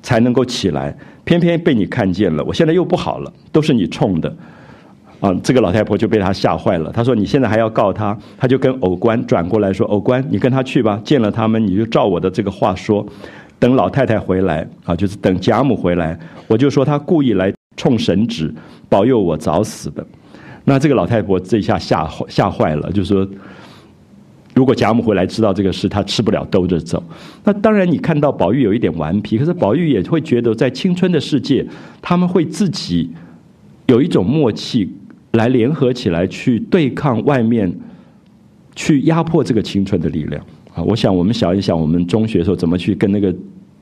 [0.02, 4.34] 才能够起来，偏偏被你看见了，我现在又不好了，都是你冲的，
[5.23, 5.32] 啊！
[5.43, 6.90] 这个老太婆就被他吓坏了。
[6.93, 13.07] 他说：“你现在还要告他？”他就跟偶官转过来说：“偶官，你跟他去吧，见了他们，你就照我的这个话说，
[13.59, 16.19] 等老太太回来啊，就是等贾母回来，
[16.49, 18.53] 我就说他故意来冲神旨，
[18.89, 20.05] 保佑我早死的。”
[20.65, 23.27] 那这个老太婆这一下吓吓坏了，就说。
[24.55, 27.03] 如果贾母回来知道这个事，她吃不了兜着走。
[27.43, 31.66] 那当然，你看到宝玉有一点顽皮，可是宝玉也会觉得，在青春的世界，
[32.03, 33.11] 他们会自己
[33.86, 34.94] 有一种默契，
[35.32, 37.72] 来联合起来去对抗外面，
[38.74, 40.42] 去压迫这个青春的力量
[40.74, 40.82] 啊！
[40.82, 43.34] 我想，我们想一想，我们中学的时候怎么去跟那个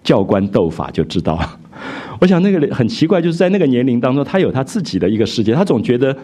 [0.02, 1.39] 教官斗法，就知道。
[2.20, 6.16] 我想那个很奇怪，就是在那个年龄当中，他有他自己的一个世界，他总觉得。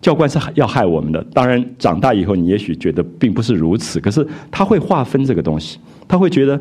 [0.00, 5.78] 教官是要害我们的，当然长大以后你也许觉得并不是如此，可是他会划分这个东西，
[6.08, 6.60] 他会觉得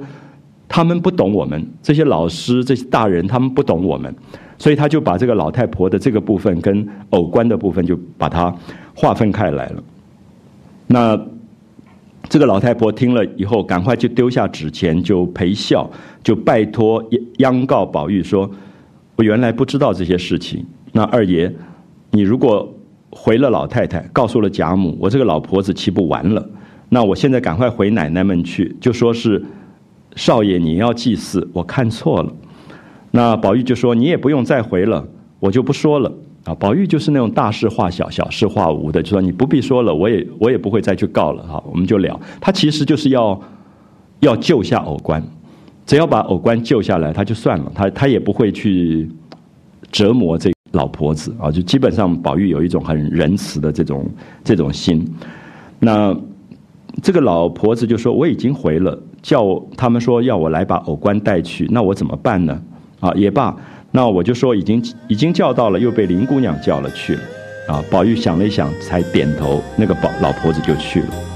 [0.68, 4.14] 他们不懂我们这些老师这些大人，他们不懂我们，
[4.62, 8.56] 所以他就把这个老太婆的这个部分跟偶官的部分就把它
[8.96, 9.84] 划分开来了。
[10.86, 11.20] 那
[12.30, 15.90] 这个老太婆听了以后，赶快就丢下纸钱，就陪笑，
[16.24, 17.04] 就拜托
[17.40, 18.48] 央告宝玉说
[19.18, 21.52] ：“我原来不知道这些事情，那二爷，
[22.12, 22.72] 你如果……”
[23.14, 26.50] 回了老太太，告诉了贾母，我这个老婆子岂不完了？
[26.88, 29.44] 那我现在赶快回奶奶们去，就说是
[30.16, 32.34] 少爷你要祭祀，我看错了。
[33.12, 35.06] 那宝玉就说你也不用再回了，
[35.40, 36.12] 我就不说了
[36.46, 36.56] 啊。
[36.56, 42.20] 宝玉就是那种大事化小，小事化无的，就说你不必说了，我也我也不会再去告了哈，我们就了。
[42.40, 43.40] 他其实就是要
[44.22, 45.22] 要救下偶官，
[45.86, 49.10] 只要把偶官救下来，他就算了，他他也不会去
[49.92, 50.52] 折磨这。
[50.74, 54.10] 老婆子啊，就基本上宝玉有一种很仁慈的这种
[54.42, 55.06] 这种心。
[55.80, 56.16] 那
[57.04, 62.58] 这个老婆子就说：“我已经回了，叫他们说要我来把偶官带去，那我怎么办呢？”
[63.02, 63.53] 啊，也罢，
[63.91, 67.22] 那我就说已经已经叫到了，又被林姑娘叫了去了。
[67.68, 71.31] 啊，宝玉想了一想，才点头，那个宝老婆子就去了。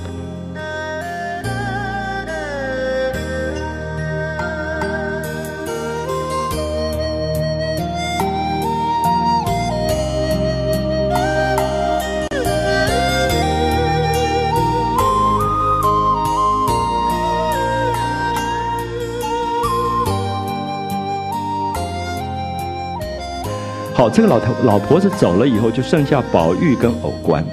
[24.15, 27.43] 这个老头老婆子走了以后，就剩下宝玉跟偶官，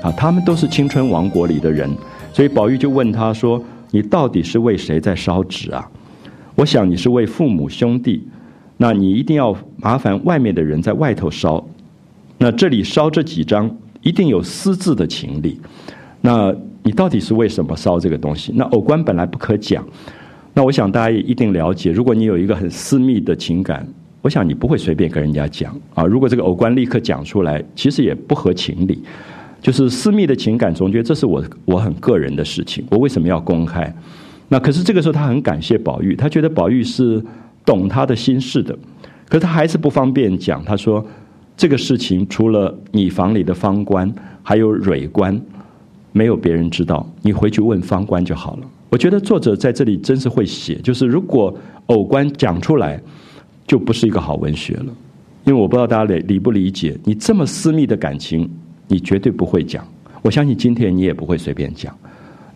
[0.00, 1.90] 啊，他们都是青春王国里的人，
[2.32, 3.60] 所以宝玉就问他说
[3.90, 5.90] ：“你到底是为谁在烧纸啊？”
[6.54, 8.28] 我想你是为父母兄弟，
[8.76, 11.66] 那你一定要麻烦外面的人在外头烧，
[12.38, 13.68] 那这里烧这几张
[14.00, 15.60] 一定有私自的情理，
[16.20, 16.54] 那
[16.84, 18.52] 你到底是为什么烧这个东西？
[18.54, 19.84] 那偶官本来不可讲，
[20.52, 23.84] 那我想大家也一定了解，如果你有一个很私密的情感。
[24.24, 26.02] 我想你不会随便跟人家讲啊。
[26.06, 29.02] 如果这个偶官立刻讲出来，其实也不合情理。
[29.60, 33.94] 就是私密的情感，总觉得这是我我很个人的事情，我为什么要公开？
[34.48, 37.22] 那可是这个时候他很感谢宝玉，他觉得宝玉是
[37.66, 38.74] 懂他的心事的，
[39.28, 40.64] 可是他还是不方便讲。
[40.64, 41.06] 他说
[41.54, 44.10] 这个事情除了你房里的方官
[44.42, 45.38] 还有蕊官，
[46.12, 48.62] 没有别人知道，你回去问方官就好了。
[48.88, 51.54] 我觉得作者在这里真是会写，就是如果
[51.88, 52.98] 偶官讲出来，
[53.66, 54.86] 就不是一个好文学了。
[55.44, 58.48] 因为我不知道大家理理不理解，你这么私密的感情。
[58.86, 59.82] 你绝对不会讲，
[60.20, 61.96] 我相信今天你也不会随便讲，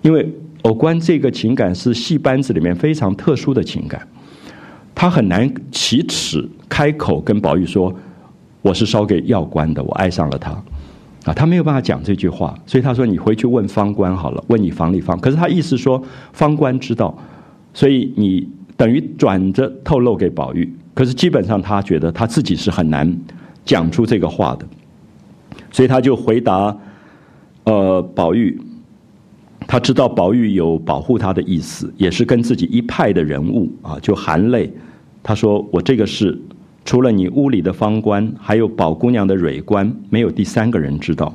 [0.03, 0.31] 因为
[0.61, 4.07] 偶官这个情感是戏班子里面非常特殊的情感，
[4.95, 7.93] 他很难启齿开口跟宝玉说
[8.61, 10.51] 我是烧给药官的，我爱上了他，
[11.25, 16.01] 啊，他没有办法讲这句话，所以他说你回去问方官好了，问你房里方，可是他意思说
[16.35, 17.17] 方官知道，
[17.73, 23.17] 所以你等于转着透露给宝玉，可是基本上他觉得他自己是很难
[23.65, 24.67] 讲出这个话的。
[25.71, 26.77] 所以他就回答，
[27.63, 28.61] 呃，宝玉，
[29.65, 34.73] 他知道宝玉有保护他的意思，也是跟自己一派的人物啊，就含泪，
[35.23, 36.37] 他说：“我这个事，
[36.85, 41.33] 除了你屋里的方官，还有宝姑娘的蕊官，没有第三个人知道。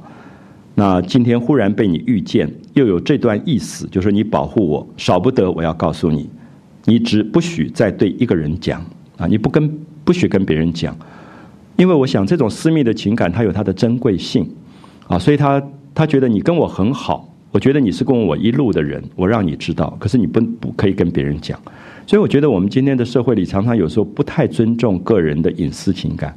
[0.76, 6.30] 那今天忽然被你遇见，又有这段意思，就是你保护我，少不得我要告诉你，
[6.84, 8.85] 你只不许再对一个人讲
[9.27, 9.69] 你不跟
[10.03, 10.95] 不许跟别人讲。”
[11.75, 14.47] 因为我想，这种私密的情感，它有它的珍贵性，
[15.07, 15.61] 啊，所以他
[15.95, 21.59] 他觉得你跟我很好，我觉得你是跟我一路的人，我让你知道，可是你不不可以跟别人讲，
[22.05, 26.35] 所以我觉得我们今天的社会里，常常有时候不太尊重个人的隐私情感。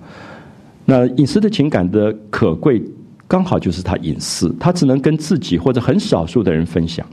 [0.87, 2.83] 那隐私的情感的可贵，
[3.29, 7.07] 刚好就是他隐私，他只能跟自己或者很少数的人分享。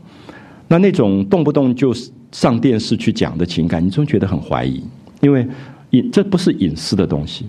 [0.69, 1.93] 那那种动不动就
[2.31, 4.81] 上电视去讲的情感，你总觉得很怀疑，
[5.23, 5.47] 因为
[5.89, 7.47] 隐这不是隐私的东西。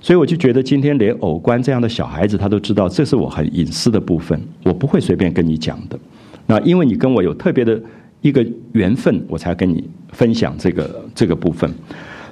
[0.00, 5.98] 所以我就觉得，今天连偶官这样的小孩子，他都知道这是我很隐私的部分，我不会随便跟你讲的。
[6.46, 7.80] 那因为你跟我有特别的
[8.20, 11.68] 一个缘分，我才跟你分享这个这个部分。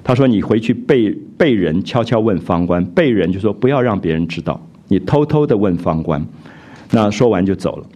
[0.05, 6.25] 他说：“你回去被被人悄悄问方官，被人就说不要让别人知道，你偷偷的问方官。”
[6.93, 7.87] 那说完就走了。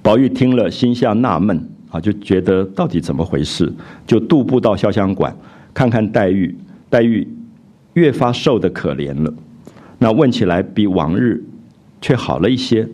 [0.00, 3.70] 宝玉听了，心下纳闷啊，就觉得到底怎么回事？
[4.06, 5.36] 就踱步到潇湘馆，
[5.74, 6.56] 看看黛玉，
[6.88, 7.26] 黛玉。
[7.94, 9.34] 越发瘦的可怜了，
[9.98, 11.42] 那问起来比往日
[12.00, 12.88] 却好了一些。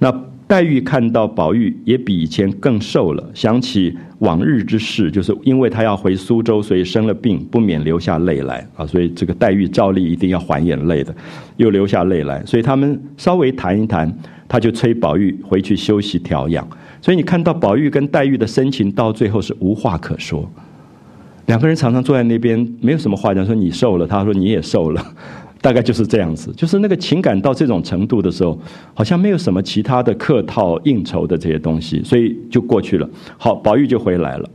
[0.00, 0.12] 那
[0.48, 8.84] 黛玉看到宝玉也比以前更瘦了，想起往日之事，就是因为他要回苏州，所以生了病，不免流下泪来啊。
[8.84, 11.14] 所以这个黛玉照例一定要还眼泪的，
[11.56, 12.44] 又流下泪来。
[12.44, 14.12] 所以他们稍微谈一谈，
[14.48, 16.68] 他就催宝玉回去休息调养。
[17.00, 20.50] 所以你看到宝玉跟黛玉的深情，到最后是无话可说。
[21.50, 23.44] 两个人常常坐在那边，没有什么话讲。
[23.44, 25.04] 说你瘦了，他说你也瘦了，
[25.60, 26.52] 大概就是这样子。
[26.56, 28.56] 就是那个情感到这种程度的时候，
[28.94, 33.10] 好像没有什么其他的客套应酬的这些东西，所以就过去了。
[33.36, 34.48] 好，宝玉就回来了。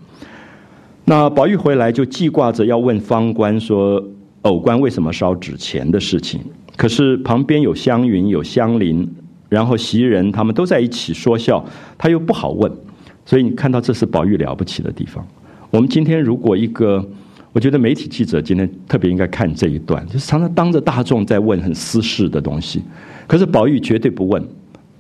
[1.04, 4.02] 那宝玉回来就记挂着要问方官说
[4.44, 6.40] 偶官为什么烧纸钱的事情。
[6.78, 9.06] 可是旁边有湘云、有湘菱，
[9.50, 11.62] 然后袭人他们都在一起说笑，
[11.98, 12.72] 他又不好问。
[13.26, 15.28] 所以你看到这是宝玉了不起的地方。
[15.72, 17.06] 我们今天如果一个，
[17.52, 22.82] 我觉得媒体记者今天特别应该看这一段，就是常常当着大众在问很私事的东西，
[23.28, 24.42] 可是宝玉绝对不问，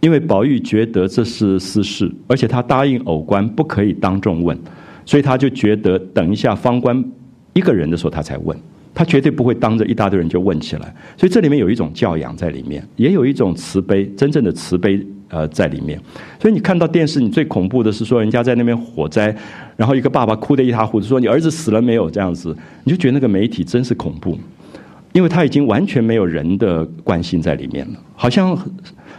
[0.01, 4.57] 因为宝玉觉得这是私事，而且他答应偶官不可以当众问，
[5.05, 7.03] 所以他就觉得等一下方官
[7.53, 8.57] 一个人的时候他才问，
[8.93, 15.05] 他绝对不会当着一大堆人就问起来，所以这里面有一种教养在里面，也有一种慈悲，真正的慈悲。
[15.35, 15.99] 呃，在里面，
[16.39, 19.35] 所以你看到电视，你最恐怖的是说人家在那边火灾，
[19.75, 22.55] 然后一个爸爸哭得一塌糊涂，说你儿子死了没有这样子，
[22.85, 24.39] 你就觉得那个媒体真是恐怖，
[25.11, 28.57] 因为他已经完全没有人的关心在里面了，好像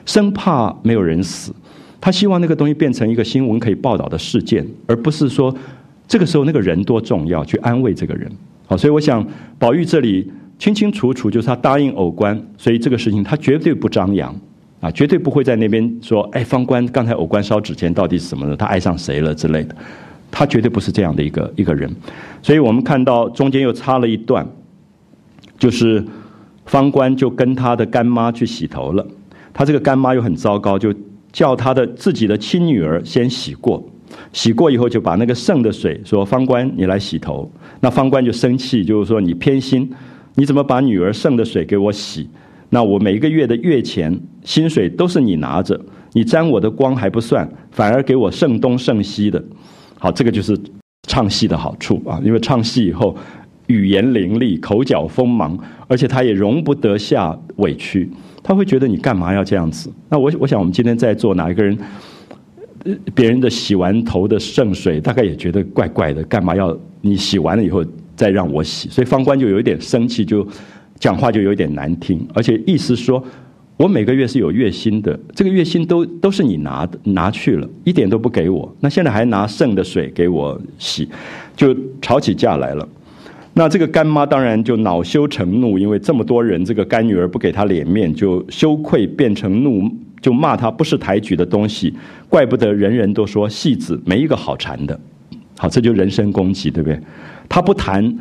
[0.07, 1.53] 生怕没有人死，
[2.01, 5.55] 他希望那个东西变成一个新闻可以报道的事件，而不是说
[6.09, 8.33] 这个时候那个人多重要，去安慰这个人。
[8.67, 9.23] 好，所以我想
[9.59, 14.35] 宝玉这里清清楚楚就是他答应偶官，所以这个事情他绝对不张扬。
[14.87, 18.55] 啊，绝对不会在那边说，哎，方官刚才偶官烧纸钱到底是什么呢？
[18.57, 19.75] 他爱上谁了之类的，
[20.31, 21.93] 他绝对不是这样的一个一个人。
[22.41, 24.47] 所以我们看到中间又插了一段，
[25.59, 26.05] 就是
[26.67, 29.05] 方官就跟他的干妈去洗头了。
[29.53, 30.95] 他这个干妈又很糟糕，就
[31.33, 33.85] 叫他的自己的亲女儿先洗过，
[34.33, 37.51] 洗过以后就把那个剩的水说方官你来洗头。
[37.81, 39.91] 那方官就生气，就是说你偏心，
[40.37, 42.29] 你怎么把女儿剩的水给我洗？
[42.71, 45.81] 那我每一个月的月钱、薪水都是你拿着，
[46.13, 49.43] 你沾我的光还不算，反而给我剩东剩西的。
[49.99, 50.59] 好，这个就是
[51.09, 52.21] 唱戏的好处啊！
[52.25, 53.17] 因为唱戏以后，
[53.69, 58.11] 语言伶俐，口角锋芒，而且他也容不得下委屈。
[58.43, 59.91] 他会觉得你干嘛要这样子？
[60.09, 61.79] 那我我想，我们今天在座哪一个人，
[63.15, 67.85] 别人的洗完头的圣水，大概也觉得怪怪的，干嘛要你洗完了以后
[68.15, 68.89] 再让我洗？
[68.89, 70.47] 所以方官就有一点生气，就
[70.99, 73.23] 讲话就有点难听，而且意思说，
[73.77, 81.09] 我每个月是有月薪的，这个月薪都都是你拿的拿去了，一点都不给我，那现在还拿剩的水给我洗，
[81.55, 82.89] 就吵起架来了。
[83.53, 89.91] 那这个干妈当然就恼羞成怒，因为这么多人，这个干女儿不给她脸面，就羞愧变成怒，
[90.21, 91.95] 就骂她不是抬举的东西，
[92.29, 94.99] 怪不得人人都说戏子没一个好缠的，
[95.57, 97.01] 好，这就人身攻击，对不对？
[97.49, 98.15] 他不谈，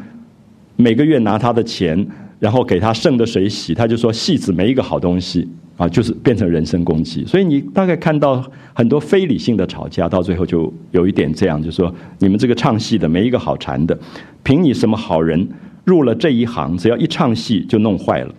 [0.77, 2.07] 每个月拿他的钱，
[2.39, 5.47] 然后给他剩的水洗，他就说戏子没一个好东西。
[5.77, 8.41] 啊，就是变成人身攻击，所以你大概看到
[8.73, 13.99] 很多非理性的吵架，到最后就有一点这样，就说你们这个唱戏的没一个好缠的，
[14.41, 15.45] 凭你什么好人
[15.83, 18.33] 入了这一行，只要一唱戏就弄坏了。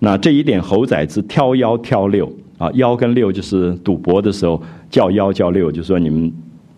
[0.00, 6.30] 那这一点猴崽子挑幺挑六啊，幺跟六就是赌博的时候叫幺叫六，就说你们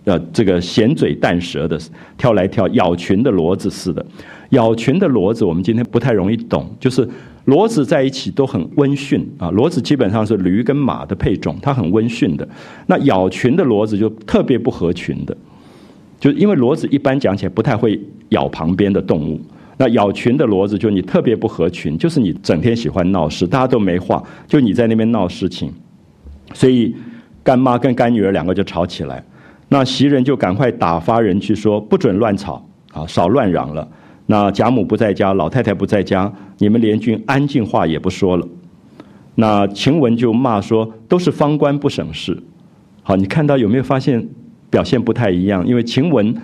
[0.05, 1.76] 呃这个咸嘴淡舌的
[2.16, 4.06] 挑来挑咬群的骡子似的，
[4.51, 7.09] 咬群的骡子我们今天不太容易懂，就是。
[7.47, 12.48] 骡子在一起都很温驯啊，骡子基本上是驴跟马的配种，它很温驯的。
[12.89, 15.36] 那咬群的骡子就特别不合群的，
[16.18, 18.01] 就因为骡子一般讲起来不太会
[18.31, 19.40] 咬旁边的动物。
[19.77, 25.73] 那咬群的骡子就你特别不合群，就是你整天喜欢闹事，大家都没话，就你在那边闹事情，
[26.52, 26.93] 所以
[27.44, 29.24] 干妈跟干女儿两个就吵起来。
[29.68, 33.89] 那袭人就赶快打发人去说不准乱吵啊，少乱嚷了。
[34.27, 38.47] 那贾母不在家，老太太不在家，你们连句安静话也不说了。
[39.36, 42.36] 那晴雯就骂说：“都是方官不省事。”
[43.05, 44.27] 好，你看到有没有发现
[44.69, 45.65] 表现不太一样？
[45.66, 46.35] 因为晴雯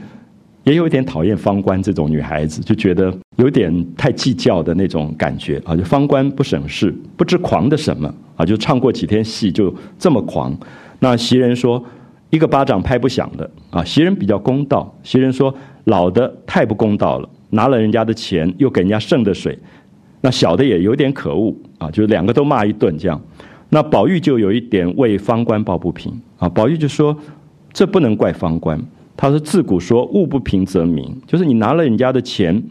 [0.63, 5.75] 也有一点讨厌方官这种女孩子，就觉得有点太计较的那种感觉啊。
[5.75, 8.45] 就方官不省事，不知狂的什么啊？
[8.47, 10.57] 就唱过几天戏就这么狂。
[11.01, 11.85] 那袭人说
[12.31, 15.53] ：“一个巴掌拍不响的啊。”袭人比较公道，袭人说
[15.85, 19.59] ：“老的太不公道了。”拿了人家的钱，又给人家剩的水，
[20.21, 23.21] 那小的也有点可恶啊，就是两个都骂一顿这样。
[23.71, 27.17] 那宝玉就有一点为方官抱不平啊，宝玉就说
[27.73, 28.79] ：“这不能怪方官，
[29.17, 32.63] 他说自古说物不平则鸣，就是你拿了人家的钱，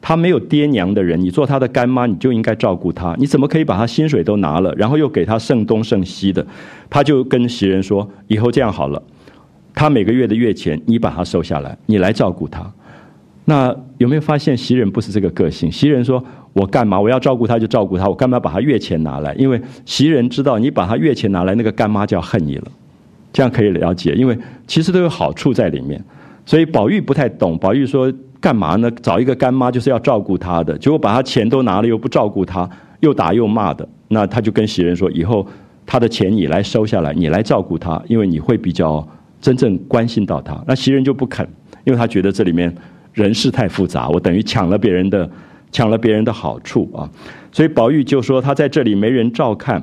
[0.00, 6.46] 他没有爹娘的人，你做他的干妈，你就应该照顾他，你怎么可以把他薪水都拿了，然后又给他剩东剩西的？”
[6.88, 9.02] 他就跟袭人说：“以后这样好了，
[9.74, 12.72] 他每个月的月钱你把他收下来，你来照顾他。”
[13.48, 15.70] 那有没有发现袭人不是这个个性？
[15.70, 17.00] 袭人说：“我干嘛？
[17.00, 19.32] 我要照顾他就照顾他，我干嘛把他月钱拿来？
[19.34, 22.64] 因为袭人知道，你把他月钱拿来，那个干妈就要恨你了。
[23.32, 24.36] 这样可以了解，因为
[24.66, 26.02] 其实都有好处在里面。
[26.44, 27.56] 所以宝玉不太懂。
[27.56, 28.90] 宝玉说：干嘛呢？
[29.00, 32.68] 找一个干妈就是要照顾他的，结果把他钱都拿了，又不照顾他，
[32.98, 33.88] 又打又骂的。
[34.08, 35.46] 那他就跟袭人说：以后
[35.86, 39.06] 他的钱你来收下来，你来照顾他，因为你会比较
[39.40, 40.60] 真正关心到他。
[40.66, 41.48] 那袭人就不肯，
[41.84, 42.74] 因为他觉得这里面。
[43.16, 45.28] 人事太复杂，我等于抢了别人的，
[45.72, 47.08] 抢了别人的好处啊！
[47.50, 49.82] 所以宝玉就说他在这里没人照看，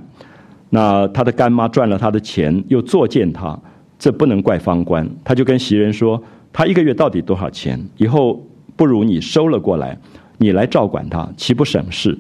[0.69, 3.60] 那他的干妈赚了他的钱又作践他，
[3.97, 5.10] 这不能怪方官。
[5.23, 6.22] 他就跟袭人说，
[6.53, 7.84] 他一个月到底多少钱？
[7.97, 8.39] 以后
[8.76, 9.97] 不如你收了过来，
[10.38, 12.15] 你来照管他，岂不省事？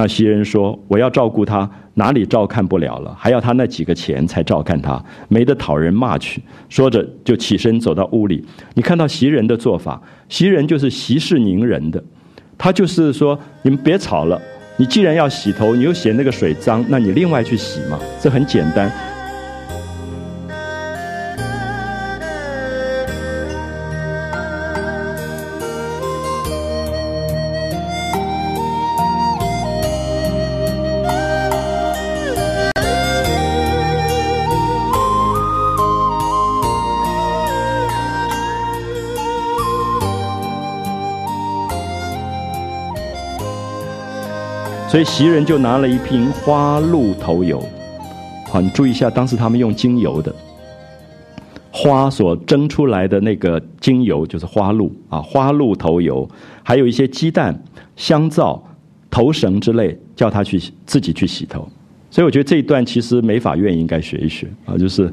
[0.00, 3.12] 那袭人说：“我要照顾他，哪里照看不了了？
[3.18, 8.44] 还要他那几个钱才照看他，没得讨人骂去。”说着就起身走到屋里。
[8.74, 12.00] 你看到袭人的做法，袭人就是息事宁人的，
[12.56, 14.40] 他就是说：“你们别吵了，
[14.76, 18.88] 你既然要洗头，你又嫌那个水脏，那你另外去洗嘛，这很简单。”
[44.88, 47.62] 所以袭人就拿了一瓶花露头油，
[48.48, 50.34] 好，你注意一下，当时他们用精油的
[51.70, 56.26] 花所蒸出来的那个精油就是花露啊，花露头油，
[56.62, 57.62] 还有一些鸡蛋、
[57.96, 58.60] 香皂、
[59.10, 61.68] 头绳之类，叫他去自己去洗头。
[62.10, 65.12] 所以我觉得这一段其实美法院应该学一学啊，就是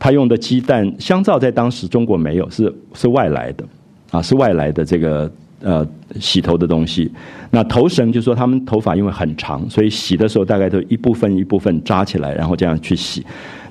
[0.00, 3.64] 他用的鸡蛋、香皂在当时中国没有，是是外来的
[4.10, 5.30] 啊，是外来的这个。
[5.62, 5.86] 呃，
[6.18, 7.10] 洗头的东西，
[7.50, 13.24] 那头绳就说他们头发因为很长，所以洗的时候大概都一部分一部分扎起来，然后这样去洗，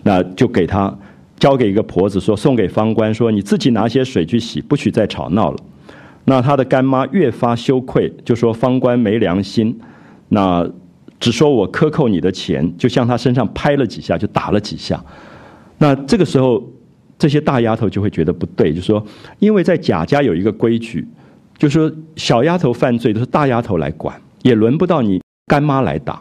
[0.03, 0.97] 那就给他
[1.38, 5.57] 交给一个婆子说送给方官说你自己拿些水去洗，不许再吵闹了。
[6.23, 9.77] 那他的干妈越发羞愧，就说方官没良心，
[10.30, 10.65] 那
[11.19, 15.03] 只说我克扣你的钱，就向他身上拍了几下，就打了几下。
[15.80, 16.63] 那这个时候，
[17.18, 19.03] 这些大丫头就会觉得不对，就说
[19.39, 21.07] 因为在贾家有一个规矩，
[21.61, 26.19] 就说小丫头犯罪都是大丫头来管，也轮不到你干妈来打，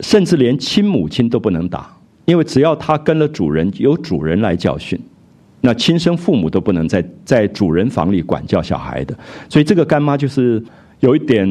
[0.00, 1.94] 甚至连亲母亲都不能打，
[2.24, 4.98] 因为只要她跟了主人，由主人来教训。
[5.60, 9.14] 那亲生父母都不能在在主人房里管教小孩的，
[9.50, 10.64] 所以这个干妈就是
[11.00, 11.46] 有一点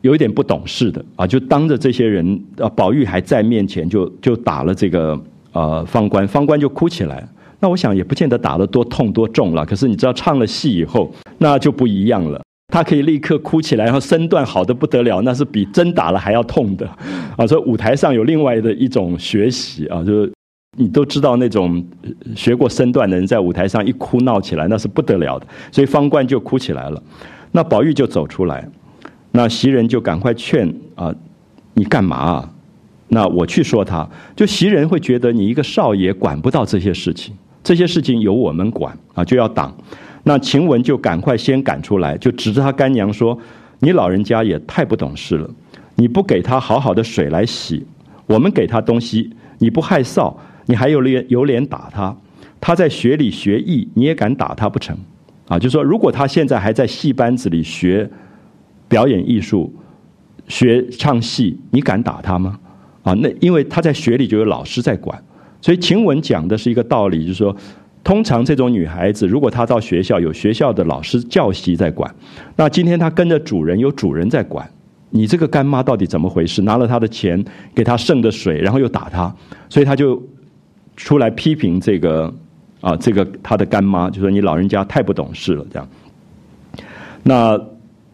[0.00, 5.16] 有一点不懂事的啊，就当着这些人啊，宝玉还在面前就就打了这个
[5.52, 7.28] 呃方官，方官就哭起来。
[7.60, 12.42] 那我想也不见得打得多痛多重了，可是你知道唱了戏以后那就不一样了，
[12.72, 16.88] 他可以立刻哭起来，然后身段好的不得了，那是比真打了还要痛的
[17.36, 17.46] 啊。
[17.46, 20.32] 所以舞台上有另外的一种学习啊，就是。
[20.78, 21.84] 你都知道那种
[22.36, 27.02] 学过身段的人在舞台上一哭闹起来那是不得了的，所以方冠就哭起来了。
[27.50, 28.64] 那宝玉就走出来，
[29.32, 31.12] 那袭人就赶快劝啊，
[31.74, 32.16] 你干嘛？
[32.16, 32.50] 啊？
[33.08, 39.74] 那我去说他，就袭人会觉得你一个少爷管不到这些事情，这些事情由我们管啊，就要挡。
[40.24, 43.38] 那晴雯就赶快先赶出来，就指着他干娘说
[43.80, 45.50] ：“你老人家也太不懂事了，
[45.96, 47.86] 你不给他好好的水来洗，
[48.26, 50.34] 我们给他东西，你不害臊。”
[50.66, 52.16] 你还有脸有脸打他？
[52.60, 54.96] 他在学里学艺，你也敢打他不成？
[55.48, 58.08] 啊，就说如果他现在还在戏班子里学
[58.86, 59.74] 表演艺术、
[60.46, 62.56] 学唱戏，你敢打他吗？
[63.02, 65.20] 啊，那因为他在学里就有老师在管，
[65.60, 67.54] 所以晴雯讲的是一个道理，就是说，
[68.02, 72.14] 通常这种女孩子，如果她到学校有学校的老师教习在管，
[72.56, 74.68] 那今天她跟着主人有主人在管，
[75.10, 76.62] 你这个干妈到底怎么回事？
[76.62, 79.34] 拿了他的钱，给他剩的水，然后又打他，
[79.68, 80.22] 所以他就。
[80.96, 82.30] 出来批评这个
[82.82, 85.88] 啊，这个他的干妈就说你老人家太不懂事了，这样。
[87.22, 87.58] 那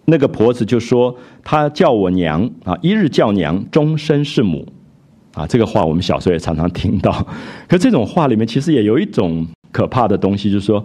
[0.05, 1.13] 那个婆子就说
[1.43, 4.65] 她叫我娘啊，一日叫娘，终身是母
[5.37, 5.47] 啊。
[5.47, 7.25] 这个话我们小时候也常常听到。
[7.69, 10.85] 可这种话里面其实也有一种可怕的东西，就是说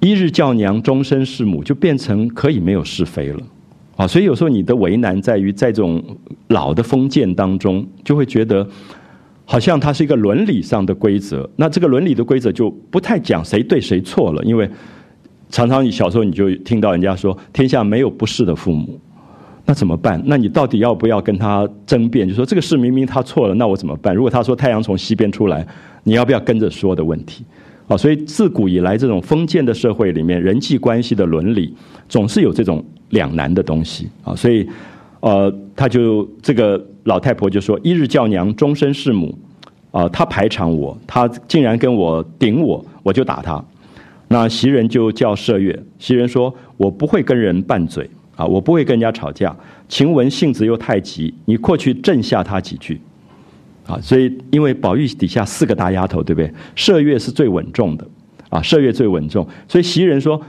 [0.00, 3.40] 一日叫娘，终身是母，就变成可以没有是非了
[3.96, 4.06] 啊。
[4.06, 6.02] 所以有时候你的为难在于，在这种
[6.46, 8.66] 老的封建当中，就会觉得。
[9.50, 14.68] 好像它是一个伦理上的规则，那这个伦理的规则就不太讲谁对谁错了，因为
[15.48, 19.00] 常常你小时候你就听到人家说天下没有不是的父母，
[19.68, 20.18] 那怎么办？
[20.24, 22.26] 那你到底要不要跟他争辩？
[22.26, 24.14] 就说这个事明明他错了，那我怎么办？
[24.14, 25.66] 如果他说太阳从西边出来，
[26.04, 27.44] 你要不要跟着说的问题？
[27.86, 31.74] 啊，所以自古以来这种封建的社会里面，人际关系的伦理
[32.08, 34.66] 总是有这种两难的东西啊，所以
[35.20, 36.82] 呃，他就这个。
[37.04, 39.34] 老太婆就说：“一日叫娘，终身是母。”
[39.90, 43.64] 啊，他排场我，他竟然跟我顶我，我就打他。
[44.28, 49.54] 那袭人就叫麝月，袭人说：“我不会跟人拌嘴啊，我不会跟人家吵架。
[49.88, 52.98] 晴雯性子又太急，你过去震下她几句。”
[53.86, 56.50] 啊，所以因为宝玉底下四个大丫头，对不对？
[56.76, 58.06] 麝月是最稳重的，
[58.48, 60.40] 啊，麝月最稳重，所以袭人说。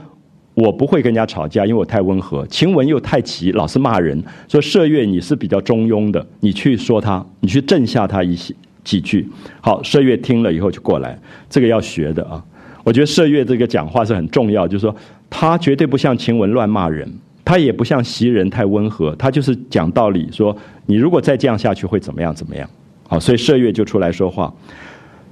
[0.54, 2.44] 我不会跟人家吵架，因为我太温和。
[2.48, 4.22] 晴雯又太急，老是骂人。
[4.48, 8.52] 说麝月你是比较中庸的，你去说她，你去震下她一些
[8.82, 9.26] 几句。
[9.60, 11.18] 好，麝月听了以后就过来，
[11.48, 12.44] 这个要学的啊。
[12.82, 14.94] 我觉得麝月这个讲话是很重要，就是说
[15.30, 17.10] 他绝对不像晴雯乱骂人，
[17.50, 20.56] 他也不像袭人太温和，他就是讲道理，说
[20.86, 22.70] 你如果再这样下去会怎么样怎么样。
[23.08, 24.54] 好，所以麝月就出来说话。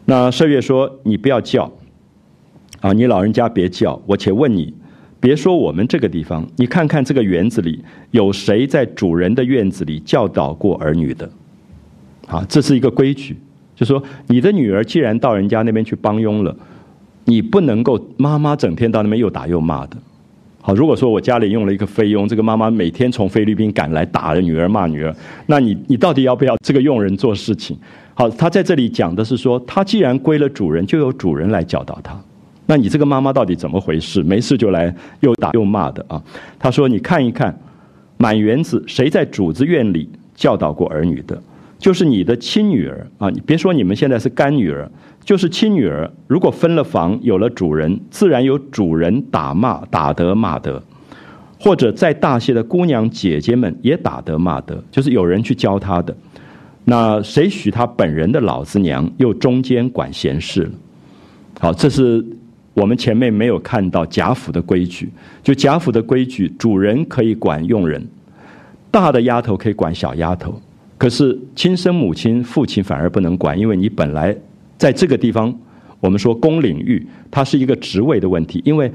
[0.04, 1.70] 那麝月说：“你不要叫
[2.80, 4.74] 啊，你老人家别叫，我且问你。”
[5.20, 11.30] 别说我们这个地方，你看看这个园子里有谁在主人的院子里教导过儿女的？
[12.26, 13.36] 啊，这是一个规矩，
[13.76, 16.56] 就说你的女儿既然到人家那边去帮佣了，
[17.26, 19.96] 你不能够妈妈整天到那边又打又骂的。
[20.68, 25.16] 好，如果说我家里用了一个菲佣，这个妈妈每天从菲律宾赶来打女儿骂女儿，
[25.46, 27.74] 那你你到底要不要这个佣人做事情？
[28.12, 32.14] 好，他在这里讲的是说，他既然归了主人，就由主人来教导他。
[32.66, 34.22] 那你这个妈妈到底怎么回事？
[34.22, 36.22] 没事就来又打又骂的啊！
[36.58, 37.58] 他说：“你看一看，
[38.18, 41.42] 满园子谁在主子院里教导过儿女的？
[41.78, 43.30] 就是你的亲女儿啊！
[43.30, 44.86] 你别说你们现在是干女儿，
[45.28, 46.10] 就是亲女儿。
[46.26, 50.80] 如果分了房，有了主人，自然有主人打骂，打得骂得；
[51.60, 56.16] 或者再大些的姑娘姐姐们也打得骂得，就是有人去教她的。
[56.86, 60.70] 那谁许她本人的老子娘又中间管闲事了？
[61.60, 62.24] 好，这是。”
[62.72, 65.10] 我们前面没有看到贾府的规矩，
[65.42, 68.06] 就贾府的规矩，主人可以管佣人，
[68.88, 70.62] 大的丫头可以管小丫头，
[70.96, 74.36] 可是亲生母亲、父亲反而不能管，因为你本来
[74.78, 75.54] 在这个地方，
[76.00, 78.90] 我们说公领域，它是一个职位的问题，因为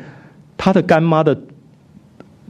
[0.57, 1.37] 他的干妈的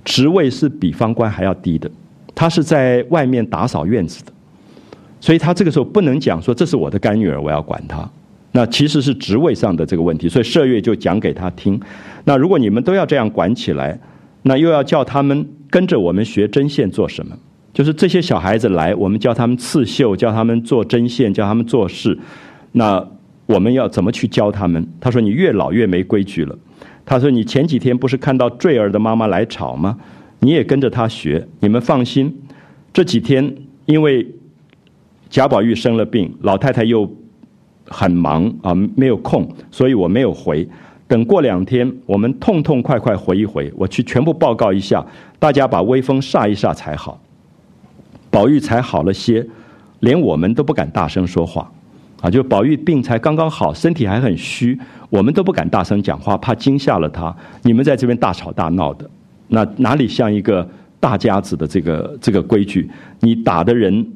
[0.06, 1.90] 职位是比方官还要低的，
[2.36, 4.32] 他是在外面打扫院子的，
[5.20, 8.08] 所以他这个时候不能讲说这是我的干女儿，我要管她。
[8.56, 11.82] 那其实是职位上的这个问题，所以麝月就讲给他听。
[12.24, 14.00] 那如果你们都要这样管起来，
[14.44, 17.36] 那又要叫他们跟着我们学针线做什么？
[17.74, 22.16] 就是这些小孩子来，我们教他们刺绣，教他们做针线，教他们做事。
[22.74, 23.04] 那
[23.46, 24.88] 我们要怎么去教他们？
[25.00, 26.58] 他说：“你越老越没规矩了。”
[27.06, 29.98] 他说：“你前几天不是看到坠儿的妈妈来吵吗？
[30.40, 31.46] 你也跟着他学。
[31.60, 32.34] 你们放心，
[32.94, 33.56] 这几天
[33.86, 34.26] 因为
[35.30, 37.10] 贾宝玉生了病，老太太又
[37.88, 40.68] 很忙啊，没有空，所以我没有回。
[41.08, 45.06] 等过两天，我们痛痛快快回一回，我去全部报告一下，
[45.38, 47.20] 大家把威风煞一煞才好。”
[48.32, 49.46] 宝玉才好了些，
[50.00, 51.72] 连我们都不敢大声说话，
[52.24, 54.80] 啊，就宝玉病才刚刚好，身体还很虚，
[55.10, 57.36] 我们都不敢大声讲话，怕惊吓了他。
[57.64, 59.06] 你们在这边大吵大闹的，
[59.50, 60.66] 那哪里像一个
[61.02, 62.90] 大家子的这个这个规矩？
[63.20, 64.08] 你打的人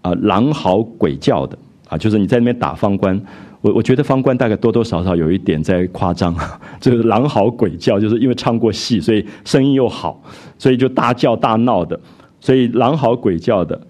[0.00, 1.56] 啊，狼嚎鬼叫的
[1.88, 3.16] 啊，就是你在那边打方官，
[3.60, 6.34] 我我觉得方官大概多多少少有一点在夸张，
[6.80, 10.20] 就是狼嚎鬼叫，就是因为唱过戏，所以声音又好，
[10.58, 12.00] 所以就大叫大闹的。
[12.40, 13.80] 所以狼嚎鬼叫的，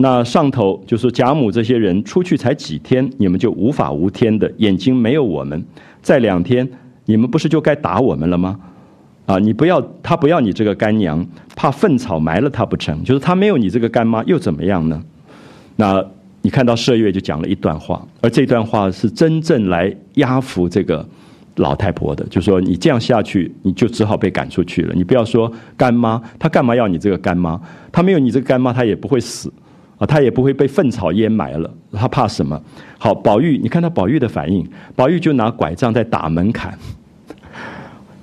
[0.00, 5.62] 那上头就是贾母这些人出去才几天，你们就无法无天的，眼睛没有我们，
[6.00, 6.66] 再两天
[7.04, 8.58] 你们不是就该打我们了吗？
[9.26, 11.24] 啊，你不要他不要你这个干娘，
[11.54, 13.04] 怕粪草埋了他不成？
[13.04, 15.02] 就是他没有你这个干妈又怎么样呢？
[15.76, 16.04] 那
[16.42, 21.06] 你看到麝月就讲了一段话，而这段话是真正来压服这个。
[21.56, 24.94] 老太婆的就说：“你这样下去，你就只好被赶出去了。
[24.94, 27.60] 你不要说干妈，她干嘛要你这个干妈？
[27.92, 29.52] 她没有你这个干妈，她也不会死
[30.00, 31.70] 啊，他也不会被粪草淹埋了。
[31.92, 32.60] 他怕什么？
[32.98, 34.66] 好，宝玉，你看到宝玉的反应，
[34.96, 36.76] 宝玉就拿拐杖在打门槛。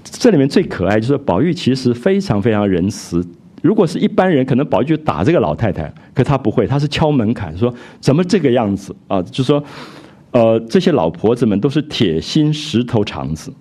[0.03, 3.25] 这里面最可爱就是宝玉其实非常非常仁慈。
[3.61, 9.21] 如果是一般人，可能宝玉就打这个老太太，可他不会，他是敲门槛，说怎么这个样子啊？
[9.21, 9.63] 就说。”
[10.31, 13.51] 呃，这些老婆子们都是铁心石头肠子，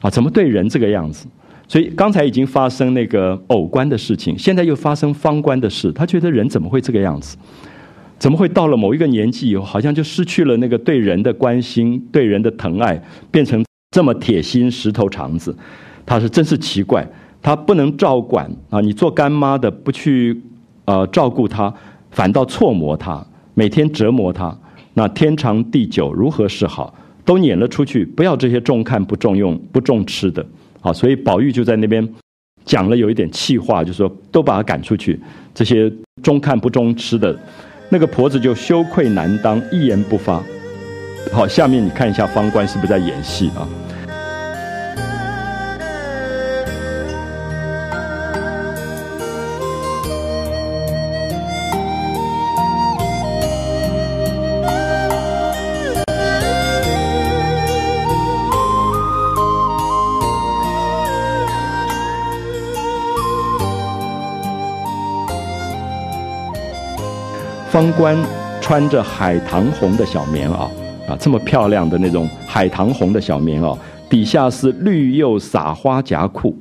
[0.00, 1.26] 啊，怎么对人这个样子？
[1.68, 7.36] 所以刚才已经发生那个偶官的事情，现在又发生方官的事，他觉得人怎么会这个样子？
[8.18, 15.54] 怎么会到了某一个年纪以后，好像就失去了那个对人的关心、对人的疼爱，变成这么铁心石头肠子？
[16.06, 17.06] 他是真是奇怪，
[17.42, 18.80] 他不能照管啊！
[18.80, 20.40] 你做干妈的不去
[20.86, 21.74] 呃照顾他，
[22.10, 24.56] 反倒错磨他，每天折磨他。
[24.94, 26.94] 那天长地久如何是好？
[27.24, 30.46] 都撵了出去，不要这些重看不重用不重吃的，
[30.86, 32.08] 好，所以宝玉就在那边
[32.64, 35.18] 讲了有一点气话，就说都把他赶出去，
[35.52, 35.92] 这些
[36.22, 37.36] 中看不中吃的，
[37.88, 40.40] 那个婆子就羞愧难当，一言不发。
[41.32, 43.66] 好，下面你看一下方官是不是在演戏啊？
[67.76, 68.16] 方官
[68.58, 70.60] 穿着海棠红的小棉袄
[71.06, 73.76] 啊，这么漂亮的那种海棠红的小棉袄，
[74.08, 76.56] 底下是绿釉撒花夹裤，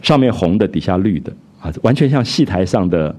[0.00, 3.12] 上面红的，底下绿的啊，完全像戏台上的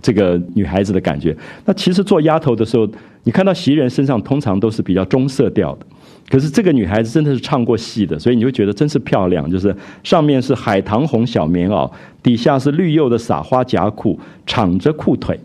[0.00, 1.36] 这个女孩子的感觉。
[1.66, 2.88] 那其实做丫头的时候，
[3.24, 5.84] 你看到袭人身上通常都是比较中色调的，
[6.30, 9.50] 可是这个女孩子真的是唱过戏的，所以你会觉得真是漂亮。
[9.50, 11.90] 就是上面是海棠红小棉袄，
[12.22, 15.38] 底下是绿釉的撒花夹裤，敞着裤腿。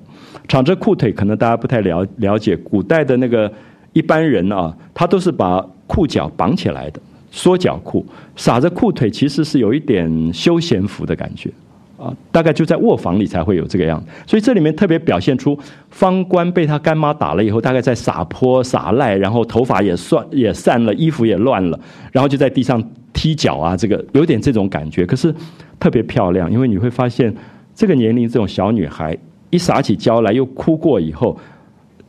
[0.48, 3.52] 敞着裤腿，可能大家不太了了解，古代的那个
[3.94, 7.00] 一般人啊，他都是把裤脚绑起来的，
[7.32, 8.06] 缩脚裤，
[8.36, 11.50] 撒着裤腿，其实是有一点休闲服的感觉，
[11.98, 14.08] 啊，大概就在卧房里才会有这个样子。
[14.26, 15.58] 所以这里面特别表现出
[15.90, 21.80] 方官被他干妈打了以后，大概在撒泼撒赖，然后头发也算也散了，衣服也乱了，
[22.12, 22.82] 然后就在地上
[23.12, 25.06] 踢脚啊，这个有点这种感觉。
[25.06, 25.34] 可是
[25.80, 27.34] 特别漂亮，因为你会发现
[27.76, 29.18] 这个年龄这种小女孩。
[29.52, 31.38] 一撒起娇来，又哭过以后，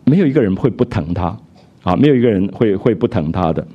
[0.04, 1.36] 没有一个人会不疼她，
[1.82, 3.66] 啊，没有一个人会会不疼她的。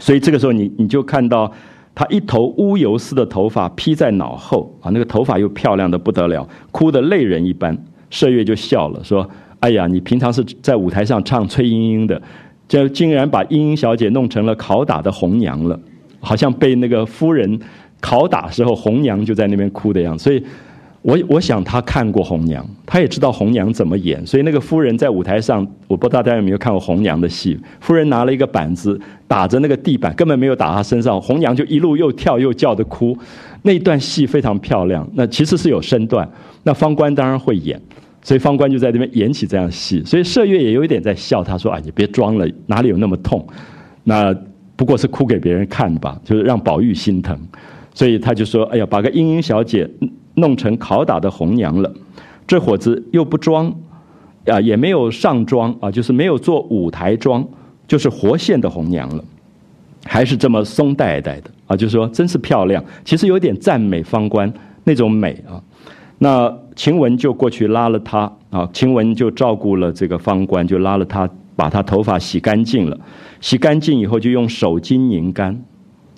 [0.00, 1.52] 所以这个时候，你你就看到
[1.94, 7.76] 她一头乌油似的头发披在脑后，啊，那个头发又漂亮的不得了，哭得泪人一般。
[8.10, 9.28] 麝月就笑了，说
[9.60, 12.22] ：“哎呀，你平常是在舞台上唱崔莺莺的，
[12.66, 15.78] 就竟然把莺莺小姐弄成了拷打的红娘了，
[16.20, 17.60] 好像被那个夫人
[18.00, 20.42] 拷打时候，红娘就在那边哭的样子。”所以。
[21.02, 27.58] 我我想他看过红娘，他也知道红娘怎么演，所以那个夫人在舞台上，我不知道大家有没有看过红娘的戏。
[27.80, 33.16] 夫人拿了一个板子打着那个地板，根本没有打她身上，红娘就一路又跳又叫的哭，
[33.62, 35.08] 那一段戏非常漂亮。
[35.14, 36.28] 那其实是有身段，
[36.64, 37.80] 那方官当然会演，
[38.20, 40.02] 所以方官就在那边演起这样戏。
[40.04, 43.46] 所以麝月也有一点在笑，他说：“哎，你别装了，哪里有那么痛？
[44.02, 44.34] 那
[44.74, 47.38] 不过是哭给别人看吧，就是让宝玉心疼。”
[47.94, 49.88] 所以他就说：“哎呀，把个莺莺小姐
[50.38, 51.92] 弄成拷打的红娘了，
[52.46, 53.72] 这伙子又不装，
[54.46, 57.46] 啊，也没有上妆啊，就是没有做舞台妆，
[57.86, 59.22] 就是活现的红娘了，
[60.04, 62.82] 还是这么松带带的啊，就是说真是漂亮。
[63.04, 64.52] 其实有点赞美方官
[64.84, 65.62] 那种美啊。
[66.18, 72.98] 那晴雯就过去拉了他啊，晴雯就照顾了这个方官，就拉了他，把他头发洗干净了，
[73.40, 75.62] 洗干净以后就用手巾拧干。”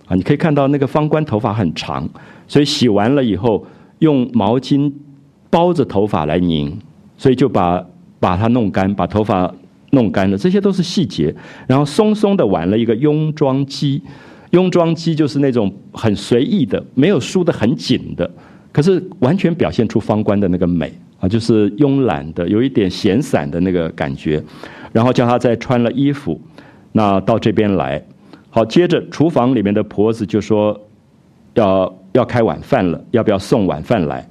[0.09, 2.09] 啊，你可以看到那个方官头发很长，
[2.48, 3.64] 所以洗完了以后
[4.01, 4.93] 用毛巾
[5.48, 6.78] 包着头发来拧，
[7.16, 7.82] 所以就把
[8.18, 9.55] 把它弄干，把头发
[9.93, 10.36] 弄干了。
[10.36, 11.35] 这些都是细节。
[11.66, 14.01] 然后松松的挽了一个雍妆髻，
[14.51, 18.31] 雍妆髻就是那种很随意的，没有梳得很紧的，
[18.72, 24.43] 可是完全表现出方官的那个美啊，就是慵懒的，有一点闲散的那个感觉。
[24.93, 26.40] 然后叫他再穿了衣服，
[26.93, 28.02] 那到这边来。
[28.48, 30.81] 好，接着厨房里面的婆子就说
[31.55, 34.26] ：“要要开晚饭了，要不要送晚饭来？”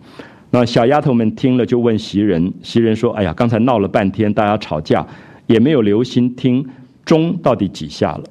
[0.52, 5.06] 那小丫头们听了就问袭人，袭人说：“哎呀，刚才闹了半天，大家吵架，
[5.48, 6.66] 也没有留心听
[7.06, 8.24] 钟到底几下了。”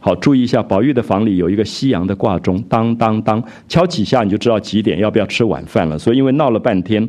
[0.00, 5.98] 好，注意一下，宝玉的房里有一个西洋的挂钟，当当当，敲几下你就知道几点，要不要吃晚饭了。
[5.98, 7.08] 所以因为闹了半天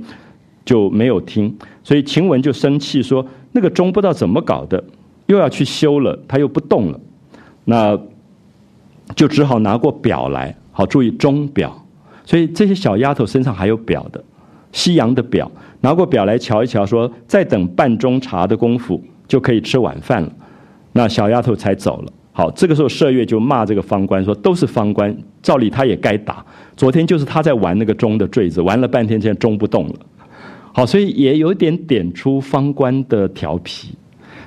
[0.63, 1.53] 就没有听，
[1.83, 4.81] 所以晴雯就生气说：“那个钟不知道怎么搞的，
[5.25, 6.99] 又要去修了，它又不动了。”
[7.65, 7.99] 那。
[9.15, 11.73] 就只好拿过表来，好注意钟表，
[12.26, 14.22] 所以这些小丫头身上还有表的，
[14.73, 15.49] 西洋的表，
[15.80, 20.30] 拿过表来瞧一瞧，说再等半钟茶的功夫就可以吃晚饭了，
[20.91, 22.11] 那小丫头才走了。
[22.34, 26.45] 好，这个时候麝月就骂这个方官说：“都是方官，照理他也该打。
[26.76, 29.95] 昨天就是他在玩那个钟的坠子，玩了半天，现在钟不动了。
[30.73, 33.95] 好，所以也有点点出方官的调皮。”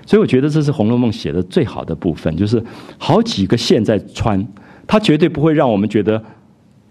[0.04, 2.62] 所以我觉得这是《红楼梦》写的最好的部分，就是
[2.98, 4.46] 好几个线在穿，
[4.88, 6.20] 他绝对不会让我们觉得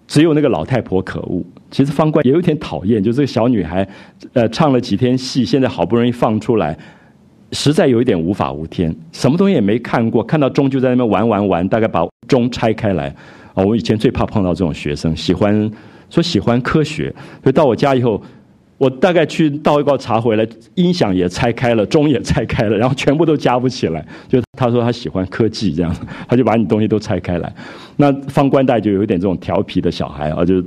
[0.07, 1.43] 只有那个老太婆可恶。
[1.69, 3.85] 其实方官也有点讨厌，就这个小女孩，
[4.31, 6.77] 呃，唱了几天戏，现在好不容易放出来，
[7.51, 13.13] 实在有一点无法无天，什么东西也没看过，看到钟就在那边玩玩玩，大概把钟拆开来。
[13.53, 15.69] 啊，我以前最怕碰到这种学生，喜欢
[16.09, 17.13] 说喜欢科学，
[17.43, 18.21] 所以到我家以后。
[18.77, 24.05] 我大概去倒一包茶回来，音响也拆开了，钟也拆开了，然后全部都加不起来。
[24.27, 25.95] 就他说他喜欢科技这样，
[26.27, 27.51] 他就把你东西都拆开来。
[27.95, 30.63] 那方官带就有点这种调皮的小孩啊，就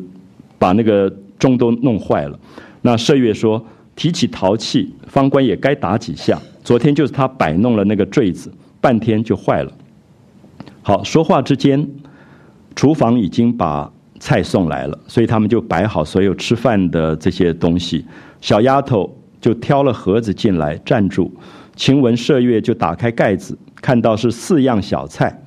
[0.59, 2.37] 把那个钟都弄坏了。
[2.83, 3.65] 那麝月说
[3.95, 6.37] 提起陶器，方官也该打几下。
[6.65, 9.73] 昨天就是他摆弄了那个坠子，半天就坏了。
[10.83, 11.89] 好，说话之间，
[12.75, 13.93] 厨房已经把。
[14.21, 18.05] 菜送来了，所以他们就摆好所有吃饭的这些东西。
[18.41, 19.11] 小丫头
[19.41, 21.35] 就挑了盒子进来站住，
[21.75, 25.43] 晴雯、麝月就打开盖子，看到是四样小菜。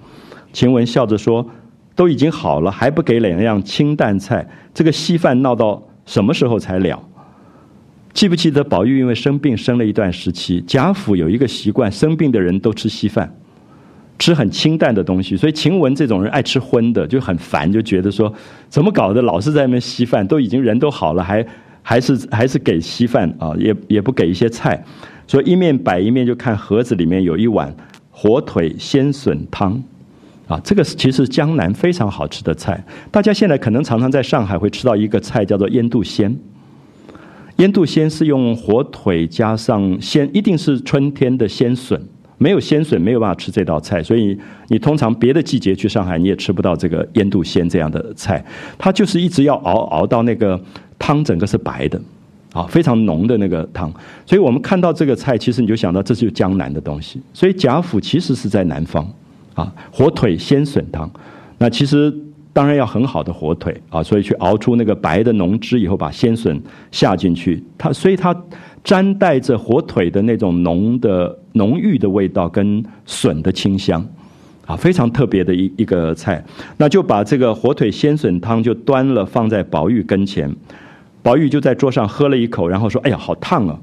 [0.52, 1.48] 晴雯笑着说
[1.96, 4.48] ：“都已经好了，还不给两样清淡菜？
[4.74, 7.02] 这个稀饭闹到什么时候才了？”
[8.14, 13.32] 记不记得宝玉因为生病生了一段时期，贾府有一个习惯，生病的人都吃稀饭。
[14.24, 18.34] 吃很清淡的东西，所以晴雯这种人爱吃荤的就很烦，就觉得说
[18.70, 21.46] 怎么搞的，老是在那边稀饭，都已经人都好了，还
[21.82, 24.82] 还是还是给稀饭啊，也也不给一些菜，
[25.28, 27.76] 所以一面摆一面就看盒子里面有一碗
[28.12, 29.84] 火腿鲜笋汤，
[30.48, 32.82] 啊，这个其实江南非常好吃的菜，
[33.12, 36.34] 大家现在可能常常在上海会吃到一个菜叫做腌肚鲜，
[37.58, 42.02] 腌肚鲜是用火腿加上鲜，一定是春天的鲜笋。
[42.38, 44.38] 没有鲜笋，没有办法吃这道菜，所以
[44.68, 48.44] 你通常别的季节去上海，你也吃不到这个腌肚鲜这样的菜。
[48.78, 50.60] 它就是一直要熬熬到那个
[50.98, 52.02] 汤整个是白的，
[52.52, 53.94] 啊，非常浓的那个汤。
[54.26, 57.22] 所以我们看到这个菜，其实你就想到这是江南的东西。
[57.34, 59.08] 所以贾府其实是在南方，
[59.54, 61.10] 啊，火腿鲜笋汤。
[61.60, 62.14] 那其实
[62.52, 66.62] 当然要很好的火腿啊，所以去熬出那个白的浓汁以后，把鲜笋
[66.92, 68.36] 下进去，它所以它。
[68.84, 74.06] 沾带着火腿的那种浓的浓郁的味道，跟笋的清香，
[74.66, 76.44] 啊，非常特别的一一个菜。
[76.78, 80.54] 那就把这个火腿鲜笋汤就端了，放在宝玉跟前。
[81.22, 83.80] 宝玉就在桌上喝了一口，然后说：“哎呀，好烫啊！”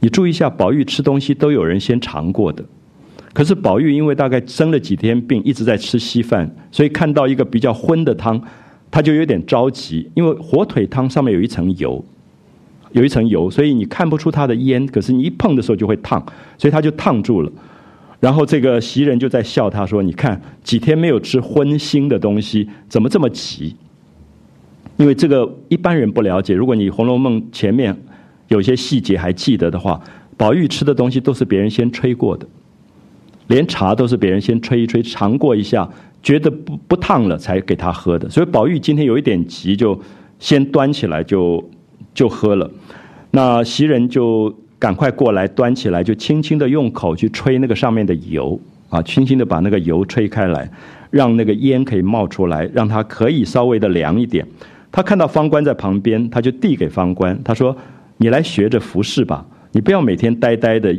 [0.00, 2.62] 你注意一下，宝玉吃东西都有人先尝过的。
[3.32, 8.40] 可是宝玉因为大概生了几天病，一直在吃稀饭，所以看到一个比较荤的汤，
[8.90, 12.04] 他就有点着急，因为火腿汤上面有一层油。
[12.92, 16.24] 有一层油，所以你看不出它的烟，可是你一碰的时候就会烫，
[16.56, 17.52] 所以它就烫住了。
[18.20, 23.76] 然后这个袭人就在笑他说：“你看几天没有吃荤腥的东西，怎么这么急？”
[24.98, 26.52] 因为这个一般人不了解。
[26.52, 27.96] 如果你《红楼梦》前面
[28.48, 30.00] 有些细节还记得的话，
[30.36, 32.44] 宝玉吃的东西都是别人先吹过的，
[33.46, 35.88] 连茶都是别人先吹一吹，尝过一下，
[36.20, 38.28] 觉得不不烫了才给他喝的。
[38.28, 39.96] 所以宝玉今天有一点急，就
[40.40, 41.64] 先端起来就
[42.18, 42.68] 就喝了。
[43.30, 48.58] 那袭人就赶快过来端起来，就轻轻的用口去吹那个上面的油
[48.88, 50.68] 啊，轻轻的把那个油吹开来，
[51.10, 54.44] 让那个烟可以冒出来，让它可以稍微的凉一点。
[54.90, 57.76] 他看到方官在旁边，他就递给方官，他说
[58.18, 60.92] ：“你来学着服侍吧，你不要每天呆呆的，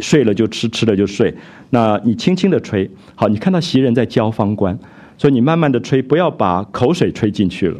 [0.00, 1.32] 睡了就吃，吃了就睡。
[1.70, 4.76] 那你轻轻的吹，好，你看到袭人在教方官，
[5.16, 7.78] 所以你慢慢的吹，不要把口水吹进去了，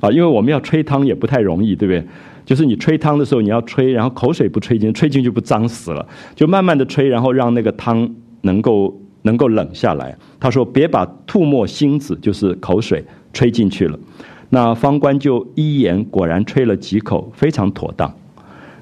[0.00, 2.04] 啊，因为我们要吹汤也不太容易，对不对？
[2.44, 6.04] 就是你吹汤的时候，你要吹，然后口水不吹进，吹进去不脏死了，
[6.34, 8.08] 就慢慢的吹，然后让那个汤
[8.40, 10.16] 能够能够冷下来。
[10.40, 13.98] 他说，别把吐沫星子，就是口水吹进去了。”
[14.52, 18.12] 那方官就一言，果然吹了几口，非常妥当。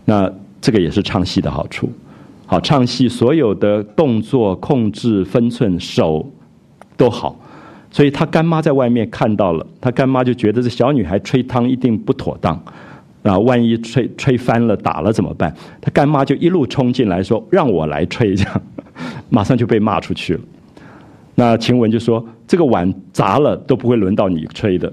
[0.06, 0.32] 那
[0.62, 1.90] 这个也是唱戏的好处。
[2.46, 6.26] 好，唱戏所有的动作控制分寸，手
[6.96, 7.38] 都好。
[7.90, 12.54] 所以他干妈在外面看到了，他干妈就觉得这小女孩吹汤一定不妥当
[13.22, 13.38] 啊！
[13.38, 15.52] 万一吹吹翻了、打了怎么办？
[15.80, 18.62] 他干妈就一路冲进来说：“让我来吹！”这样，
[19.30, 20.40] 马上就被骂出去了。
[21.34, 24.92] 那晴雯就说：“这个碗砸了都不会轮到你吹的。”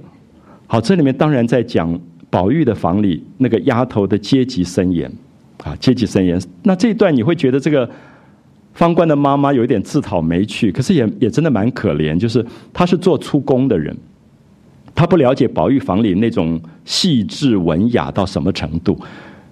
[0.68, 2.00] 好，这里面当然在讲
[2.30, 5.12] 宝玉的房里那个丫头的阶级森严，
[5.64, 6.42] 啊，阶级森严。
[6.64, 7.90] 那这一段你会觉得这个
[8.76, 12.20] 方官的妈妈有一点自讨没趣，可是也也真的蛮可怜。
[12.20, 13.96] 就是她是做粗工的人，
[14.94, 19.00] 她不了解宝玉房里那种细致文雅到什么程度，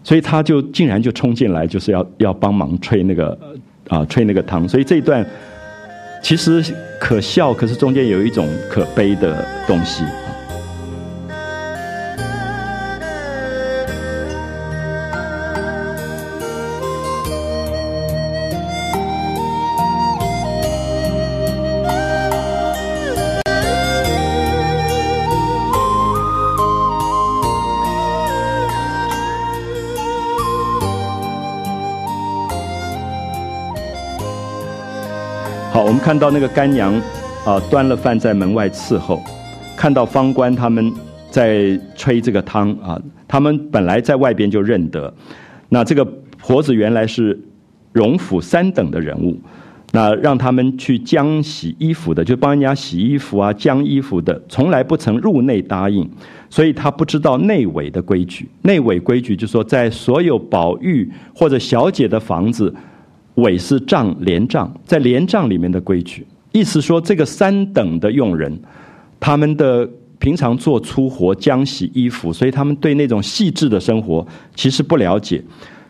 [0.04, 3.38] 所以她就竟然就冲进来，就是要要帮忙吹那个
[3.88, 4.68] 啊吹那个汤。
[4.68, 5.26] 所以这一段
[6.22, 6.62] 其实
[7.00, 10.04] 可笑，可是中间有一种可悲的东西。
[36.04, 36.94] 看到那个干娘，
[37.46, 39.24] 啊，端了饭在门外伺候，
[39.74, 40.92] 看到方官他们
[41.32, 45.14] 在吹这个汤啊，他们本来在外边就认得，
[45.70, 46.04] 那这个
[46.38, 47.40] 婆子原来是
[47.94, 49.40] 荣府三等的人物，
[49.94, 56.06] 那让他们去浆洗衣服的，就帮人家洗衣服啊、浆衣服的，从来不曾入内答应，
[56.50, 58.50] 所以他不知道内委的规矩。
[58.64, 62.76] 内委规矩就说，在所有宝玉或者小姐的房子。
[63.36, 68.58] 尾是帐连帐，在连帐里面的规矩，意思说这个三等的佣人，
[69.20, 69.90] 他们的
[70.20, 75.44] 平常做粗活、浆洗衣服，所以他们对那种细致的生活其实不了解。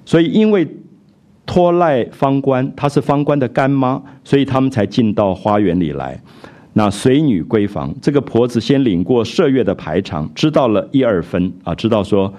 [0.06, 0.68] 所以因为
[1.45, 6.20] 托赖方官，她是方官的干妈，所以他们才进到花园里来。
[6.74, 12.34] 那随女闺房，这个婆子先领过麝月的排场，知道了一二分啊，知道说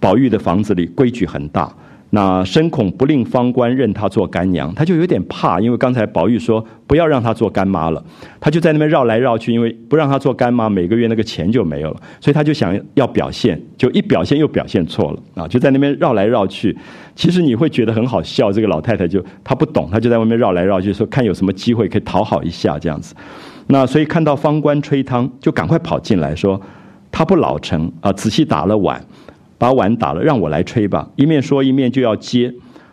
[0.00, 1.72] 宝玉的房子里规矩很大。
[2.14, 8.02] 那深恐不令方官认她做干娘，他就有点怕，因为刚才宝玉说不要让她做干妈了，
[8.38, 16.76] 他就在那边绕来绕去，因为不让她做干妈，每个月那个钱就没有了，所以他就想要表现，就一表现又表现错了啊，就在那边绕来绕去。
[17.16, 23.12] 其实你会觉得很好笑，这个老太太就她不懂，她就在外面绕来绕去，说看有什么机会可以讨好一下这样子。
[23.66, 26.60] 那所以看到方官吹汤，就赶快跑进来说
[27.10, 29.04] 他不老成啊，仔细打了碗。
[29.58, 31.08] 把碗打了，让我来吹吧。
[31.16, 32.52] 一面说一面就要接，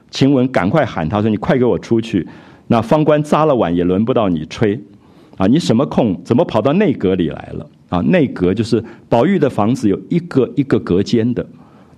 [0.10, 2.28] 晴雯赶快喊他说：“你快给我出去！”
[2.68, 4.80] 那方官扎了碗，也轮不到你吹，
[5.38, 6.22] 啊，你什么空？
[6.24, 7.68] 怎么跑到内阁里来了？
[7.90, 11.46] 啊，内阁就是宝玉的房子，有一个一个隔间的，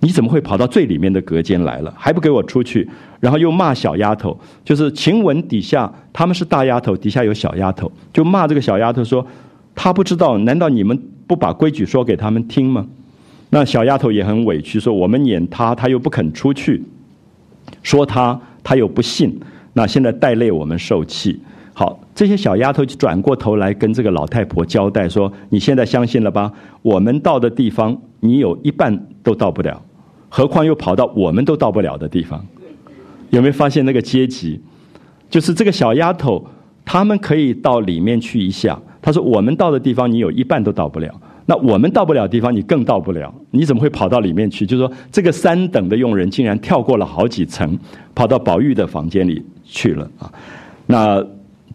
[0.00, 1.94] 你怎么会跑到最里面的隔间来了？
[1.96, 2.88] 还不给我出去？
[3.20, 9.24] 然后又骂小丫头，就是晴雯底下他们是大丫头，底下有小丫头，就骂这个小丫头说
[9.76, 12.84] ：“她不知道，难道你们不把规矩说给他们听吗？”
[13.50, 16.82] 那小丫头也很委屈，说我们撵她，她又不肯出去，
[17.82, 19.38] 说她，她又不信，
[19.72, 21.40] 那现在带累我们受气。
[21.72, 26.52] 好，这些小丫头就转过头来跟这个老太婆交代说：“你现在相信了吧？
[26.82, 29.82] 我们到的地方，你有一半都到不了，
[30.28, 32.44] 何况又跑到我们都到不了的地方。
[33.30, 34.60] 有没有发现那个阶级？
[35.28, 36.46] 就是这个小丫头，
[36.84, 38.80] 他们可以到里面去一下。
[39.02, 41.12] 他说：我们到的地方，你有一半都到不了。”
[41.46, 43.32] 那我们到不了地方，你更到不了。
[43.50, 44.64] 你怎么会跑到里面去？
[44.64, 47.78] 就是说，这个三等的佣人竟然跳过了好几层，
[48.14, 50.32] 跑到宝玉的房间里去了啊！
[50.86, 51.24] 那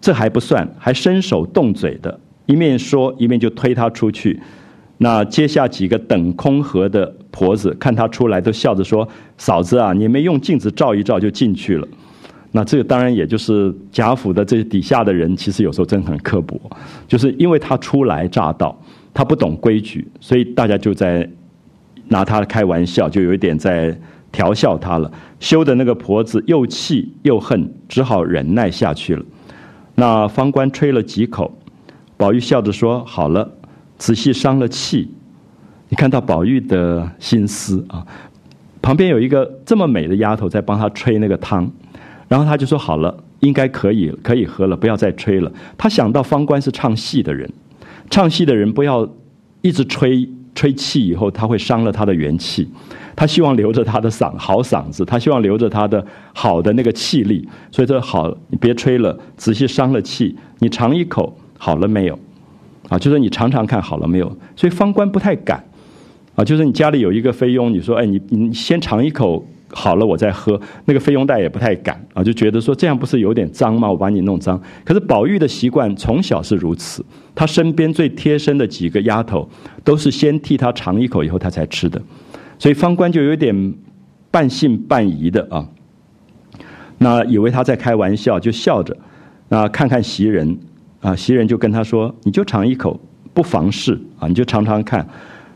[0.01, 4.39] 这还不算，还伸手动嘴的，一面说一面就推他出去。
[4.97, 11.87] 那接下几个等空盒的婆子看他出来，都笑着说：“嫂子啊，你没用镜子照一照就进去了。”
[12.51, 16.59] 那这个当然也就是贾府的这底下的人，其实有时候真的很刻薄，
[17.07, 18.75] 就是因为他初来乍到，
[19.19, 21.29] 他不懂规矩，所以大家就在
[22.07, 23.93] 拿他开玩笑，就有一点在
[24.31, 25.11] 调笑他了。
[25.41, 29.25] 羞的那个婆子又气又恨，只好忍耐下去了。
[29.95, 31.53] 那方官吹了几口，
[32.15, 33.57] 宝玉笑着说：“好了。”
[33.99, 35.11] 仔细伤了气，
[35.89, 38.07] 你看到宝玉的心思啊。
[38.81, 41.69] 旁边有一个这么美的丫头在帮他吹那个汤，
[42.29, 47.51] 然后他就说：“好了，应该可以，可以喝了，不要再吹了。”他想到方官是唱戏的人，
[48.09, 49.07] 唱戏的人不要
[49.61, 52.67] 一直吹吹气，以后他会伤了他的元气。
[53.15, 57.47] 他希望留着他的嗓好嗓子，他希望留着他的好的那个气力。
[57.69, 62.17] 所以说：“好，你别吹了，仔细伤了气，你尝一口，好了没有？”
[62.87, 64.37] 啊，就是你尝尝看好了没有？
[64.55, 65.63] 所以方官不太敢，
[66.35, 70.59] 啊，就是你家里有一个菲佣，你说，哎，你你先尝一口好了，我再喝。
[70.85, 73.89] 那个菲佣带也不太敢，啊，就觉得说这样不是有点脏吗？
[73.89, 74.61] 我把你弄脏。
[74.83, 77.05] 可是宝玉的习惯从小是如此，
[77.35, 79.47] 他身边最贴身的几个丫头
[79.83, 82.01] 都是先替他尝一口以后他才吃的，
[82.57, 83.73] 所以方官就有点
[84.31, 85.67] 半信半疑的啊，
[86.97, 88.95] 那以为他在开玩笑，就笑着，
[89.47, 90.57] 那看看袭人。
[91.01, 92.99] 啊，袭人就跟他说：“你就尝一口，
[93.33, 95.07] 不妨事啊，你就尝尝看。”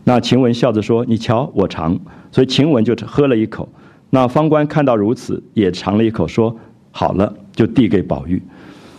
[0.05, 1.99] 那晴雯笑着说：“你瞧，我尝。”
[2.31, 3.67] 所以晴雯就喝了一口。
[4.13, 6.55] 那方官看到如此，也尝了一口，说
[6.91, 8.41] ：“好了。”就递给宝玉。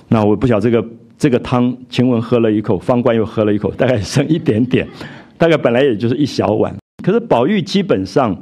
[0.08, 0.84] 那我不晓这个
[1.16, 4.86] 这个汤，晴雯喝了一口，方官又喝了一口，大概剩一点点，
[5.36, 6.72] 大概本来也就是一小碗。
[7.04, 8.36] 可是宝玉基本上，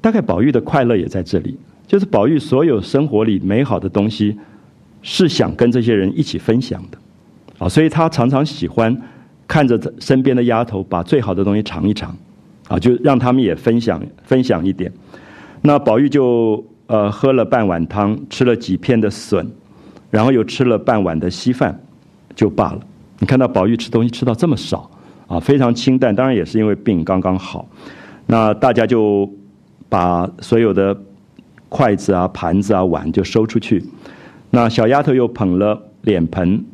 [0.00, 1.56] 大概宝玉的快乐也在这里，
[1.86, 4.36] 就是宝玉所有生活里美好的东西，
[5.02, 6.98] 是想跟这些人一起分享的。
[7.58, 8.96] 啊，所以他常常喜欢
[9.46, 12.16] 看着身边的丫头把最好的东西尝一尝，
[12.66, 14.92] 啊，就让他们也分享分享一点。
[15.62, 19.46] 那宝玉就呃喝了半碗汤，吃了几片的笋，
[20.10, 21.80] 然后又吃了半碗的稀饭，
[22.34, 22.80] 就罢了。
[23.18, 24.90] 你看到宝玉吃东西吃到这么少，
[25.26, 27.68] 啊，非常清淡，当然也是因为病刚刚好。
[28.26, 29.30] 那大家就
[29.88, 30.96] 把所有的
[31.68, 33.84] 筷子啊、盘子啊、碗就收出去。
[34.50, 36.64] 那小丫头又捧了脸盆。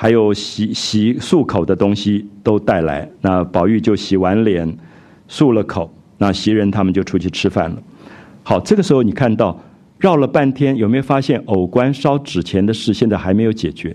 [0.00, 4.78] 还有洗洗漱口的东西都带来，那宝玉就洗完脸，
[5.28, 7.76] 漱了口，那袭人他们就出去吃饭了。
[8.48, 9.62] 好，这个时候你看到
[9.98, 13.94] 绕了半天，有没有发现偶官烧纸钱的事现在还没有解决？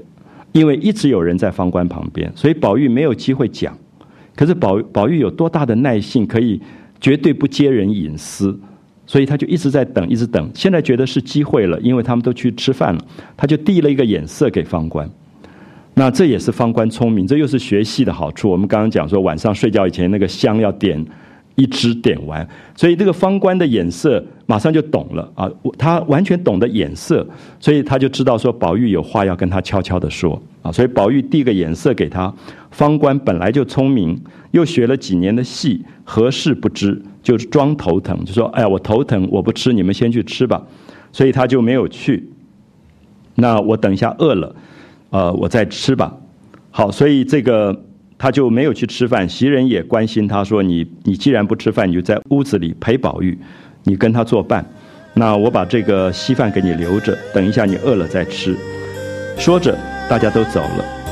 [0.51, 3.75] 因为一直有人在方官旁边，所以宝玉没有机会讲。
[4.35, 6.61] 可是宝宝玉有多大的耐性，可以
[7.01, 8.55] 绝对不揭人隐私，
[9.07, 10.47] 所以他就一直在等，一直等。
[10.53, 13.01] 现在觉得是机会了，因为他们都去吃饭了，
[13.35, 15.09] 他就递了一个眼色给方官。
[15.95, 18.51] 那这也是方官聪明，这又是学戏的好处。
[18.51, 21.03] 我们刚刚讲说，晚上睡觉以前那个香要点
[21.55, 27.25] 一支点完，所以这个方官的眼色马上就懂了啊，他完全懂得眼色，
[27.59, 32.33] 所以他就知道说宝玉有话要跟他悄悄的说啊，所以宝玉递个眼色给他。
[32.71, 34.19] 方官本来就聪明，
[34.51, 36.99] 又学了几年的戏，何事不知？
[37.21, 40.61] 就是装头疼，就说：“哎呀，我头疼，我不吃，你们先去吃吧。”
[41.13, 42.27] 所以他就没有去。
[43.35, 44.55] 那我等一下饿了。
[45.11, 46.13] 呃，我再吃吧。
[46.71, 47.83] 好，所以这个
[48.23, 49.27] 他就没有去吃饭。
[49.27, 53.37] 袭人也关心他说：“你你既然不吃饭，你就在屋子里陪宝玉，
[53.83, 54.65] 你跟他作伴。
[55.13, 58.55] 那我把这个稀饭给你留着，等一下你饿了再吃。”
[59.37, 59.77] 说着，
[60.09, 61.02] 大家都走了。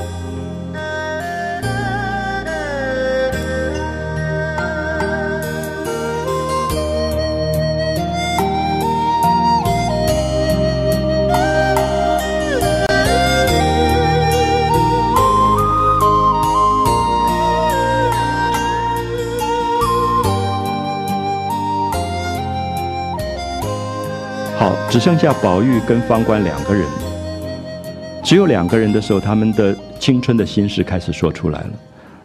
[24.91, 26.85] 只剩下宝玉跟方官两个人，
[28.21, 31.69] 只有两个人的时候，他们的青春的心事开始说出来了。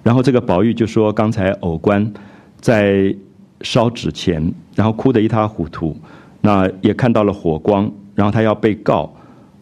[0.03, 2.13] 然后这个宝玉就说：“刚才偶官
[2.61, 3.15] 在
[3.61, 5.97] 烧纸钱，然后哭得一塌糊涂。
[6.41, 9.15] 那也看到了火光，然后他要被告。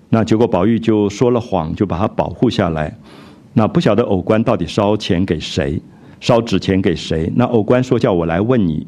[0.09, 2.97] 那结果宝玉就说了谎，就把他保护下来。
[3.53, 5.79] 那不晓得偶官到底烧钱给谁，
[6.21, 7.31] 烧纸钱给谁？
[7.37, 8.87] 那偶官说叫我来问你。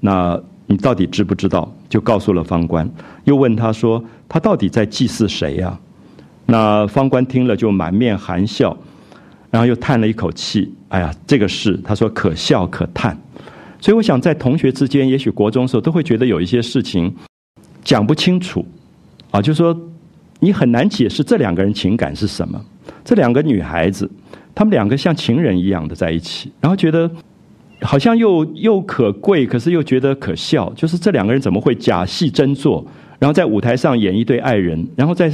[0.00, 0.40] 那。”
[0.70, 1.68] 你到底知不知道？
[1.88, 2.88] 就告诉了方官，
[3.24, 5.76] 又问他说：“他到底在祭祀谁呀？”
[6.44, 8.76] 那方官听了就满面含笑，
[9.50, 13.18] 然后又叹了一口气：“哎呀，这个事，他说可笑可叹。”
[13.80, 17.10] 所以我想，在同学之间，也许国中的时候都会觉得有一些事情
[17.82, 18.62] 讲不清楚，
[19.30, 19.74] 啊，就说
[20.38, 22.62] 你很难解释这两个人情感是什么。
[23.04, 24.10] 这两个女孩子，
[24.54, 27.10] 她们两个像情人一样的在一起，然后觉得
[27.80, 32.84] 好像又又可贵，可是又觉得可笑，就是这两个人怎么会假戏真做，
[33.18, 35.32] 然后在舞台上演一对爱人，然后在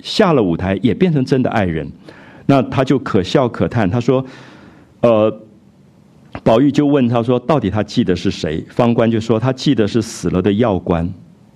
[0.00, 1.90] 下了舞台也变成真的爱人，
[2.44, 3.88] 那他就可笑可叹。
[3.88, 4.24] 他说
[5.00, 5.34] ：“呃，
[6.44, 8.62] 宝玉就问他说，到底他记得是谁？
[8.68, 11.10] 方官就说他记得是死了的药官，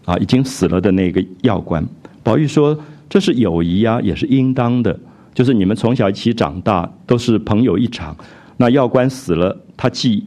[0.06, 1.86] 啊，已经死了的那个药官。
[2.22, 2.76] 宝玉说
[3.08, 4.98] 这是友谊啊，也是应当的，
[5.34, 8.16] 就是你们从小一起长大，都是朋友一场。
[8.56, 10.22] 那药官死了，他记。”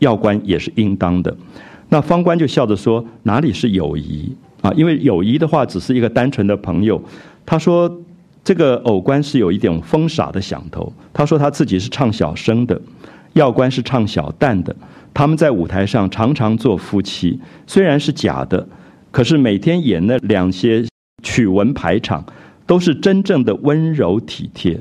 [0.00, 1.34] 要官也是应当的，
[1.88, 4.70] 那方官就笑着说：“哪里是友谊啊？
[4.76, 7.00] 因为友谊的话，只是一个单纯的朋友。”
[7.46, 7.90] 他说
[8.44, 12.78] ：“这个偶官是有一点疯傻的想头。”他说他自己是唱小生的，
[13.34, 14.74] 要官是唱小旦的。
[15.14, 18.68] 他们在舞台上常常做夫妻，虽然是假的，
[19.10, 20.84] 可是每天演那两些
[21.22, 22.22] 曲文排场，
[22.66, 24.78] 都是真正的温柔体贴。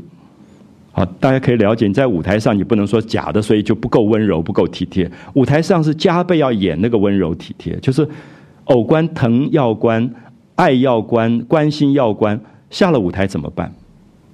[0.96, 5.10] 好，大家可以了解，你在舞台上你不能说假的，所以就不够温柔、不够体贴。
[5.34, 8.08] 舞台上是加倍要演那个温柔体贴，就是
[8.66, 10.08] 偶官疼要官、
[10.54, 12.40] 爱要官、关心要官，
[12.70, 13.74] 下了舞台怎么办？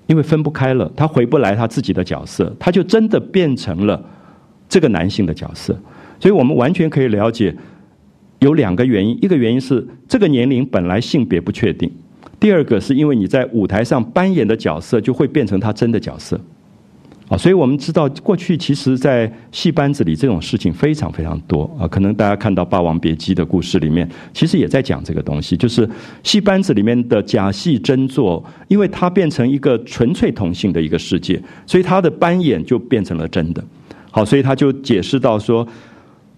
[0.07, 4.03] 因为分不开了，他回不来他自己的角色，他就真的变成了
[4.67, 5.73] 这个男性的角色。
[6.19, 7.55] 所以我们完全可以了解，
[8.39, 11.89] 有两个原因：一个原因是这个年龄本来性别不确定。
[12.39, 16.39] 第二个是因为你在舞台上扮演的角色就会变成他真的角色，
[17.27, 21.85] 啊，所以我们知道过去其实，在戏班子里这种事情非常非常多啊。
[21.87, 25.87] 可能大家看到《霸王别姬》的故事里面，其实也在讲这个东西，就是
[26.23, 33.61] 戏班子里面的假戏真做，因为它变成一个纯粹同性的一个世界，所以他的扮演就变成了真的。
[34.11, 35.67] 好，所以他就解释到说，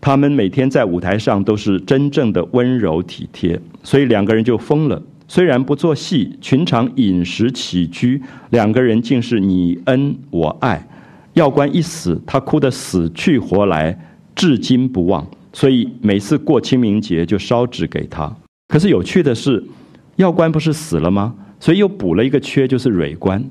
[0.01, 5.01] 他们每天在舞台上都是真正的温柔体贴，所以两个人就疯了。
[5.33, 10.85] 虽然不做戏，寻常饮食起居，两个人竟是你恩我爱。
[11.35, 13.97] 药官一死，他哭得死去活来，
[14.35, 15.25] 至今不忘。
[15.53, 18.29] 所以每次过清明节就烧纸给他。
[18.67, 19.63] 可是有趣的是，
[20.17, 21.33] 药官不是死了吗？
[21.61, 23.41] 所以又补了一个缺，就是蕊官。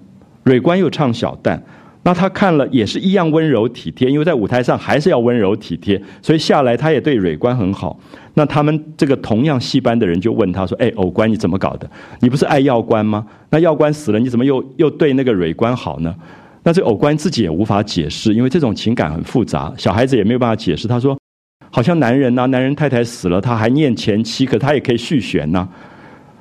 [0.45, 1.59] 蕊官又唱小旦。
[2.03, 8.01] 那他看了也是一样温柔体贴，因为在舞台上还是要温柔体贴，所以下来他也对蕊官很好。
[8.33, 11.91] 那他们这个同样戏班的人就问他说：“哎，偶官你怎么搞的？
[12.21, 13.27] 你不是爱药官吗？
[13.51, 16.15] 那药官死了，你怎么又又对那个蕊官好呢？”
[16.65, 20.89] 那这偶官自己也无法解释，因为这种情感很复杂，小孩子也没有办法解释。
[20.89, 21.19] 他说
[21.71, 25.69] ：“好像男人呐，男人太太死了，他还念前妻，可他也可以续弦呐。”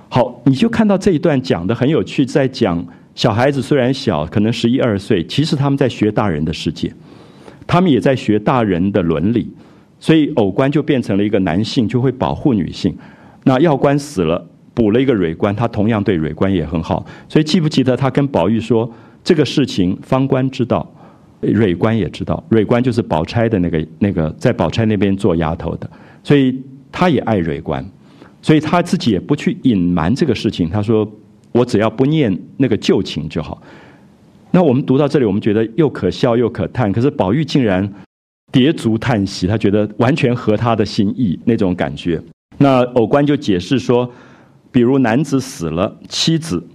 [0.08, 2.86] 好，你就看到这一段讲的很有趣，在讲。
[3.20, 6.90] 小孩子虽然小，可能十一二岁，其实他们在学大人的世界，
[7.68, 9.52] 他们也在学大人的伦理，
[10.00, 12.96] 所以偶官就变成了一个男性，就会保护女性。
[13.44, 17.06] 那药官死了，补了一个蕊官，他同样对蕊官也很好。
[17.28, 18.90] 所以记不记得他跟宝玉说
[19.22, 20.90] 这个事情，方官知道，
[21.42, 25.90] 蕊官也知道，蕊官就是宝钗的那个那个在宝钗那边做丫头的，
[26.24, 26.58] 所以
[26.90, 27.86] 他也爱蕊官，
[28.42, 30.70] 所以他自己也不去隐瞒这个事情。
[30.70, 31.06] 他说。
[31.52, 33.62] 我只要不念那个旧情就好。
[34.52, 36.92] 那我们读到这里，我们觉得又可笑又可叹。
[36.92, 37.88] 可是宝玉竟然
[38.52, 42.22] 叠足叹息，他觉得完全合他的心意那种感觉。
[42.58, 44.12] 那偶官就解释说，
[44.72, 46.66] 比如男子死了，妻子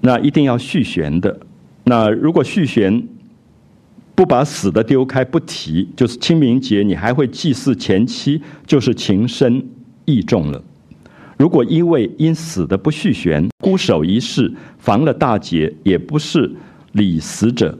[0.00, 1.38] 那一定要续弦的。
[1.84, 3.06] 那如果续弦
[4.14, 9.66] 不把死的丢开不提，就是清明节你还会祭祀前妻，就是情深
[10.04, 10.62] 意重了。
[11.36, 16.50] 如果因为因死的不续弦，孤守一世，防了大劫，也不是
[16.92, 17.78] 礼死者，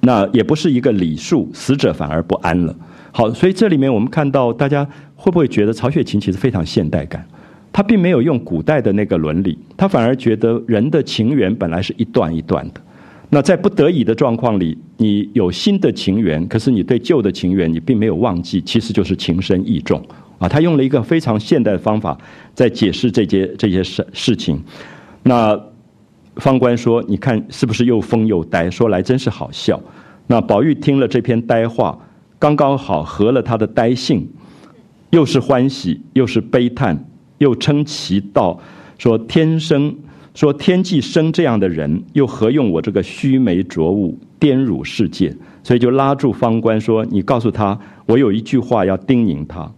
[0.00, 2.76] 那也不是一个礼数，死者反而不安了。
[3.12, 4.86] 好，所以这里面我们看到，大家
[5.16, 7.26] 会不会觉得曹雪芹其实非常现代感？
[7.72, 12.80] 他并没有用古代的那个伦理，他反而觉得人的情缘本来是一段一段的。
[13.28, 20.00] 那在不得已的状况里，你有新的情缘，可是你对旧的情缘你并没有忘记，其实就是情深意重。
[20.38, 22.16] 啊，他用了一个非常现代的方法
[22.54, 24.62] 在解释这些这些事事情。
[25.22, 25.58] 那
[26.36, 28.70] 方官说：“你看是不是又疯又呆？
[28.70, 29.80] 说来真是好笑。”
[30.28, 31.98] 那宝玉听了这篇呆话，
[32.38, 34.28] 刚刚好合了他的呆性，
[35.10, 37.04] 又是欢喜又是悲叹，
[37.38, 38.60] 又称其道
[38.98, 39.96] 说：“天生
[40.34, 45.34] 说天既生这样的人，又何用我这个须眉浊物颠辱世界？”
[45.64, 49.72] 所以就拉住方官说：“你告诉他，我有一句话要叮咛他。”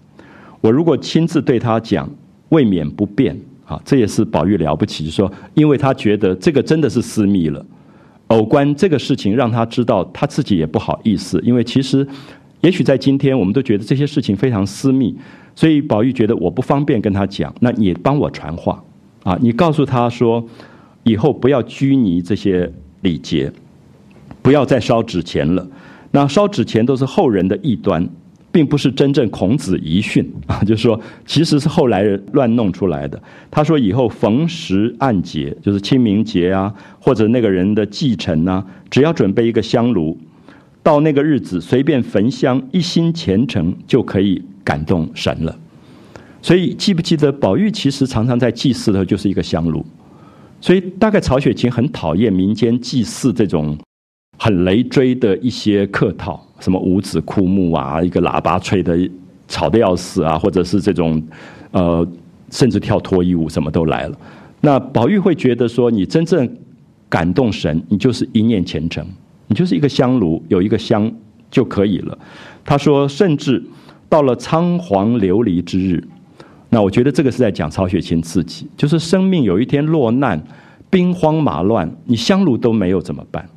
[0.61, 2.09] 我如果亲自对他讲，
[2.49, 3.81] 未免不便啊！
[3.85, 7.65] 这也是宝玉了不起，说因为他觉得这个真的是私密了。
[8.29, 12.07] 偶官这个事情让他知道，他自己也不好意思，因为其实，
[12.61, 15.17] 也许在今天我们都觉得这些事情非常私密，
[15.55, 18.83] 所以宝玉觉得我不方便跟他讲，那你帮我传话
[19.23, 19.39] 啊！
[19.41, 20.45] 你告诉他说，
[21.05, 22.71] 以后不要拘泥这些
[23.03, 23.53] 礼节，
[24.43, 25.67] 不要再烧纸钱了。
[26.11, 28.09] 那烧纸钱都是后人的异端。
[28.51, 33.21] 并不是真正孔子遗训 啊，就是说，其实是后来人乱弄出来的。
[33.51, 40.19] 他说以后逢时按节，就是清明节啊，或者那个人的祭辰啊，只要准备一个香炉，
[40.83, 45.57] 到那个日子随便焚香，一心虔诚就可以感动神了。
[46.41, 49.85] 所以记不记得宝玉其实常常在祭祀的时候就是一个香炉，
[50.61, 53.77] 所以大概曹雪芹很讨厌民间祭祀这种
[54.39, 56.43] 很累赘的一些客套。
[56.61, 58.99] 什么五指枯木啊，一个喇叭吹的
[59.47, 61.23] 吵得要死啊，或者是这种，
[61.71, 62.05] 呃，
[62.51, 64.19] 甚至跳脱衣舞，什么都来了。
[64.61, 66.49] 那宝玉会觉得说，你真正
[67.09, 69.07] 感动神，你就是一念虔诚，
[69.47, 71.09] 你就是一个香炉，有一个香
[71.49, 72.19] 就可以了。
[72.65, 73.63] 他说，甚至
[74.09, 76.03] 到了仓皇流离之日，
[76.71, 80.43] 那我觉得这个是在讲曹雪芹自己，就是生命有一天落难，
[80.91, 83.49] 兵荒马乱，你香炉都没有怎么办？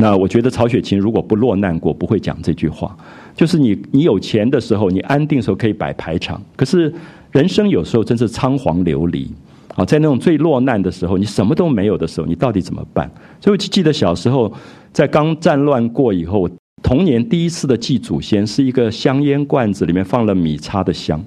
[0.00, 2.96] 那我觉得曹雪芹如果不落难过，不会讲这句话。
[3.34, 6.40] 就是你，你有钱的时候，你安定的时候可以摆排场。
[6.54, 6.92] 可是
[7.32, 9.28] 人生有时候真是仓皇流离。
[9.74, 13.10] 好，在那种最落难的时候，你什么都没有的时候，你到底怎么办？
[13.40, 14.52] 所以我记得小时候
[14.92, 16.48] 在刚战乱过以后，
[16.80, 21.20] 童年第一次的祭祖先是一个香烟罐子，里面放了米插的香。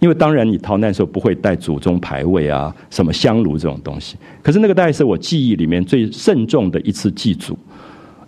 [0.00, 4.16] 因为当然你逃难的时候不会带祖宗牌位啊，什么香炉这种东西。
[4.42, 7.58] 可是那个大概是我记忆里面最慎重的一次祭祖。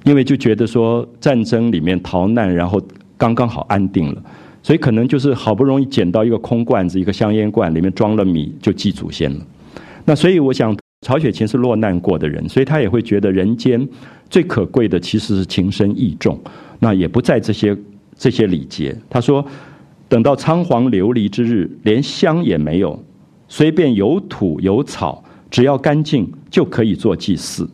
[0.05, 2.81] 因为就觉得说战争里面逃难，然后
[3.19, 4.23] 刚刚好安定了，
[4.63, 9.41] 所以可能就是好不容易捡到一个空罐子，一个香烟罐，里面装了米，就祭祖先了。
[10.05, 10.75] 那所以我想，
[11.07, 13.87] 曹雪芹是落难过的人，所以他也会觉得人间
[14.31, 16.41] 最可贵的其实是情深意重，
[16.79, 17.77] 那也不在这些
[18.17, 18.97] 这些礼节。
[19.11, 19.45] 他说，
[20.09, 22.99] 等到仓皇流离之日，连香也没有，
[23.49, 27.69] 随便有土有草，只要干净就可以做祭祀。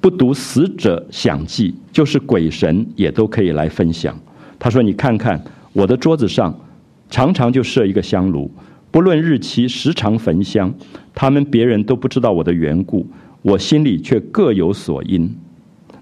[0.00, 4.16] 不读死者享祭，就是鬼神也都可以来分享。
[4.58, 6.56] 他说：“你看看我的桌子上，
[7.10, 8.50] 常常就设一个香炉，
[8.90, 10.72] 不论日期，时常焚香。
[11.14, 13.06] 他们别人都不知道我的缘故，
[13.42, 15.36] 我心里却各有所因。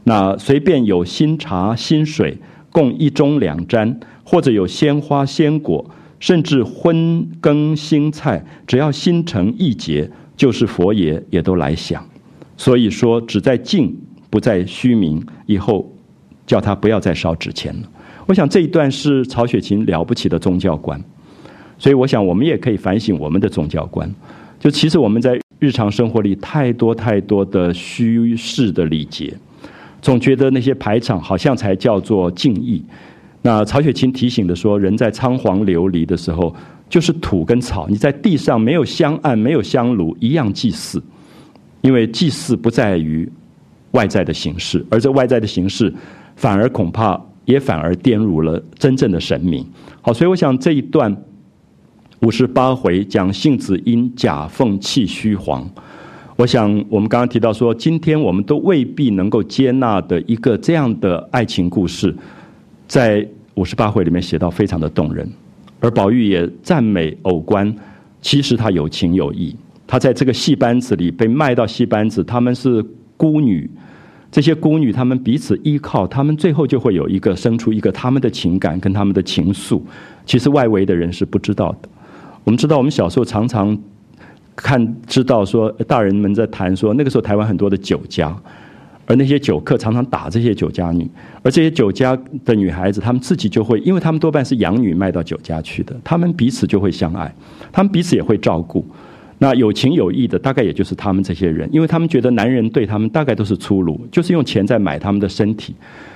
[0.05, 2.37] 那随便有新茶新水，
[2.71, 5.85] 共一盅两盏，或者有鲜花鲜果，
[6.21, 12.07] 甚至荤羹新菜，只要心诚意结，就是佛爷也都来享。”
[12.57, 13.97] 所以说，只在静，
[14.31, 15.25] 不在虚名。
[15.47, 15.91] 以后
[16.47, 17.89] 叫他不要再烧纸钱了。
[18.27, 21.01] 我想这一段是曹雪芹了不起的宗教观。
[21.79, 24.13] 所以我想，我们也可以反省我们的宗教观。
[24.59, 29.33] 就其实我们在日常生活里太多太多的虚饰的礼节，
[30.01, 32.83] 总觉得那些排场好像才叫做敬意。
[33.43, 36.53] 那曹雪芹提醒的说，人在仓皇流离的时候，
[36.89, 37.87] 就是土跟草。
[37.89, 41.01] 你在地上没有香案，没有香炉，一样祭祀。
[41.87, 43.31] 因为祭祀不在于
[43.93, 45.95] 外在的形式，而这外在的形式
[46.35, 49.65] 反而恐怕也反而玷辱了真正的神明。
[50.03, 51.17] 好，所以我想这一段
[52.23, 55.65] 五十八回讲杏子因假凤气虚黄，
[56.35, 62.13] 我想我们刚刚提到说，今天我们都未必能够接纳的一个这样的爱情故事，
[62.89, 63.25] 在
[63.55, 65.31] 五十八回里面写到非常的动人，
[65.79, 67.73] 而宝玉也赞美偶官，
[68.21, 69.55] 其实他有情有义。
[69.87, 72.85] 他在这个戏班子里被卖到戏班子，他们是
[73.17, 73.71] 孤女，
[74.31, 79.81] 这些孤女他们彼此依靠，他们最后就会有一个生出一个他们的情感跟他们的情愫，
[80.25, 81.89] 其实外围的人是不知道的。
[82.45, 83.77] 我们知道，我们小时候常常
[84.55, 88.37] 看知道说，大人们在谈说，那个时候台湾很多的酒家，
[89.07, 91.09] 而那些酒客常常打这些酒家女，
[91.43, 97.33] 而这些酒家的女孩子，她们自己就会，因为她们多半是养女卖到酒家去的，她们彼此就会相爱，
[97.71, 98.85] 她们彼此也会照顾。
[99.39, 105.75] 那有情有义的，大概也就是他们这些人，因为他们觉得男人对他们大概都是粗鲁，就是用钱在买他们的身体。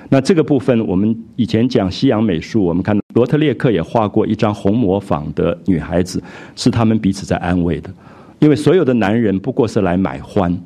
[0.08, 6.23] 那这个部分，我们以前讲西洋美术，我们看到罗特列克也画过一张红磨坊的女孩子，
[6.57, 7.90] 是他们彼此在安慰的。
[8.39, 10.58] 因为所有的男人不过是来买欢，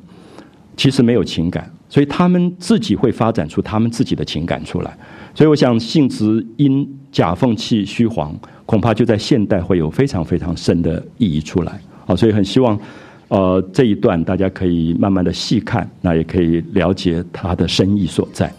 [0.77, 4.97] 其实没有情感，所以他们自己会发展出他们自己的情感出来。
[5.33, 8.33] 所以我想，性子因假凤气虚黄，
[8.65, 11.79] 恐怕就在现代会有非常非常深的意义出来。
[12.05, 12.79] 好，所以很希望，
[13.27, 18.51] 呃，这一段大家可以慢慢的细看，那也可以了解它的深意所在。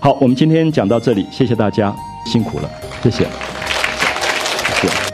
[0.00, 1.94] 好，我们今天讲到这里，谢谢大家，
[2.24, 2.70] 辛苦了，
[3.02, 3.24] 谢谢。
[4.80, 5.05] 谢谢。